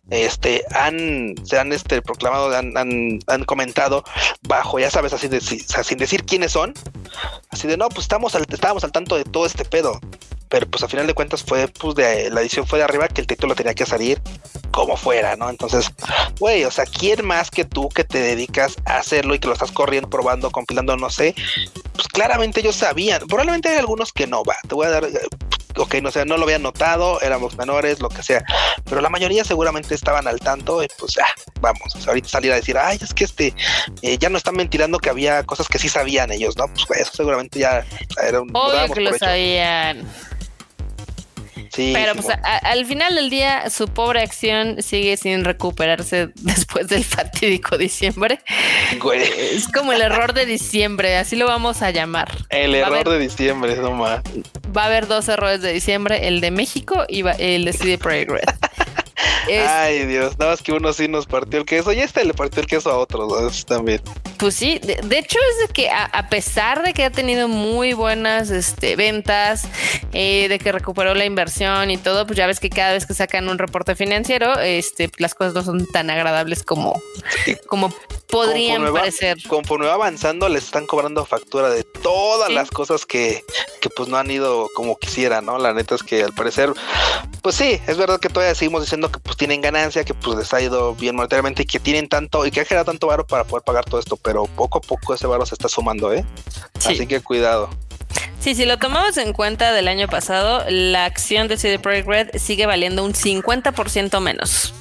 este, 0.09 0.63
han, 0.71 1.35
se 1.43 1.59
han, 1.59 1.71
este, 1.73 2.01
proclamado, 2.01 2.55
han, 2.55 2.75
han, 2.77 3.19
han 3.27 3.43
comentado 3.43 4.03
bajo, 4.47 4.79
ya 4.79 4.89
sabes, 4.89 5.13
así 5.13 5.27
de, 5.27 5.41
sin 5.41 5.97
decir 5.97 6.23
quiénes 6.23 6.53
son, 6.53 6.73
así 7.49 7.67
de, 7.67 7.77
no, 7.77 7.89
pues 7.89 8.05
estamos 8.05 8.33
al, 8.35 8.45
estábamos 8.49 8.83
al 8.83 8.91
tanto 8.91 9.17
de 9.17 9.25
todo 9.25 9.45
este 9.45 9.65
pedo, 9.65 9.99
pero 10.49 10.67
pues 10.67 10.83
a 10.83 10.87
final 10.87 11.07
de 11.07 11.13
cuentas 11.13 11.43
fue, 11.43 11.67
pues 11.67 11.95
de, 11.95 12.29
la 12.29 12.41
edición 12.41 12.67
fue 12.67 12.79
de 12.79 12.85
arriba 12.85 13.07
que 13.07 13.21
el 13.21 13.27
título 13.27 13.55
tenía 13.55 13.73
que 13.73 13.85
salir 13.85 14.21
como 14.71 14.97
fuera, 14.97 15.35
¿no? 15.35 15.49
Entonces, 15.49 15.91
güey, 16.39 16.63
o 16.65 16.71
sea, 16.71 16.85
¿quién 16.85 17.25
más 17.25 17.51
que 17.51 17.63
tú 17.63 17.89
que 17.89 18.03
te 18.03 18.19
dedicas 18.19 18.75
a 18.85 18.97
hacerlo 18.97 19.35
y 19.35 19.39
que 19.39 19.47
lo 19.47 19.53
estás 19.53 19.71
corriendo, 19.71 20.09
probando, 20.09 20.51
compilando, 20.51 20.97
no 20.97 21.09
sé? 21.09 21.35
Pues 21.93 22.07
claramente 22.07 22.59
ellos 22.59 22.75
sabían, 22.75 23.21
probablemente 23.27 23.69
hay 23.69 23.77
algunos 23.77 24.11
que 24.11 24.27
no, 24.27 24.43
va, 24.43 24.55
te 24.67 24.73
voy 24.73 24.87
a 24.87 24.89
dar, 24.89 25.05
eh, 25.05 25.27
ok, 25.75 25.95
no 26.01 26.11
sé, 26.11 26.25
no 26.25 26.37
lo 26.37 26.43
habían 26.43 26.63
notado, 26.63 27.21
éramos 27.21 27.55
menores, 27.57 27.99
lo 27.99 28.09
que 28.09 28.23
sea, 28.23 28.43
pero 28.85 29.01
la 29.01 29.09
mayoría 29.09 29.43
seguramente 29.43 29.95
estaban 29.95 30.27
al 30.27 30.39
tanto 30.39 30.83
y 30.83 30.87
pues 30.97 31.13
ya, 31.15 31.25
vamos, 31.61 31.95
o 31.95 31.99
sea, 31.99 32.09
ahorita 32.09 32.29
salir 32.29 32.51
a 32.51 32.55
decir, 32.55 32.77
ay, 32.77 32.97
es 33.01 33.13
que 33.13 33.25
este, 33.25 33.53
eh, 34.01 34.17
ya 34.17 34.29
no 34.29 34.37
están 34.37 34.55
ventilando 34.55 34.99
que 34.99 35.09
había 35.09 35.43
cosas 35.43 35.67
que 35.67 35.79
sí 35.79 35.89
sabían 35.89 36.31
ellos, 36.31 36.57
¿no? 36.57 36.65
Pues 36.87 37.01
eso 37.01 37.11
seguramente 37.13 37.59
ya 37.59 37.85
era 38.23 38.41
un... 38.41 38.49
Obvio 38.53 38.93
que 38.93 39.01
lo 39.01 39.09
hecho. 39.09 39.19
sabían. 39.19 40.07
Sí, 41.73 41.91
Pero 41.93 42.11
sí, 42.13 42.19
pues 42.21 42.25
bueno. 42.27 42.41
a- 42.45 42.57
al 42.69 42.85
final 42.85 43.15
del 43.15 43.29
día 43.31 43.69
su 43.71 43.87
pobre 43.87 44.21
acción 44.21 44.81
sigue 44.83 45.17
sin 45.17 45.43
recuperarse 45.43 46.29
después 46.35 46.87
del 46.87 47.03
fatídico 47.03 47.77
diciembre. 47.77 48.39
Güey, 48.99 49.23
Es 49.55 49.67
como 49.69 49.91
el 49.91 50.01
error 50.01 50.33
de 50.33 50.45
diciembre, 50.45 51.17
así 51.17 51.35
lo 51.35 51.47
vamos 51.47 51.81
a 51.81 51.89
llamar. 51.91 52.29
el 52.49 52.73
Va 52.73 52.77
error 52.77 52.93
haber- 52.93 53.09
de 53.09 53.19
diciembre, 53.19 53.75
no 53.77 53.91
más. 53.91 54.21
Va 54.75 54.83
a 54.83 54.85
haber 54.85 55.07
dos 55.07 55.27
errores 55.29 55.61
de 55.61 55.73
diciembre, 55.73 56.27
el 56.27 56.41
de 56.41 56.51
México 56.51 57.05
y 57.07 57.23
va- 57.23 57.31
el 57.33 57.65
de 57.65 57.73
CD 57.73 57.97
Projekt 57.97 58.31
Red. 58.31 58.43
Es- 59.47 59.67
Ay, 59.69 60.05
Dios, 60.05 60.37
nada 60.39 60.51
más 60.51 60.61
que 60.61 60.71
uno 60.71 60.91
sí 60.93 61.07
nos 61.07 61.25
partió 61.25 61.59
el 61.59 61.65
queso 61.65 61.91
y 61.91 61.99
este 61.99 62.23
le 62.25 62.33
partió 62.33 62.61
el 62.61 62.67
queso 62.67 62.89
a 62.91 62.97
otros 62.97 63.65
también. 63.65 64.01
Pues 64.37 64.55
sí, 64.55 64.79
de, 64.79 64.95
de 65.03 65.19
hecho 65.19 65.37
es 65.51 65.67
de 65.67 65.73
que 65.73 65.89
a, 65.89 66.05
a 66.05 66.27
pesar 66.29 66.83
de 66.83 66.93
que 66.93 67.03
ha 67.05 67.09
tenido 67.11 67.47
muy 67.47 67.93
buenas 67.93 68.49
este, 68.49 68.95
ventas, 68.95 69.65
eh, 70.11 70.47
de 70.49 70.59
que 70.59 70.71
recuperó 70.71 71.13
la 71.13 71.25
inversión 71.25 71.91
y 71.91 71.97
todo, 71.97 72.25
pues 72.25 72.37
ya 72.37 72.47
ves 72.47 72.59
que 72.59 72.69
cada 72.69 72.93
vez 72.93 73.05
que 73.05 73.13
sacan 73.13 73.47
un 73.49 73.57
reporte 73.57 73.95
financiero, 73.95 74.59
este, 74.59 75.09
las 75.17 75.35
cosas 75.35 75.53
no 75.53 75.63
son 75.63 75.85
tan 75.87 76.09
agradables 76.09 76.63
como, 76.63 77.01
como 77.67 77.93
podrían 78.29 78.77
Conforme 78.77 78.91
va- 78.91 78.99
parecer. 79.01 79.37
Conforme 79.47 79.85
va 79.87 79.93
avanzando, 79.93 80.49
les 80.49 80.63
están 80.65 80.87
cobrando 80.87 81.23
factura 81.25 81.69
de 81.69 81.83
todas 81.83 82.47
Sí. 82.49 82.53
las 82.55 82.71
cosas 82.71 83.05
que, 83.05 83.43
que 83.79 83.89
pues 83.89 84.09
no 84.09 84.17
han 84.17 84.29
ido 84.31 84.67
como 84.75 84.97
quisieran, 84.97 85.45
¿no? 85.45 85.57
La 85.59 85.73
neta 85.73 85.95
es 85.95 86.03
que 86.03 86.23
al 86.23 86.33
parecer, 86.33 86.71
pues 87.41 87.55
sí, 87.55 87.79
es 87.87 87.97
verdad 87.97 88.19
que 88.19 88.29
todavía 88.29 88.55
seguimos 88.55 88.81
diciendo 88.81 89.02
que 89.11 89.19
pues 89.19 89.37
tienen 89.37 89.61
ganancia, 89.61 90.03
que 90.03 90.13
pues 90.13 90.37
les 90.37 90.53
ha 90.53 90.61
ido 90.61 90.95
bien 90.95 91.15
monetariamente 91.15 91.63
y 91.63 91.65
que 91.65 91.79
tienen 91.79 92.07
tanto 92.07 92.45
y 92.45 92.51
que 92.51 92.61
han 92.61 92.65
generado 92.65 92.91
tanto 92.91 93.07
varo 93.07 93.25
para 93.25 93.43
poder 93.43 93.63
pagar 93.63 93.85
todo 93.85 93.99
esto, 93.99 94.17
pero 94.17 94.45
poco 94.45 94.79
a 94.79 94.81
poco 94.81 95.13
ese 95.13 95.27
varo 95.27 95.45
se 95.45 95.55
está 95.55 95.69
sumando, 95.69 96.13
¿eh? 96.13 96.25
Sí. 96.79 96.93
Así 96.93 97.07
que 97.07 97.21
cuidado. 97.21 97.69
Sí, 98.39 98.55
si 98.55 98.65
lo 98.65 98.77
tomamos 98.77 99.15
en 99.17 99.31
cuenta 99.31 99.71
del 99.71 99.87
año 99.87 100.09
pasado, 100.09 100.65
la 100.67 101.05
acción 101.05 101.47
de 101.47 101.55
CD 101.57 101.79
Projekt 101.79 102.07
Red 102.07 102.29
sigue 102.35 102.65
valiendo 102.65 103.03
un 103.05 103.13
50% 103.13 104.19
menos. 104.19 104.73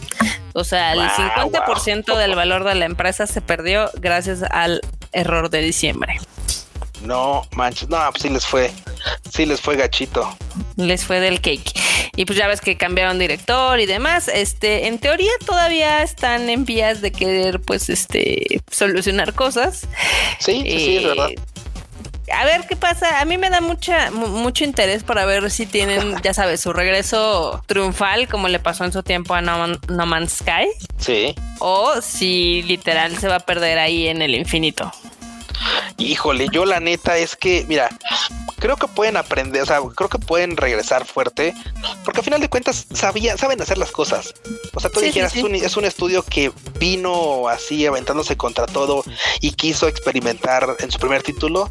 O 0.52 0.64
sea, 0.64 0.92
el 0.92 0.98
Guau, 0.98 1.50
50% 1.50 2.06
guau. 2.06 2.18
del 2.18 2.34
valor 2.34 2.64
de 2.64 2.74
la 2.74 2.84
empresa 2.86 3.26
se 3.26 3.40
perdió 3.40 3.90
gracias 3.94 4.42
al 4.42 4.80
error 5.12 5.48
de 5.48 5.60
diciembre. 5.60 6.18
No 7.02 7.42
manches, 7.52 7.88
no, 7.88 7.98
pues 8.10 8.22
sí 8.22 8.28
les 8.28 8.44
fue, 8.44 8.72
sí 9.30 9.46
les 9.46 9.60
fue 9.60 9.76
gachito. 9.76 10.36
Les 10.76 11.04
fue 11.04 11.20
del 11.20 11.40
cake. 11.40 11.72
Y 12.14 12.26
pues 12.26 12.38
ya 12.38 12.46
ves 12.46 12.60
que 12.60 12.76
cambiaron 12.76 13.18
director 13.18 13.80
y 13.80 13.86
demás. 13.86 14.28
Este, 14.28 14.86
en 14.86 14.98
teoría 14.98 15.30
todavía 15.46 16.02
están 16.02 16.50
en 16.50 16.64
vías 16.66 17.00
de 17.00 17.10
querer, 17.10 17.60
pues, 17.60 17.88
este, 17.88 18.60
solucionar 18.70 19.32
cosas. 19.32 19.86
Sí, 20.38 20.62
sí, 20.62 20.70
sí, 20.78 20.96
es 20.98 21.04
Eh, 21.04 21.06
verdad. 21.08 21.28
a 22.32 22.44
ver 22.44 22.66
qué 22.68 22.76
pasa. 22.76 23.20
A 23.20 23.24
mí 23.24 23.38
me 23.38 23.48
da 23.48 23.62
mucha, 23.62 24.10
mucho 24.10 24.64
interés 24.64 25.04
para 25.04 25.24
ver 25.24 25.50
si 25.50 25.64
tienen, 25.64 26.14
ya 26.22 26.34
sabes, 26.34 26.60
su 26.60 26.72
regreso 26.74 27.62
triunfal, 27.66 28.28
como 28.28 28.48
le 28.48 28.58
pasó 28.58 28.84
en 28.84 28.92
su 28.92 29.02
tiempo 29.02 29.32
a 29.34 29.40
no, 29.40 29.68
no 29.88 30.06
Man's 30.06 30.32
Sky. 30.34 30.68
Sí. 30.98 31.34
O 31.60 32.00
si 32.02 32.62
literal 32.64 33.16
se 33.18 33.28
va 33.28 33.36
a 33.36 33.40
perder 33.40 33.78
ahí 33.78 34.08
en 34.08 34.20
el 34.20 34.34
infinito. 34.34 34.92
Híjole, 35.98 36.48
yo 36.52 36.64
la 36.64 36.80
neta 36.80 37.16
es 37.18 37.36
que, 37.36 37.64
mira, 37.68 37.88
creo 38.62 38.76
que 38.76 38.86
pueden 38.86 39.16
aprender, 39.16 39.62
o 39.62 39.66
sea, 39.66 39.80
creo 39.94 40.08
que 40.08 40.18
pueden 40.18 40.56
regresar 40.56 41.04
fuerte, 41.04 41.52
porque 42.04 42.20
al 42.20 42.24
final 42.24 42.40
de 42.40 42.48
cuentas 42.48 42.86
sabía, 42.94 43.36
saben 43.36 43.60
hacer 43.60 43.76
las 43.76 43.90
cosas. 43.90 44.34
O 44.72 44.80
sea, 44.80 44.88
tú 44.88 45.00
dijeras, 45.00 45.34
Es, 45.34 45.42
un, 45.42 45.54
es, 45.54 45.76
un, 45.76 45.84
estudio 45.84 46.22
que 46.22 46.52
vino 46.78 47.48
así 47.48 47.84
aventándose 47.86 48.36
contra 48.36 48.66
todo 48.66 49.04
y 49.40 49.52
quiso 49.52 49.88
experimentar 49.88 50.76
en 50.78 50.90
su 50.90 50.98
primer 50.98 51.22
título 51.22 51.70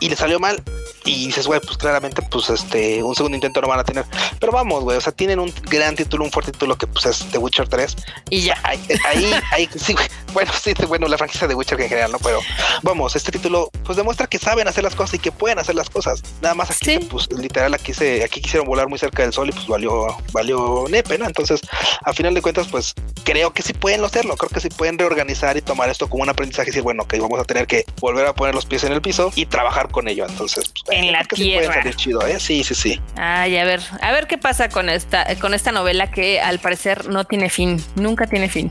y 0.00 0.08
le 0.08 0.16
salió 0.16 0.38
mal. 0.38 0.62
Y 1.04 1.26
dices, 1.26 1.46
güey, 1.46 1.60
pues 1.60 1.76
claramente, 1.76 2.22
pues 2.22 2.50
este, 2.50 3.02
un 3.02 3.14
segundo 3.14 3.34
intento 3.34 3.60
no 3.60 3.68
van 3.68 3.80
a 3.80 3.84
tener. 3.84 4.04
Pero 4.38 4.52
vamos, 4.52 4.84
güey, 4.84 4.96
o 4.96 5.00
sea, 5.00 5.12
tienen 5.12 5.38
un 5.40 5.52
gran 5.62 5.96
título, 5.96 6.24
un 6.24 6.30
fuerte 6.30 6.52
título 6.52 6.76
que 6.76 6.86
pues 6.86 7.06
es 7.06 7.26
The 7.30 7.38
Witcher 7.38 7.68
3. 7.68 7.96
Y 8.30 8.42
ya. 8.42 8.60
Ahí, 8.62 8.80
ahí, 9.06 9.32
ahí 9.52 9.68
sí, 9.74 9.96
bueno, 10.32 10.52
sí, 10.62 10.74
bueno, 10.86 11.08
la 11.08 11.16
franquicia 11.16 11.48
de 11.48 11.54
Witcher 11.54 11.80
en 11.80 11.88
general, 11.88 12.12
¿no? 12.12 12.18
Pero 12.18 12.40
vamos, 12.82 13.16
este 13.16 13.27
título 13.32 13.70
pues 13.84 13.96
demuestra 13.96 14.26
que 14.26 14.38
saben 14.38 14.68
hacer 14.68 14.84
las 14.84 14.94
cosas 14.94 15.14
y 15.14 15.18
que 15.18 15.32
pueden 15.32 15.58
hacer 15.58 15.74
las 15.74 15.90
cosas. 15.90 16.22
Nada 16.42 16.54
más 16.54 16.70
aquí, 16.70 16.98
pues 16.98 17.28
literal, 17.32 17.74
aquí 17.74 17.94
se, 17.94 18.24
aquí 18.24 18.40
quisieron 18.40 18.66
volar 18.66 18.88
muy 18.88 18.98
cerca 18.98 19.22
del 19.22 19.32
sol 19.32 19.48
y 19.48 19.52
pues 19.52 19.66
valió, 19.66 20.06
valió 20.32 20.84
nepe, 20.88 21.18
¿no? 21.18 21.26
Entonces, 21.26 21.60
a 22.02 22.12
final 22.12 22.34
de 22.34 22.42
cuentas, 22.42 22.68
pues 22.68 22.94
creo 23.24 23.52
que 23.52 23.62
sí 23.62 23.72
pueden 23.72 24.04
hacerlo, 24.04 24.36
creo 24.36 24.50
que 24.50 24.60
sí 24.60 24.68
pueden 24.68 24.98
reorganizar 24.98 25.56
y 25.56 25.62
tomar 25.62 25.88
esto 25.88 26.08
como 26.08 26.22
un 26.22 26.28
aprendizaje 26.28 26.68
y 26.68 26.72
decir, 26.72 26.82
bueno, 26.82 27.06
que 27.06 27.18
vamos 27.18 27.40
a 27.40 27.44
tener 27.44 27.66
que 27.66 27.84
volver 28.00 28.26
a 28.26 28.34
poner 28.34 28.54
los 28.54 28.66
pies 28.66 28.84
en 28.84 28.92
el 28.92 29.00
piso 29.00 29.32
y 29.34 29.46
trabajar 29.46 29.90
con 29.90 30.08
ello. 30.08 30.26
Entonces, 30.28 30.72
pues, 30.84 30.98
en 30.98 31.12
la 31.12 31.24
tierra. 31.24 31.82
Sí 31.82 31.94
chido, 31.94 32.26
¿eh? 32.26 32.38
Sí, 32.38 32.64
sí, 32.64 32.74
sí. 32.74 33.00
Ay, 33.16 33.56
a 33.56 33.64
ver, 33.64 33.80
a 34.00 34.12
ver 34.12 34.26
qué 34.26 34.38
pasa 34.38 34.68
con 34.68 34.88
esta, 34.88 35.26
con 35.40 35.54
esta 35.54 35.72
novela 35.72 36.10
que 36.10 36.40
al 36.40 36.58
parecer 36.58 37.08
no 37.08 37.24
tiene 37.24 37.50
fin, 37.50 37.82
nunca 37.96 38.26
tiene 38.26 38.48
fin. 38.48 38.70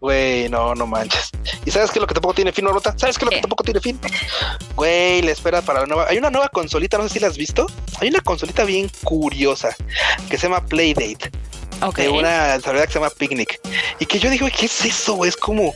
Güey, 0.00 0.48
no, 0.48 0.74
no 0.74 0.86
manches. 0.86 1.30
¿Y 1.64 1.70
sabes 1.70 1.90
qué 1.90 1.98
es 1.98 2.00
lo 2.00 2.06
que 2.06 2.14
tampoco 2.14 2.34
tiene 2.34 2.52
fin, 2.52 2.66
Rota? 2.66 2.94
¿Sabes 2.96 3.18
qué 3.18 3.24
es 3.24 3.26
lo 3.26 3.30
que 3.30 3.40
tampoco 3.40 3.64
tiene 3.64 3.80
fin? 3.80 3.98
Güey, 4.76 5.22
le 5.22 5.32
espera 5.32 5.62
para 5.62 5.80
la 5.80 5.86
nueva. 5.86 6.06
Hay 6.08 6.18
una 6.18 6.30
nueva 6.30 6.48
consolita, 6.48 6.98
no 6.98 7.04
sé 7.04 7.14
si 7.14 7.20
la 7.20 7.28
has 7.28 7.36
visto. 7.36 7.66
Hay 8.00 8.08
una 8.08 8.20
consolita 8.20 8.64
bien 8.64 8.90
curiosa 9.04 9.74
que 10.30 10.38
se 10.38 10.48
llama 10.48 10.64
Playdate. 10.64 11.30
Ok. 11.82 11.98
De 11.98 12.08
una 12.08 12.54
desarrolladora 12.54 12.86
que 12.86 12.92
se 12.92 12.98
llama 12.98 13.10
Picnic. 13.10 13.60
Y 13.98 14.06
que 14.06 14.18
yo 14.18 14.30
digo, 14.30 14.46
¿qué 14.56 14.66
es 14.66 14.84
eso? 14.84 15.24
Es 15.24 15.36
como 15.36 15.74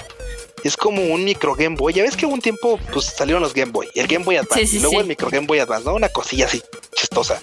es 0.62 0.76
como 0.76 1.02
un 1.02 1.24
micro 1.24 1.54
Game 1.54 1.76
Boy. 1.76 1.92
Ya 1.92 2.02
ves 2.02 2.16
que 2.16 2.26
un 2.26 2.40
tiempo 2.40 2.78
pues 2.92 3.06
salieron 3.06 3.42
los 3.42 3.54
Game 3.54 3.72
Boy, 3.72 3.88
el 3.94 4.06
GameY 4.06 4.36
Advance, 4.36 4.76
y 4.76 4.80
luego 4.80 5.00
el 5.00 5.06
micro 5.06 5.30
Game 5.30 5.46
Boy 5.46 5.58
Advance, 5.58 5.84
¿no? 5.84 5.94
Una 5.94 6.08
cosilla 6.08 6.46
así 6.46 6.62
chistosa. 6.94 7.40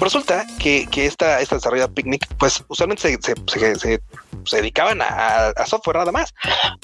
Resulta 0.00 0.46
que, 0.58 0.86
que 0.90 1.06
esta, 1.06 1.40
esta 1.40 1.56
desarrollada 1.56 1.88
Picnic, 1.88 2.26
pues 2.38 2.62
usualmente 2.68 3.02
se, 3.02 3.18
se, 3.46 3.76
se, 3.76 4.00
se 4.44 4.56
dedicaban 4.56 5.00
a, 5.00 5.48
a, 5.48 5.66
software 5.66 5.96
nada 5.96 6.12
más, 6.12 6.34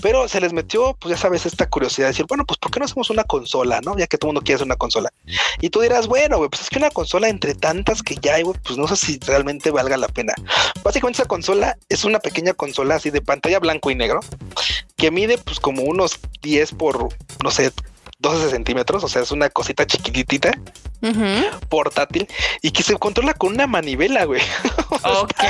pero 0.01 0.29
se 0.29 0.41
les 0.41 0.53
metió, 0.53 0.97
pues 0.99 1.15
ya 1.15 1.21
sabes, 1.21 1.45
esta 1.45 1.69
curiosidad 1.69 2.07
de 2.07 2.13
decir, 2.13 2.27
bueno, 2.27 2.45
pues 2.47 2.59
¿por 2.59 2.71
qué 2.71 2.79
no 2.79 2.87
hacemos 2.87 3.11
una 3.11 3.25
consola, 3.25 3.81
no? 3.83 3.99
Ya 3.99 4.07
que 4.07 4.17
todo 4.17 4.31
el 4.31 4.35
mundo 4.35 4.45
quiere 4.45 4.57
hacer 4.57 4.67
una 4.67 4.77
consola. 4.77 5.13
Y 5.61 5.71
tú 5.71 5.81
dirás, 5.81 6.07
bueno, 6.07 6.39
pues 6.49 6.63
es 6.63 6.71
que 6.71 6.79
una 6.79 6.91
consola 6.91 7.29
entre 7.29 7.55
tantas 7.55 8.03
que 8.03 8.17
ya 8.17 8.35
hay, 8.35 8.45
pues 8.45 8.79
no 8.79 8.89
sé 8.89 8.97
si 8.97 9.19
realmente 9.19 9.71
valga 9.71 9.97
la 9.97 10.09
pena. 10.09 10.35
Básicamente 10.83 11.21
esa 11.21 11.29
consola 11.29 11.77
es 11.89 12.05
una 12.05 12.19
pequeña 12.19 12.55
consola 12.55 12.97
así 12.97 13.11
de 13.11 13.21
pantalla 13.21 13.59
blanco 13.59 13.91
y 13.91 13.95
negro 13.95 14.21
que 15.03 15.11
mide 15.11 15.32
pues 15.39 15.61
como 15.61 15.83
unos 15.83 16.19
10 16.43 16.73
por, 16.73 17.09
no 17.43 17.51
sé, 17.51 17.73
12 18.23 18.51
centímetros, 18.51 19.03
o 19.03 19.09
sea, 19.09 19.23
es 19.23 19.33
una 19.33 19.51
cosita 19.51 19.85
chiquitita, 19.85 20.53
portátil, 21.69 22.29
y 22.63 22.71
que 22.71 22.85
se 22.85 22.97
controla 22.97 23.35
con 23.35 23.53
una 23.53 23.67
manivela, 23.67 24.25
güey. 24.25 24.41
Ok. 25.05 25.43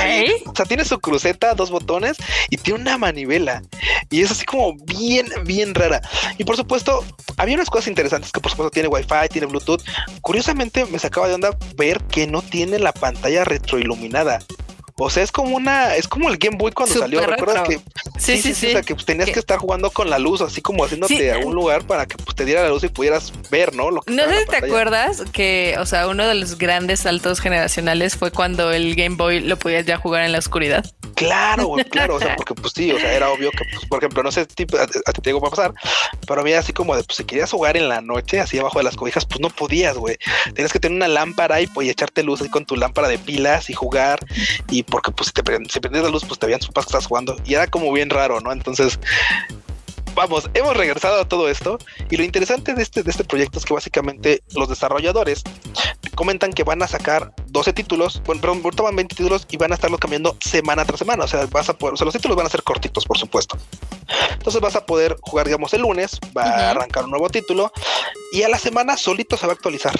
o 0.47 0.55
sea, 0.55 0.65
tiene 0.65 0.83
su 0.83 0.99
cruceta, 0.99 1.53
dos 1.53 1.69
botones, 1.69 2.17
y 2.49 2.57
tiene 2.57 2.79
una 2.79 2.97
manivela. 2.97 3.61
Y 4.09 4.21
es 4.21 4.31
así 4.31 4.45
como 4.45 4.73
bien, 4.85 5.27
bien 5.45 5.75
rara. 5.75 6.01
Y 6.39 6.43
por 6.43 6.55
supuesto, 6.55 7.05
había 7.37 7.55
unas 7.55 7.69
cosas 7.69 7.87
interesantes 7.87 8.31
que 8.31 8.39
por 8.39 8.49
supuesto 8.49 8.71
tiene 8.71 8.87
Wi-Fi, 8.87 9.29
tiene 9.29 9.45
Bluetooth. 9.45 9.83
Curiosamente, 10.21 10.85
me 10.85 10.97
sacaba 10.97 11.27
de 11.27 11.35
onda 11.35 11.55
ver 11.75 12.01
que 12.05 12.25
no 12.25 12.41
tiene 12.41 12.79
la 12.79 12.93
pantalla 12.93 13.43
retroiluminada. 13.43 14.39
O 14.95 15.09
sea, 15.09 15.23
es 15.23 15.31
como 15.31 15.55
una, 15.55 15.95
es 15.95 16.07
como 16.07 16.29
el 16.29 16.37
Game 16.37 16.57
Boy 16.57 16.71
cuando 16.71 16.95
salió. 16.95 17.25
¿Recuerdas 17.25 17.67
que 17.67 17.81
sí, 18.23 18.41
sí, 18.41 18.53
sí, 18.53 18.67
O 18.67 18.71
sea, 18.71 18.81
que 18.81 18.95
pues, 18.95 19.05
tenías 19.05 19.29
que 19.29 19.39
estar 19.39 19.59
jugando 19.59 19.91
con 19.91 20.09
la 20.09 20.19
luz, 20.19 20.41
así 20.41 20.61
como 20.61 20.83
haciéndote 20.83 21.31
a 21.31 21.37
un 21.39 21.53
lugar 21.53 21.85
para 21.85 22.05
que 22.05 22.17
pues, 22.17 22.35
te 22.35 22.45
diera 22.45 22.63
la 22.63 22.69
luz 22.69 22.83
y 22.83 22.87
pudieras 22.87 23.33
ver, 23.51 23.75
¿no? 23.75 23.91
no 23.91 24.01
sé 24.05 24.39
si 24.39 24.45
te 24.47 24.57
acuerdas 24.57 25.23
que, 25.31 25.75
o 25.79 25.85
sea, 25.85 26.07
uno 26.07 26.27
de 26.27 26.35
los 26.35 26.57
grandes 26.57 27.01
saltos 27.01 27.39
generacionales 27.39 28.15
fue 28.15 28.31
cuando 28.31 28.71
el 28.71 28.95
Game 28.95 29.15
Boy 29.15 29.41
lo 29.41 29.57
podías 29.57 29.85
ya 29.85 29.97
jugar 29.97 30.23
en 30.23 30.31
la 30.31 30.39
oscuridad. 30.39 30.85
Claro, 31.15 31.67
güey, 31.67 31.85
claro, 31.85 32.15
o 32.15 32.19
sea, 32.19 32.35
porque 32.37 32.55
pues 32.55 32.73
sí, 32.75 32.91
o 32.91 32.99
sea, 32.99 33.13
era 33.13 33.29
obvio 33.29 33.51
que, 33.51 33.63
pues, 33.71 33.85
por 33.85 33.99
ejemplo, 33.99 34.23
no 34.23 34.31
sé 34.31 34.45
tipo, 34.45 34.77
a, 34.77 34.87
ti 34.87 34.99
te 35.21 35.29
digo 35.29 35.39
va 35.39 35.49
a 35.49 35.51
pasar, 35.51 35.73
pero 36.27 36.41
había 36.41 36.59
así 36.59 36.73
como 36.73 36.95
de, 36.95 37.03
pues 37.03 37.17
si 37.17 37.23
querías 37.23 37.51
jugar 37.51 37.77
en 37.77 37.89
la 37.89 38.01
noche, 38.01 38.39
así 38.39 38.57
abajo 38.57 38.79
de 38.79 38.85
las 38.85 38.95
cobijas, 38.95 39.25
pues 39.25 39.39
no 39.39 39.49
podías, 39.49 39.97
güey. 39.97 40.17
Tenías 40.53 40.71
que 40.71 40.79
tener 40.79 40.95
una 40.95 41.07
lámpara 41.07 41.61
y 41.61 41.67
pues 41.67 41.89
echarte 41.89 42.23
luz 42.23 42.41
ahí 42.41 42.49
con 42.49 42.65
tu 42.65 42.75
lámpara 42.75 43.07
de 43.07 43.17
pilas 43.17 43.69
y 43.69 43.73
jugar, 43.73 44.19
y 44.69 44.83
porque 44.83 45.11
pues 45.11 45.27
si 45.27 45.33
te 45.33 45.43
si 45.69 45.79
prendías 45.79 46.05
la 46.05 46.11
luz, 46.11 46.25
pues 46.25 46.39
te 46.39 46.45
veían 46.45 46.61
sus 46.61 46.73
que 46.73 46.79
estás 46.79 47.05
jugando. 47.05 47.35
Y 47.45 47.53
era 47.53 47.67
como 47.67 47.91
bien 47.91 48.09
raro, 48.13 48.39
¿no? 48.39 48.51
Entonces, 48.51 48.99
vamos, 50.15 50.49
hemos 50.53 50.75
regresado 50.75 51.21
a 51.21 51.27
todo 51.27 51.49
esto. 51.49 51.77
Y 52.09 52.17
lo 52.17 52.23
interesante 52.23 52.73
de 52.73 52.83
este, 52.83 53.03
de 53.03 53.11
este 53.11 53.23
proyecto 53.23 53.59
es 53.59 53.65
que 53.65 53.73
básicamente 53.73 54.43
los 54.55 54.69
desarrolladores 54.69 55.43
comentan 56.15 56.53
que 56.53 56.63
van 56.63 56.81
a 56.83 56.87
sacar 56.87 57.33
12 57.47 57.73
títulos, 57.73 58.21
bueno, 58.25 58.41
perdón, 58.41 58.61
ahorita 58.63 58.83
van 58.83 58.95
20 58.95 59.15
títulos 59.15 59.47
y 59.49 59.57
van 59.57 59.71
a 59.71 59.75
estarlo 59.75 59.97
cambiando 59.97 60.37
semana 60.39 60.85
tras 60.85 60.99
semana. 60.99 61.23
O 61.23 61.27
sea, 61.27 61.45
vas 61.47 61.69
a 61.69 61.77
poder, 61.77 61.95
o 61.95 61.97
sea, 61.97 62.05
los 62.05 62.13
títulos 62.13 62.37
van 62.37 62.45
a 62.45 62.49
ser 62.49 62.63
cortitos, 62.63 63.05
por 63.05 63.17
supuesto. 63.17 63.57
Entonces 64.31 64.61
vas 64.61 64.75
a 64.75 64.85
poder 64.85 65.17
jugar, 65.21 65.47
digamos, 65.47 65.73
el 65.73 65.81
lunes, 65.81 66.19
va 66.35 66.43
a 66.43 66.71
arrancar 66.71 67.05
un 67.05 67.11
nuevo 67.11 67.29
título 67.29 67.71
y 68.31 68.43
a 68.43 68.49
la 68.49 68.59
semana 68.59 68.97
solito 68.97 69.37
se 69.37 69.47
va 69.47 69.53
a 69.53 69.55
actualizar. 69.55 69.93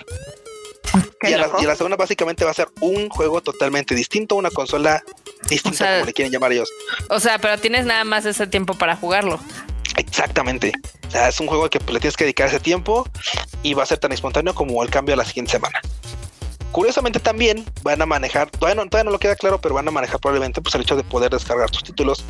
Y, 1.23 1.33
a 1.33 1.37
la, 1.37 1.49
y 1.59 1.65
la, 1.65 1.75
segunda 1.75 1.95
básicamente 1.95 2.43
va 2.43 2.51
a 2.51 2.53
ser 2.53 2.67
un 2.81 3.09
juego 3.09 3.41
totalmente 3.41 3.95
distinto, 3.95 4.35
una 4.35 4.51
consola 4.51 5.01
distinta, 5.49 5.75
o 5.75 5.77
sea, 5.77 5.93
como 5.95 6.05
le 6.05 6.13
quieren 6.13 6.31
llamar 6.31 6.51
ellos. 6.51 6.69
O 7.09 7.19
sea, 7.19 7.39
pero 7.39 7.57
tienes 7.57 7.85
nada 7.85 8.03
más 8.03 8.25
ese 8.25 8.45
tiempo 8.47 8.73
para 8.73 8.95
jugarlo. 8.95 9.39
Exactamente. 9.97 10.71
O 11.07 11.11
sea, 11.11 11.29
es 11.29 11.39
un 11.39 11.47
juego 11.47 11.69
que 11.69 11.79
le 11.79 11.99
tienes 11.99 12.17
que 12.17 12.25
dedicar 12.25 12.47
ese 12.47 12.59
tiempo 12.59 13.07
y 13.61 13.73
va 13.73 13.83
a 13.83 13.85
ser 13.85 13.99
tan 13.99 14.11
espontáneo 14.11 14.53
como 14.53 14.83
el 14.83 14.89
cambio 14.89 15.13
a 15.13 15.17
la 15.17 15.25
siguiente 15.25 15.51
semana. 15.51 15.79
Curiosamente 16.73 17.19
también 17.19 17.63
van 17.83 18.01
a 18.01 18.07
manejar, 18.07 18.49
todavía 18.49 18.73
no, 18.73 18.89
todavía 18.89 19.05
no 19.05 19.11
lo 19.11 19.19
queda 19.19 19.35
claro, 19.35 19.61
pero 19.61 19.75
van 19.75 19.87
a 19.87 19.91
manejar 19.91 20.19
probablemente 20.19 20.59
pues 20.59 20.73
el 20.73 20.81
hecho 20.81 20.95
de 20.95 21.03
poder 21.03 21.31
descargar 21.31 21.69
tus 21.69 21.83
títulos, 21.83 22.25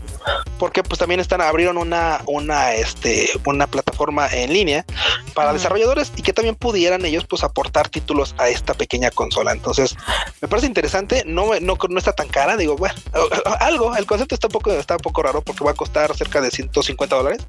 porque 0.59 0.83
pues 0.83 0.99
también 0.99 1.21
están 1.21 1.39
abrieron 1.39 1.77
una 1.77 2.19
una 2.27 2.73
este 2.73 3.29
una 3.45 3.67
plataforma 3.67 4.27
en 4.27 4.51
línea 4.51 4.85
para 5.33 5.53
desarrolladores 5.53 6.11
y 6.17 6.23
que 6.23 6.33
también 6.33 6.55
pudieran 6.55 7.05
ellos 7.05 7.25
pues 7.25 7.41
aportar 7.41 7.87
títulos 7.87 8.35
a 8.37 8.49
esta 8.49 8.73
pequeña 8.73 9.11
consola. 9.11 9.53
Entonces, 9.53 9.95
me 10.41 10.49
parece 10.49 10.67
interesante, 10.67 11.23
no 11.25 11.57
no, 11.61 11.77
no 11.89 11.97
está 11.97 12.11
tan 12.11 12.27
cara, 12.27 12.57
digo, 12.57 12.75
bueno, 12.75 12.95
algo, 13.61 13.95
el 13.95 14.05
concepto 14.05 14.35
está 14.35 14.47
un 14.47 14.53
poco 14.53 14.71
está 14.73 14.95
un 14.95 15.01
poco 15.01 15.23
raro 15.23 15.41
porque 15.41 15.63
va 15.63 15.71
a 15.71 15.75
costar 15.75 16.13
cerca 16.17 16.41
de 16.41 16.51
150 16.51 17.15
dólares. 17.15 17.47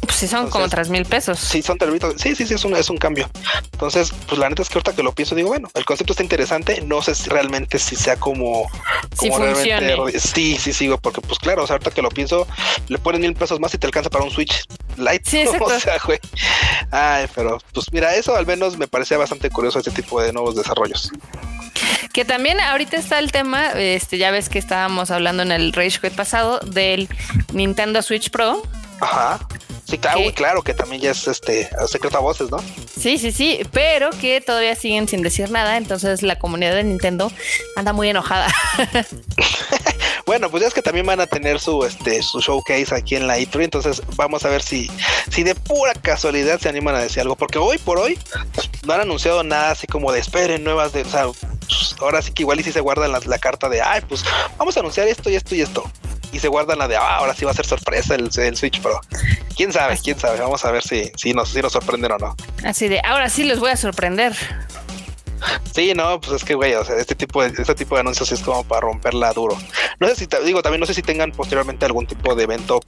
Pues 0.00 0.16
sí, 0.16 0.28
son 0.28 0.48
como 0.50 0.68
tres 0.68 0.88
mil 0.88 1.04
pesos. 1.04 1.38
Sí, 1.38 1.62
son 1.62 1.78
tres 1.78 1.90
Sí, 2.16 2.34
sí, 2.34 2.46
sí, 2.46 2.54
es 2.54 2.64
un, 2.64 2.74
es 2.76 2.90
un 2.90 2.98
cambio. 2.98 3.28
Entonces, 3.72 4.12
pues 4.26 4.38
la 4.38 4.48
neta 4.48 4.62
es 4.62 4.68
que 4.68 4.74
ahorita 4.74 4.94
que 4.94 5.02
lo 5.02 5.12
pienso, 5.12 5.34
digo, 5.34 5.48
bueno, 5.48 5.68
el 5.74 5.84
concepto 5.84 6.12
está 6.12 6.22
interesante. 6.22 6.80
No 6.82 7.02
sé 7.02 7.14
si 7.14 7.28
realmente 7.28 7.78
si 7.78 7.96
sea 7.96 8.16
como, 8.16 8.70
como 9.16 9.38
realmente. 9.38 10.18
Sí, 10.18 10.56
sí, 10.58 10.72
sigo, 10.72 10.98
porque 10.98 11.20
pues 11.20 11.38
claro, 11.38 11.64
o 11.64 11.66
sea, 11.66 11.74
ahorita 11.74 11.90
que 11.90 12.02
lo 12.02 12.08
pienso, 12.08 12.46
le 12.88 12.98
pones 12.98 13.20
mil 13.20 13.34
pesos 13.34 13.60
más 13.60 13.74
y 13.74 13.78
te 13.78 13.86
alcanza 13.86 14.10
para 14.10 14.24
un 14.24 14.30
Switch 14.30 14.64
Lite. 14.96 15.22
Sí, 15.24 15.44
o 15.60 15.80
sea, 15.80 15.98
güey. 16.04 16.18
Ay, 16.90 17.26
pero 17.34 17.58
pues 17.72 17.92
mira, 17.92 18.14
eso 18.14 18.36
al 18.36 18.46
menos 18.46 18.76
me 18.78 18.86
parecía 18.86 19.18
bastante 19.18 19.50
curioso 19.50 19.78
este 19.78 19.90
tipo 19.90 20.20
de 20.22 20.32
nuevos 20.32 20.56
desarrollos. 20.56 21.10
Que 22.12 22.24
también 22.24 22.60
ahorita 22.60 22.96
está 22.96 23.18
el 23.18 23.30
tema, 23.32 23.72
este, 23.72 24.16
ya 24.18 24.30
ves 24.30 24.48
que 24.48 24.58
estábamos 24.58 25.10
hablando 25.10 25.42
en 25.42 25.52
el 25.52 25.72
Rage 25.72 26.00
Quit 26.00 26.14
pasado 26.14 26.60
del 26.60 27.08
Nintendo 27.52 28.00
Switch 28.02 28.30
Pro. 28.30 28.62
Ajá. 29.00 29.38
Sí, 29.86 29.98
claro, 29.98 30.20
claro, 30.34 30.62
que 30.62 30.74
también 30.74 31.00
ya 31.00 31.12
es 31.12 31.28
este 31.28 31.68
secreto 31.86 32.18
a 32.18 32.20
voces, 32.20 32.50
¿no? 32.50 32.58
Sí, 32.98 33.18
sí, 33.18 33.30
sí, 33.30 33.60
pero 33.70 34.10
que 34.10 34.40
todavía 34.40 34.74
siguen 34.74 35.06
sin 35.06 35.22
decir 35.22 35.48
nada, 35.50 35.76
entonces 35.76 36.22
la 36.22 36.40
comunidad 36.40 36.74
de 36.74 36.82
Nintendo 36.82 37.30
anda 37.76 37.92
muy 37.92 38.08
enojada. 38.08 38.52
bueno, 40.26 40.50
pues 40.50 40.62
ya 40.62 40.68
es 40.68 40.74
que 40.74 40.82
también 40.82 41.06
van 41.06 41.20
a 41.20 41.28
tener 41.28 41.60
su 41.60 41.84
este 41.84 42.20
su 42.22 42.40
showcase 42.40 42.92
aquí 42.92 43.14
en 43.14 43.28
la 43.28 43.38
E3, 43.38 43.62
entonces 43.62 44.02
vamos 44.16 44.44
a 44.44 44.48
ver 44.48 44.60
si 44.60 44.90
si 45.30 45.44
de 45.44 45.54
pura 45.54 45.94
casualidad 45.94 46.58
se 46.58 46.68
animan 46.68 46.96
a 46.96 47.00
decir 47.00 47.20
algo, 47.20 47.36
porque 47.36 47.58
hoy 47.58 47.78
por 47.78 47.98
hoy 47.98 48.18
no 48.84 48.92
han 48.92 49.02
anunciado 49.02 49.44
nada 49.44 49.70
así 49.70 49.86
como 49.86 50.10
de 50.10 50.18
esperen 50.18 50.64
nuevas 50.64 50.92
de, 50.92 51.02
o 51.02 51.08
sea, 51.08 51.26
pues, 51.26 51.94
ahora 52.00 52.22
sí 52.22 52.32
que 52.32 52.42
igual 52.42 52.58
y 52.58 52.64
si 52.64 52.72
se 52.72 52.80
guardan 52.80 53.12
la, 53.12 53.20
la 53.24 53.38
carta 53.38 53.68
de, 53.68 53.80
ay, 53.80 54.00
pues 54.08 54.24
vamos 54.58 54.76
a 54.76 54.80
anunciar 54.80 55.06
esto 55.06 55.30
y 55.30 55.36
esto 55.36 55.54
y 55.54 55.60
esto 55.60 55.88
y 56.32 56.38
se 56.38 56.48
guardan 56.48 56.78
la 56.78 56.88
de 56.88 56.96
ah, 56.96 57.16
ahora 57.16 57.34
sí 57.34 57.44
va 57.44 57.52
a 57.52 57.54
ser 57.54 57.66
sorpresa 57.66 58.14
el, 58.14 58.30
el 58.36 58.56
Switch 58.56 58.80
Pro. 58.80 59.00
Quién 59.56 59.72
sabe, 59.72 59.98
quién 60.02 60.18
sabe. 60.18 60.38
Vamos 60.38 60.64
a 60.64 60.70
ver 60.70 60.82
si, 60.82 61.10
si, 61.16 61.32
nos, 61.32 61.48
si 61.48 61.62
nos 61.62 61.72
sorprenden 61.72 62.12
o 62.12 62.18
no. 62.18 62.36
Así 62.64 62.88
de 62.88 63.00
ahora 63.02 63.28
sí 63.30 63.44
los 63.44 63.58
voy 63.58 63.70
a 63.70 63.76
sorprender. 63.76 64.36
Sí, 65.74 65.92
no, 65.94 66.20
pues 66.20 66.32
es 66.34 66.44
que, 66.44 66.54
güey, 66.54 66.74
o 66.74 66.84
sea, 66.84 66.96
este 66.96 67.14
tipo 67.14 67.42
de, 67.42 67.48
este 67.48 67.74
tipo 67.74 67.94
de 67.94 68.00
anuncios 68.00 68.32
es 68.32 68.40
como 68.40 68.64
para 68.64 68.82
romperla 68.82 69.32
duro. 69.32 69.56
No 69.98 70.08
sé 70.08 70.14
si, 70.14 70.28
digo, 70.44 70.62
también 70.62 70.80
no 70.80 70.86
sé 70.86 70.94
si 70.94 71.02
tengan 71.02 71.32
posteriormente 71.32 71.84
algún 71.84 72.06
tipo 72.06 72.34
de 72.34 72.44
evento 72.44 72.80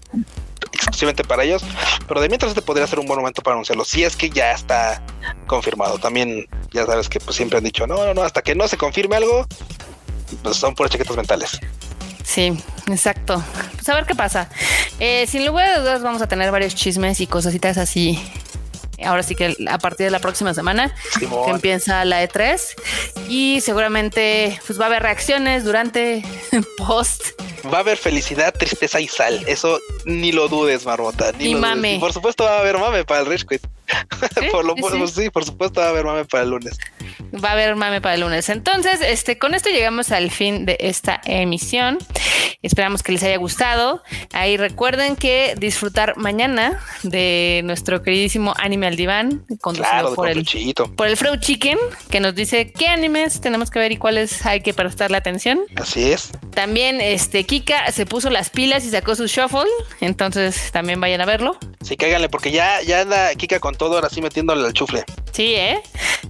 exclusivamente 0.72 1.24
para 1.24 1.44
ellos, 1.44 1.62
pero 2.06 2.20
de 2.20 2.28
mientras 2.28 2.50
este 2.50 2.62
podría 2.62 2.86
ser 2.86 2.98
un 2.98 3.06
buen 3.06 3.18
momento 3.18 3.42
para 3.42 3.54
anunciarlo, 3.54 3.84
si 3.84 4.04
es 4.04 4.16
que 4.16 4.30
ya 4.30 4.52
está 4.52 5.02
confirmado. 5.46 5.98
También, 5.98 6.46
ya 6.72 6.86
sabes 6.86 7.08
que 7.08 7.20
pues 7.20 7.36
siempre 7.36 7.58
han 7.58 7.64
dicho, 7.64 7.86
no, 7.86 8.04
no, 8.04 8.14
no, 8.14 8.22
hasta 8.22 8.42
que 8.42 8.54
no 8.54 8.66
se 8.68 8.76
confirme 8.76 9.16
algo, 9.16 9.46
pues 10.42 10.56
son 10.56 10.74
puras 10.74 10.92
chaquetas 10.92 11.16
mentales. 11.16 11.60
Sí, 12.28 12.52
exacto. 12.88 13.42
Pues 13.74 13.88
a 13.88 13.94
ver 13.94 14.04
qué 14.04 14.14
pasa. 14.14 14.50
Eh, 15.00 15.26
sin 15.26 15.46
lugar 15.46 15.70
a 15.70 15.80
dudas 15.80 16.02
vamos 16.02 16.20
a 16.20 16.28
tener 16.28 16.50
varios 16.50 16.74
chismes 16.74 17.22
y 17.22 17.26
cositas 17.26 17.78
así 17.78 18.22
ahora 19.04 19.22
sí 19.22 19.36
que 19.36 19.56
a 19.70 19.78
partir 19.78 20.06
de 20.06 20.10
la 20.10 20.18
próxima 20.18 20.52
semana 20.52 20.92
que 21.20 21.50
empieza 21.50 22.04
la 22.04 22.22
E3 22.24 22.60
y 23.28 23.60
seguramente 23.60 24.60
pues 24.66 24.78
va 24.78 24.84
a 24.84 24.88
haber 24.88 25.04
reacciones 25.04 25.64
durante 25.64 26.24
post 26.76 27.40
va 27.72 27.78
a 27.78 27.80
haber 27.80 27.96
felicidad, 27.96 28.54
tristeza 28.54 29.00
y 29.00 29.08
sal. 29.08 29.44
Eso 29.46 29.80
ni 30.04 30.32
lo 30.32 30.48
dudes, 30.48 30.84
Marmota. 30.84 31.32
Ni 31.32 31.50
y 31.50 31.54
mame. 31.54 31.98
por 32.00 32.12
supuesto 32.12 32.44
va 32.44 32.56
a 32.56 32.60
haber 32.60 32.78
mame 32.78 33.04
para 33.04 33.20
el 33.20 33.26
Rich 33.26 33.46
por 34.52 34.64
lo, 34.64 34.74
sí, 35.08 35.30
por 35.30 35.44
supuesto 35.44 35.80
va 35.80 35.86
a 35.86 35.90
haber 35.90 36.04
mame 36.04 36.24
para 36.24 36.44
el 36.44 36.50
lunes 36.50 36.78
va 37.32 37.50
a 37.50 37.52
haber 37.52 37.76
mame 37.76 38.00
para 38.00 38.14
el 38.14 38.22
lunes. 38.22 38.48
Entonces, 38.48 39.00
este, 39.00 39.38
con 39.38 39.54
esto 39.54 39.70
llegamos 39.70 40.10
al 40.10 40.30
fin 40.30 40.66
de 40.66 40.76
esta 40.80 41.20
emisión. 41.24 41.98
Esperamos 42.62 43.02
que 43.02 43.12
les 43.12 43.22
haya 43.22 43.36
gustado. 43.36 44.02
Ahí 44.32 44.56
recuerden 44.56 45.16
que 45.16 45.54
disfrutar 45.58 46.16
mañana 46.16 46.82
de 47.02 47.62
nuestro 47.64 48.02
queridísimo 48.02 48.54
Anime 48.58 48.86
al 48.88 48.96
Diván, 48.96 49.44
conducido 49.60 50.14
por, 50.14 50.28
el, 50.28 50.44
por 50.96 51.06
el 51.06 51.16
Freud 51.16 51.38
Chicken, 51.40 51.78
que 52.10 52.20
nos 52.20 52.34
dice 52.34 52.72
qué 52.72 52.88
animes 52.88 53.40
tenemos 53.40 53.70
que 53.70 53.78
ver 53.78 53.92
y 53.92 53.96
cuáles 53.96 54.44
hay 54.44 54.60
que 54.60 54.74
prestarle 54.74 55.16
atención. 55.16 55.60
Así 55.76 56.10
es. 56.10 56.30
También 56.54 57.00
este 57.00 57.44
Kika 57.44 57.92
se 57.92 58.06
puso 58.06 58.30
las 58.30 58.50
pilas 58.50 58.84
y 58.84 58.90
sacó 58.90 59.14
su 59.14 59.26
shuffle, 59.26 59.70
entonces 60.00 60.72
también 60.72 61.00
vayan 61.00 61.20
a 61.20 61.26
verlo. 61.26 61.58
Sí, 61.82 61.96
cáiganle, 61.96 62.28
porque 62.28 62.50
ya, 62.50 62.82
ya 62.82 63.02
anda 63.02 63.34
Kika 63.34 63.60
con 63.60 63.76
todo, 63.78 63.94
ahora 63.94 64.10
sí 64.10 64.20
metiéndole 64.20 64.66
al 64.66 64.74
chufle. 64.74 65.04
Sí, 65.32 65.54
¿eh? 65.54 65.80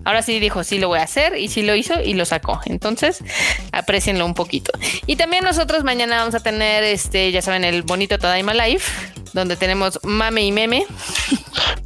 Ahora 0.05 0.23
sí 0.23 0.39
dijo, 0.39 0.63
sí 0.63 0.79
lo 0.79 0.89
voy 0.89 1.01
a 1.01 1.03
hacer 1.03 1.37
y 1.37 1.49
sí 1.49 1.63
lo 1.63 1.75
hizo 1.75 2.01
y 2.01 2.15
lo 2.15 2.25
sacó. 2.25 2.61
Entonces, 2.67 3.25
aprecienlo 3.73 4.25
un 4.25 4.35
poquito. 4.35 4.71
Y 5.07 5.17
también 5.17 5.45
nosotros 5.45 5.83
mañana 5.83 6.19
vamos 6.19 6.35
a 6.35 6.41
tener, 6.41 6.85
este, 6.85 7.33
ya 7.33 7.43
saben, 7.43 7.65
el 7.65 7.83
bonito 7.83 8.19
Tadaima 8.19 8.55
Life, 8.55 8.93
donde 9.33 9.57
tenemos 9.57 9.99
mame 10.03 10.43
y 10.43 10.53
meme. 10.53 10.87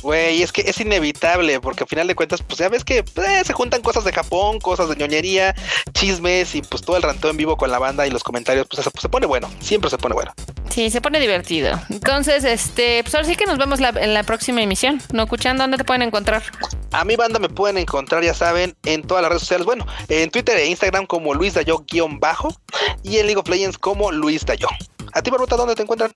Güey, 0.03 0.43
es 0.43 0.51
que 0.51 0.62
es 0.62 0.80
inevitable, 0.80 1.61
porque 1.61 1.84
al 1.84 1.88
final 1.88 2.09
de 2.09 2.14
cuentas, 2.14 2.43
pues 2.43 2.59
ya 2.59 2.68
ves 2.68 2.84
que 2.84 2.99
eh, 2.99 3.43
se 3.45 3.53
juntan 3.53 3.82
cosas 3.82 4.05
de 4.05 4.12
Japón, 4.12 4.59
cosas 4.59 4.88
de 4.88 4.97
ñoñería, 4.97 5.55
chismes 5.93 6.55
y 6.55 6.62
pues 6.62 6.82
todo 6.82 6.97
el 6.97 7.03
ranteo 7.03 7.30
en 7.30 7.36
vivo 7.36 7.57
con 7.57 7.70
la 7.70 7.78
banda 7.78 8.07
y 8.07 8.11
los 8.11 8.24
comentarios, 8.24 8.66
pues 8.68 8.84
se, 8.84 8.90
se 9.01 9.09
pone 9.09 9.26
bueno, 9.26 9.49
siempre 9.61 9.90
se 9.90 9.99
pone 9.99 10.14
bueno. 10.14 10.32
Sí, 10.72 10.88
se 10.90 11.03
pone 11.03 11.20
divertido. 11.20 11.78
Entonces, 11.90 12.45
este, 12.45 13.03
pues 13.03 13.14
ahora 13.14 13.26
sí 13.26 13.36
que 13.36 13.45
nos 13.45 13.59
vemos 13.59 13.78
en 13.80 14.14
la 14.14 14.22
próxima 14.22 14.62
emisión. 14.62 15.03
¿No 15.12 15.24
escuchando? 15.24 15.62
¿Dónde 15.62 15.76
te 15.76 15.84
pueden 15.84 16.01
encontrar? 16.01 16.43
A 16.93 17.05
mi 17.05 17.14
banda 17.14 17.38
me 17.38 17.51
pueden 17.51 17.76
encontrar, 17.76 18.24
ya 18.24 18.32
saben, 18.32 18.74
en 18.84 19.03
todas 19.03 19.20
las 19.22 19.28
redes 19.28 19.43
sociales. 19.43 19.66
Bueno, 19.66 19.86
en 20.09 20.30
Twitter 20.30 20.57
e 20.57 20.66
Instagram 20.66 21.07
como 21.07 21.34
Luis 21.34 21.55
Dayo-bajo 21.55 22.57
y 23.03 23.18
en 23.18 23.26
League 23.26 23.38
of 23.38 23.49
Legends 23.49 23.76
como 23.76 24.11
Luis 24.12 24.47
Dayo. 24.47 24.68
¿A 25.12 25.22
ti, 25.22 25.30
Barbota, 25.30 25.56
dónde 25.56 25.74
te 25.74 25.82
encuentran? 25.82 26.10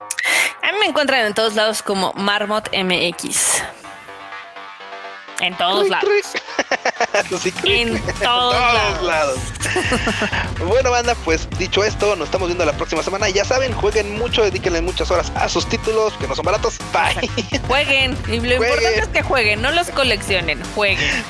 A 0.62 0.72
mí 0.72 0.78
me 0.80 0.86
encuentran 0.86 1.26
en 1.26 1.34
todos 1.34 1.54
lados 1.54 1.82
como 1.82 2.12
Marmot 2.14 2.70
MX. 2.72 3.62
En 5.40 5.54
todos 5.58 5.88
lados. 5.90 6.08
en 7.64 8.02
todos, 8.22 9.02
lados. 9.02 9.38
bueno, 10.66 10.90
banda, 10.90 11.14
pues 11.26 11.46
dicho 11.58 11.84
esto, 11.84 12.16
nos 12.16 12.28
estamos 12.28 12.48
viendo 12.48 12.64
la 12.64 12.72
próxima 12.72 13.02
semana. 13.02 13.28
Ya 13.28 13.44
saben, 13.44 13.72
jueguen 13.74 14.16
mucho, 14.18 14.42
dedíquenle 14.42 14.80
muchas 14.80 15.10
horas 15.10 15.30
a 15.34 15.46
sus 15.50 15.68
títulos, 15.68 16.14
que 16.14 16.26
no 16.26 16.34
son 16.34 16.46
baratos. 16.46 16.78
Bye. 16.92 17.28
Jueguen. 17.68 18.16
Y 18.28 18.40
lo 18.40 18.54
importante 18.54 19.00
es 19.00 19.08
que 19.08 19.22
jueguen, 19.22 19.60
no 19.60 19.70
los 19.72 19.90
coleccionen, 19.90 20.62
jueguen. 20.74 21.22